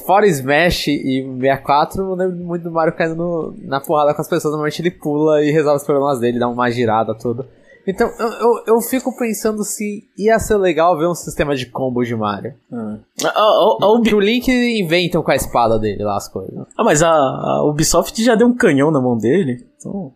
fora 0.06 0.26
Smash 0.26 0.88
e 0.88 1.22
64, 1.40 2.02
eu 2.02 2.06
não 2.08 2.14
lembro 2.14 2.36
muito 2.44 2.62
do 2.64 2.70
Mario 2.72 2.94
caindo 2.94 3.14
no- 3.16 3.54
na 3.64 3.80
porrada 3.80 4.12
com 4.14 4.20
as 4.20 4.28
pessoas, 4.28 4.52
normalmente 4.52 4.80
ele 4.82 4.90
pula 4.90 5.42
e 5.44 5.50
resolve 5.50 5.76
os 5.76 5.84
problemas 5.84 6.18
dele, 6.20 6.38
dá 6.38 6.48
uma 6.48 6.70
girada, 6.70 7.14
tudo. 7.14 7.46
Então, 7.86 8.10
eu, 8.18 8.28
eu, 8.32 8.62
eu 8.66 8.80
fico 8.80 9.14
pensando 9.14 9.62
se 9.62 10.04
ia 10.16 10.38
ser 10.38 10.56
legal 10.56 10.96
ver 10.96 11.06
um 11.06 11.14
sistema 11.14 11.54
de 11.54 11.66
combo 11.66 12.02
de 12.02 12.16
Mario. 12.16 12.54
Ah, 12.72 12.96
a, 13.22 13.28
a, 13.28 13.76
a 13.82 13.92
Ubi- 13.92 14.08
Que 14.08 14.14
o 14.14 14.20
Link 14.20 14.48
inventam 14.50 15.22
com 15.22 15.30
a 15.30 15.34
espada 15.36 15.78
dele 15.78 16.02
lá 16.02 16.16
as 16.16 16.26
coisas. 16.26 16.54
ah, 16.78 16.82
mas 16.82 17.02
a, 17.02 17.10
a 17.10 17.62
Ubisoft 17.68 18.24
já 18.24 18.34
deu 18.34 18.46
um 18.46 18.54
canhão 18.56 18.90
na 18.90 19.02
mão 19.02 19.18
dele, 19.18 19.66
então. 19.78 20.10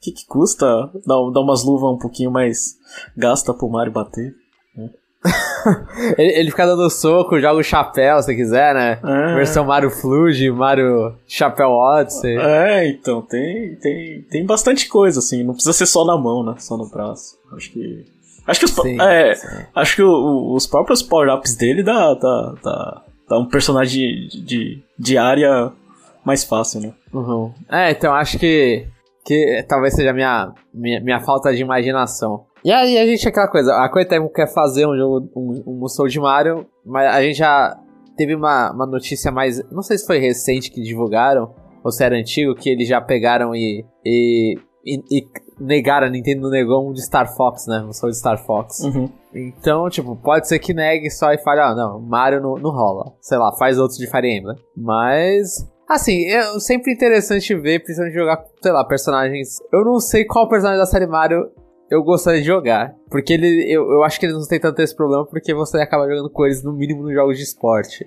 O 0.00 0.02
que, 0.02 0.12
que 0.12 0.26
custa 0.26 0.66
dar, 1.06 1.16
dar 1.30 1.40
umas 1.40 1.62
luvas 1.62 1.90
um 1.90 1.98
pouquinho 1.98 2.30
mais 2.30 2.76
gasta 3.16 3.52
pro 3.52 3.68
Mario 3.68 3.92
bater? 3.92 4.34
Ele, 6.16 6.32
ele 6.38 6.50
fica 6.50 6.64
dando 6.64 6.88
soco, 6.88 7.38
joga 7.38 7.60
o 7.60 7.62
chapéu 7.62 8.22
se 8.22 8.34
quiser, 8.34 8.74
né? 8.74 8.98
É. 9.04 9.34
Versão 9.34 9.66
Mario 9.66 9.90
Flood, 9.90 10.50
Mario 10.52 11.14
Chapéu 11.26 11.68
Odyssey. 11.68 12.38
É, 12.38 12.88
então, 12.88 13.20
tem, 13.20 13.74
tem, 13.76 14.22
tem 14.22 14.46
bastante 14.46 14.88
coisa, 14.88 15.18
assim. 15.18 15.44
Não 15.44 15.52
precisa 15.52 15.74
ser 15.74 15.84
só 15.84 16.06
na 16.06 16.16
mão, 16.16 16.42
né? 16.42 16.54
Só 16.58 16.78
no 16.78 16.88
braço. 16.88 17.36
Acho 17.54 17.70
que. 17.70 18.06
Acho 18.46 18.60
que 18.60 18.64
os, 18.64 18.70
Sim, 18.72 18.98
é, 18.98 19.34
sim. 19.34 19.46
acho 19.74 19.96
que 19.96 20.02
o- 20.02 20.54
os 20.54 20.66
próprios 20.66 21.02
power-ups 21.02 21.54
dele 21.54 21.82
dá, 21.82 22.14
dá, 22.14 22.54
dá, 22.64 23.02
dá 23.28 23.38
um 23.38 23.44
personagem 23.46 24.26
de, 24.28 24.42
de, 24.42 24.82
de 24.98 25.18
área 25.18 25.70
mais 26.24 26.42
fácil, 26.44 26.80
né? 26.80 26.94
Uhum. 27.12 27.52
É, 27.70 27.90
então 27.90 28.14
acho 28.14 28.38
que, 28.38 28.86
que 29.30 29.64
talvez 29.68 29.94
seja 29.94 30.12
minha, 30.12 30.52
minha, 30.74 31.00
minha 31.00 31.20
falta 31.20 31.54
de 31.54 31.62
imaginação. 31.62 32.46
E 32.64 32.72
aí 32.72 32.98
a 32.98 33.06
gente, 33.06 33.28
aquela 33.28 33.46
coisa, 33.46 33.72
a 33.76 33.88
Koei 33.88 34.04
Tecmo 34.04 34.28
quer 34.28 34.52
fazer 34.52 34.88
um 34.88 34.96
jogo, 34.96 35.30
um, 35.36 35.62
um 35.68 35.78
Musou 35.78 36.08
de 36.08 36.18
Mario, 36.18 36.66
mas 36.84 37.14
a 37.14 37.22
gente 37.22 37.38
já 37.38 37.78
teve 38.16 38.34
uma, 38.34 38.72
uma 38.72 38.86
notícia 38.86 39.30
mais, 39.30 39.62
não 39.70 39.82
sei 39.82 39.98
se 39.98 40.06
foi 40.06 40.18
recente 40.18 40.68
que 40.68 40.82
divulgaram, 40.82 41.54
ou 41.84 41.92
se 41.92 42.02
era 42.02 42.16
antigo, 42.16 42.56
que 42.56 42.68
eles 42.68 42.88
já 42.88 43.00
pegaram 43.00 43.54
e, 43.54 43.86
e, 44.04 44.58
e, 44.84 45.18
e 45.18 45.28
negaram, 45.60 46.08
a 46.08 46.10
Nintendo 46.10 46.50
negou 46.50 46.90
um 46.90 46.92
de 46.92 47.00
Star 47.00 47.32
Fox, 47.32 47.68
né, 47.68 47.84
Musou 47.86 48.10
de 48.10 48.18
Star 48.18 48.44
Fox. 48.44 48.80
Uhum. 48.80 49.08
Então, 49.32 49.88
tipo, 49.88 50.16
pode 50.16 50.48
ser 50.48 50.58
que 50.58 50.74
negue 50.74 51.08
só 51.08 51.32
e 51.32 51.38
fale, 51.38 51.60
ah, 51.60 51.72
não, 51.72 52.00
Mario 52.00 52.42
não, 52.42 52.54
não 52.56 52.72
rola. 52.72 53.12
Sei 53.20 53.38
lá, 53.38 53.52
faz 53.56 53.78
outros 53.78 53.96
de 53.96 54.10
Fire 54.10 54.28
Emblem. 54.28 54.56
Mas, 54.76 55.64
assim, 55.94 56.26
é 56.26 56.42
sempre 56.60 56.92
interessante 56.92 57.54
ver, 57.54 57.80
principalmente 57.80 58.14
jogar, 58.14 58.42
sei 58.62 58.72
lá, 58.72 58.84
personagens. 58.84 59.58
Eu 59.72 59.84
não 59.84 59.98
sei 59.98 60.24
qual 60.24 60.48
personagem 60.48 60.78
da 60.78 60.86
série 60.86 61.06
Mario 61.06 61.50
eu 61.90 62.02
gostaria 62.04 62.40
de 62.40 62.46
jogar. 62.46 62.94
Porque 63.10 63.32
ele, 63.32 63.66
eu, 63.68 63.82
eu 63.90 64.04
acho 64.04 64.18
que 64.18 64.26
eles 64.26 64.36
não 64.36 64.46
têm 64.46 64.60
tanto 64.60 64.80
esse 64.80 64.94
problema, 64.94 65.26
porque 65.26 65.52
você 65.52 65.78
acaba 65.78 66.08
jogando 66.08 66.30
com 66.30 66.46
eles 66.46 66.62
no 66.62 66.72
mínimo 66.72 67.02
nos 67.02 67.12
jogos 67.12 67.36
de 67.36 67.42
esporte. 67.42 68.06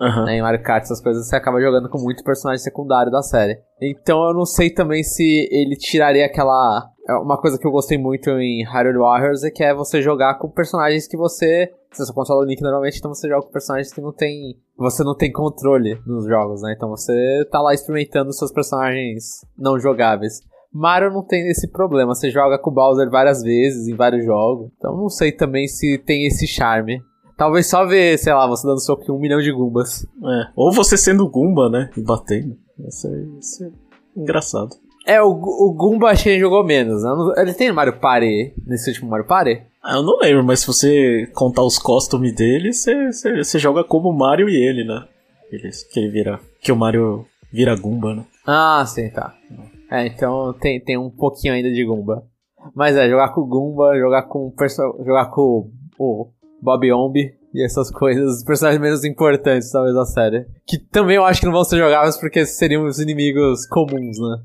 Aham. 0.00 0.26
Né, 0.26 0.36
em 0.36 0.42
Mario 0.42 0.62
Kart, 0.62 0.82
essas 0.82 1.00
coisas, 1.00 1.26
você 1.26 1.36
acaba 1.36 1.60
jogando 1.60 1.88
com 1.88 1.98
muito 1.98 2.22
personagem 2.22 2.62
secundário 2.62 3.10
da 3.10 3.22
série. 3.22 3.58
Então 3.80 4.28
eu 4.28 4.34
não 4.34 4.44
sei 4.44 4.70
também 4.70 5.02
se 5.02 5.48
ele 5.50 5.74
tiraria 5.74 6.26
aquela. 6.26 6.86
é 7.08 7.14
Uma 7.14 7.40
coisa 7.40 7.58
que 7.58 7.66
eu 7.66 7.72
gostei 7.72 7.96
muito 7.96 8.30
em 8.30 8.62
Hyrule 8.64 8.98
Warriors 8.98 9.42
é 9.42 9.50
que 9.50 9.64
é 9.64 9.74
você 9.74 10.02
jogar 10.02 10.38
com 10.38 10.50
personagens 10.50 11.08
que 11.08 11.16
você. 11.16 11.70
Você 11.96 12.04
só 12.04 12.12
controla 12.12 12.42
o 12.42 12.44
Link 12.44 12.60
normalmente, 12.60 12.98
então 12.98 13.14
você 13.14 13.26
joga 13.26 13.46
com 13.46 13.52
personagens 13.52 13.92
que 13.92 14.00
não 14.02 14.12
tem. 14.12 14.58
Você 14.76 15.02
não 15.02 15.16
tem 15.16 15.32
controle 15.32 15.98
nos 16.06 16.26
jogos, 16.26 16.60
né? 16.60 16.74
Então 16.76 16.90
você 16.90 17.46
tá 17.50 17.60
lá 17.62 17.72
experimentando 17.72 18.32
seus 18.34 18.52
personagens 18.52 19.46
não 19.56 19.78
jogáveis. 19.78 20.40
Mario 20.70 21.10
não 21.10 21.22
tem 21.22 21.48
esse 21.48 21.68
problema, 21.68 22.14
você 22.14 22.30
joga 22.30 22.58
com 22.58 22.70
o 22.70 22.74
Bowser 22.74 23.08
várias 23.10 23.42
vezes 23.42 23.88
em 23.88 23.94
vários 23.94 24.26
jogos. 24.26 24.70
Então 24.76 24.94
não 24.94 25.08
sei 25.08 25.32
também 25.32 25.66
se 25.66 25.96
tem 25.96 26.26
esse 26.26 26.46
charme. 26.46 27.00
Talvez 27.36 27.66
só 27.66 27.86
ver, 27.86 28.18
sei 28.18 28.34
lá, 28.34 28.46
você 28.46 28.66
dando 28.66 28.82
soco 28.82 29.04
em 29.10 29.14
um 29.14 29.18
milhão 29.18 29.40
de 29.40 29.52
Gumbas. 29.52 30.04
É. 30.04 30.52
Ou 30.54 30.72
você 30.72 30.98
sendo 30.98 31.28
Goomba, 31.28 31.70
né? 31.70 31.90
E 31.96 32.02
batendo. 32.02 32.56
Isso 32.86 33.06
é, 33.08 33.22
isso 33.38 33.64
é 33.64 33.70
engraçado. 34.14 34.70
É, 35.06 35.22
o, 35.22 35.30
o 35.30 35.72
Goomba 35.72 36.08
acho 36.08 36.24
que 36.24 36.30
ele 36.30 36.40
jogou 36.40 36.64
menos. 36.64 37.02
né? 37.02 37.10
Ele 37.38 37.54
tem 37.54 37.72
Mario 37.72 37.98
Party, 37.98 38.54
nesse 38.66 38.90
último 38.90 39.08
Mario 39.08 39.26
Party? 39.26 39.62
Ah, 39.86 39.94
eu 39.94 40.02
não 40.02 40.18
lembro, 40.18 40.42
mas 40.42 40.60
se 40.60 40.66
você 40.66 41.30
contar 41.32 41.62
os 41.62 41.78
costumes 41.78 42.34
dele, 42.34 42.72
você, 42.72 43.56
joga 43.56 43.84
como 43.84 44.08
o 44.08 44.12
Mario 44.12 44.48
e 44.48 44.56
ele, 44.56 44.82
né? 44.82 45.06
Ele, 45.48 45.70
que 45.92 46.00
ele 46.00 46.10
vira. 46.10 46.40
Que 46.60 46.72
o 46.72 46.76
Mario 46.76 47.24
vira 47.52 47.76
Goomba, 47.76 48.16
né? 48.16 48.24
Ah, 48.44 48.84
sim, 48.84 49.08
tá. 49.10 49.32
É, 49.88 50.04
então 50.08 50.52
tem, 50.54 50.80
tem 50.80 50.98
um 50.98 51.08
pouquinho 51.08 51.54
ainda 51.54 51.70
de 51.70 51.84
Goomba. 51.84 52.24
Mas 52.74 52.96
é, 52.96 53.08
jogar 53.08 53.28
com 53.28 53.42
o 53.42 53.46
Goomba, 53.46 53.96
jogar 53.96 54.22
com, 54.24 54.52
jogar 55.04 55.26
com 55.26 55.70
o 56.00 56.32
Bob 56.60 56.92
Omb 56.92 57.16
e 57.54 57.64
essas 57.64 57.88
coisas, 57.88 58.38
os 58.38 58.44
personagens 58.44 58.82
menos 58.82 59.04
importantes, 59.04 59.70
talvez, 59.70 59.94
da 59.94 60.04
série. 60.04 60.46
Que 60.66 60.78
também 60.78 61.14
eu 61.14 61.24
acho 61.24 61.38
que 61.38 61.46
não 61.46 61.52
vão 61.52 61.62
ser 61.62 61.78
jogáveis 61.78 62.16
porque 62.16 62.44
seriam 62.44 62.84
os 62.86 62.98
inimigos 62.98 63.64
comuns, 63.68 64.18
né? 64.18 64.38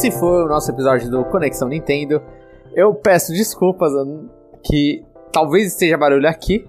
Esse 0.00 0.10
foi 0.12 0.44
o 0.44 0.48
nosso 0.48 0.70
episódio 0.70 1.10
do 1.10 1.22
Conexão 1.26 1.68
Nintendo. 1.68 2.22
Eu 2.74 2.94
peço 2.94 3.34
desculpas 3.34 3.92
que 4.64 5.04
talvez 5.30 5.66
esteja 5.66 5.98
barulho 5.98 6.26
aqui. 6.26 6.66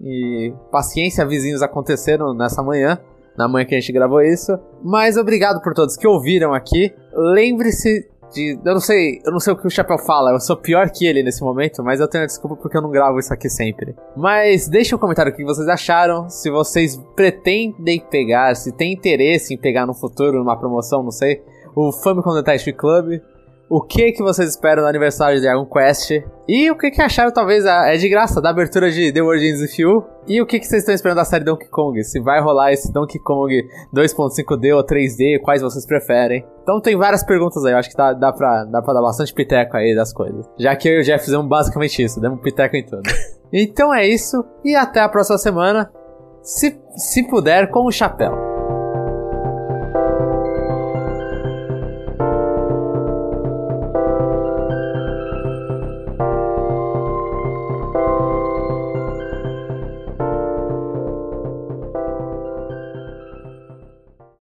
E 0.00 0.52
paciência, 0.72 1.24
vizinhos 1.24 1.62
aconteceram 1.62 2.34
nessa 2.34 2.60
manhã, 2.60 2.98
na 3.38 3.46
manhã 3.46 3.64
que 3.66 3.76
a 3.76 3.78
gente 3.78 3.92
gravou 3.92 4.20
isso. 4.20 4.58
Mas 4.82 5.16
obrigado 5.16 5.62
por 5.62 5.74
todos 5.74 5.96
que 5.96 6.08
ouviram 6.08 6.52
aqui. 6.52 6.92
Lembre-se 7.14 8.10
de. 8.34 8.58
Eu 8.64 8.72
não 8.72 8.80
sei. 8.80 9.20
Eu 9.24 9.30
não 9.30 9.38
sei 9.38 9.52
o 9.52 9.56
que 9.56 9.68
o 9.68 9.70
Chapéu 9.70 9.98
fala. 9.98 10.32
Eu 10.32 10.40
sou 10.40 10.56
pior 10.56 10.90
que 10.90 11.06
ele 11.06 11.22
nesse 11.22 11.40
momento, 11.40 11.84
mas 11.84 12.00
eu 12.00 12.08
tenho 12.08 12.24
a 12.24 12.26
desculpa 12.26 12.56
porque 12.56 12.76
eu 12.76 12.82
não 12.82 12.90
gravo 12.90 13.20
isso 13.20 13.32
aqui 13.32 13.48
sempre. 13.48 13.94
Mas 14.16 14.66
deixe 14.66 14.92
um 14.92 14.98
comentário 14.98 15.30
o 15.30 15.36
que 15.36 15.44
vocês 15.44 15.68
acharam. 15.68 16.28
Se 16.28 16.50
vocês 16.50 17.00
pretendem 17.14 18.00
pegar, 18.10 18.56
se 18.56 18.72
tem 18.72 18.92
interesse 18.92 19.54
em 19.54 19.56
pegar 19.56 19.86
no 19.86 19.94
futuro, 19.94 20.40
numa 20.40 20.58
promoção, 20.58 21.04
não 21.04 21.12
sei. 21.12 21.40
O 21.74 21.92
Famicom 21.92 22.34
Detective 22.34 22.76
Club 22.76 23.20
o 23.74 23.80
que 23.80 24.12
que 24.12 24.22
vocês 24.22 24.50
esperam 24.50 24.82
no 24.82 24.88
aniversário 24.90 25.36
de 25.36 25.46
Dragon 25.46 25.64
Quest 25.64 26.10
e 26.46 26.70
o 26.70 26.76
que 26.76 26.90
que 26.90 27.00
acharam 27.00 27.32
talvez 27.32 27.64
é 27.64 27.96
de 27.96 28.06
graça 28.06 28.38
da 28.38 28.50
abertura 28.50 28.90
de 28.90 29.10
The 29.10 29.22
World 29.22 29.42
Ends 29.42 29.62
With 29.62 29.82
You 29.82 30.04
e 30.28 30.42
o 30.42 30.46
que 30.46 30.60
que 30.60 30.66
vocês 30.66 30.82
estão 30.82 30.94
esperando 30.94 31.16
da 31.16 31.24
série 31.24 31.42
Donkey 31.42 31.70
Kong, 31.70 32.04
se 32.04 32.20
vai 32.20 32.38
rolar 32.42 32.70
esse 32.74 32.92
Donkey 32.92 33.18
Kong 33.18 33.66
2.5D 33.96 34.76
ou 34.76 34.84
3D, 34.84 35.40
quais 35.40 35.62
vocês 35.62 35.86
preferem. 35.86 36.44
Então 36.62 36.82
tem 36.82 36.98
várias 36.98 37.24
perguntas 37.24 37.64
aí, 37.64 37.72
eu 37.72 37.78
acho 37.78 37.88
que 37.88 37.96
dá, 37.96 38.12
dá, 38.12 38.30
pra, 38.30 38.64
dá 38.64 38.82
pra 38.82 38.92
dar 38.92 39.00
bastante 39.00 39.32
piteco 39.32 39.74
aí 39.74 39.96
das 39.96 40.12
coisas. 40.12 40.44
Já 40.58 40.76
que 40.76 40.86
eu 40.86 40.98
e 40.98 41.00
o 41.00 41.02
Jeff 41.02 41.24
fizemos 41.24 41.48
basicamente 41.48 42.02
isso, 42.02 42.20
demos 42.20 42.42
piteco 42.42 42.76
em 42.76 42.84
tudo. 42.84 43.02
então 43.50 43.94
é 43.94 44.06
isso, 44.06 44.44
e 44.62 44.76
até 44.76 45.00
a 45.00 45.08
próxima 45.08 45.38
semana, 45.38 45.90
se, 46.42 46.78
se 46.94 47.26
puder, 47.26 47.70
com 47.70 47.86
o 47.86 47.90
chapéu. 47.90 48.51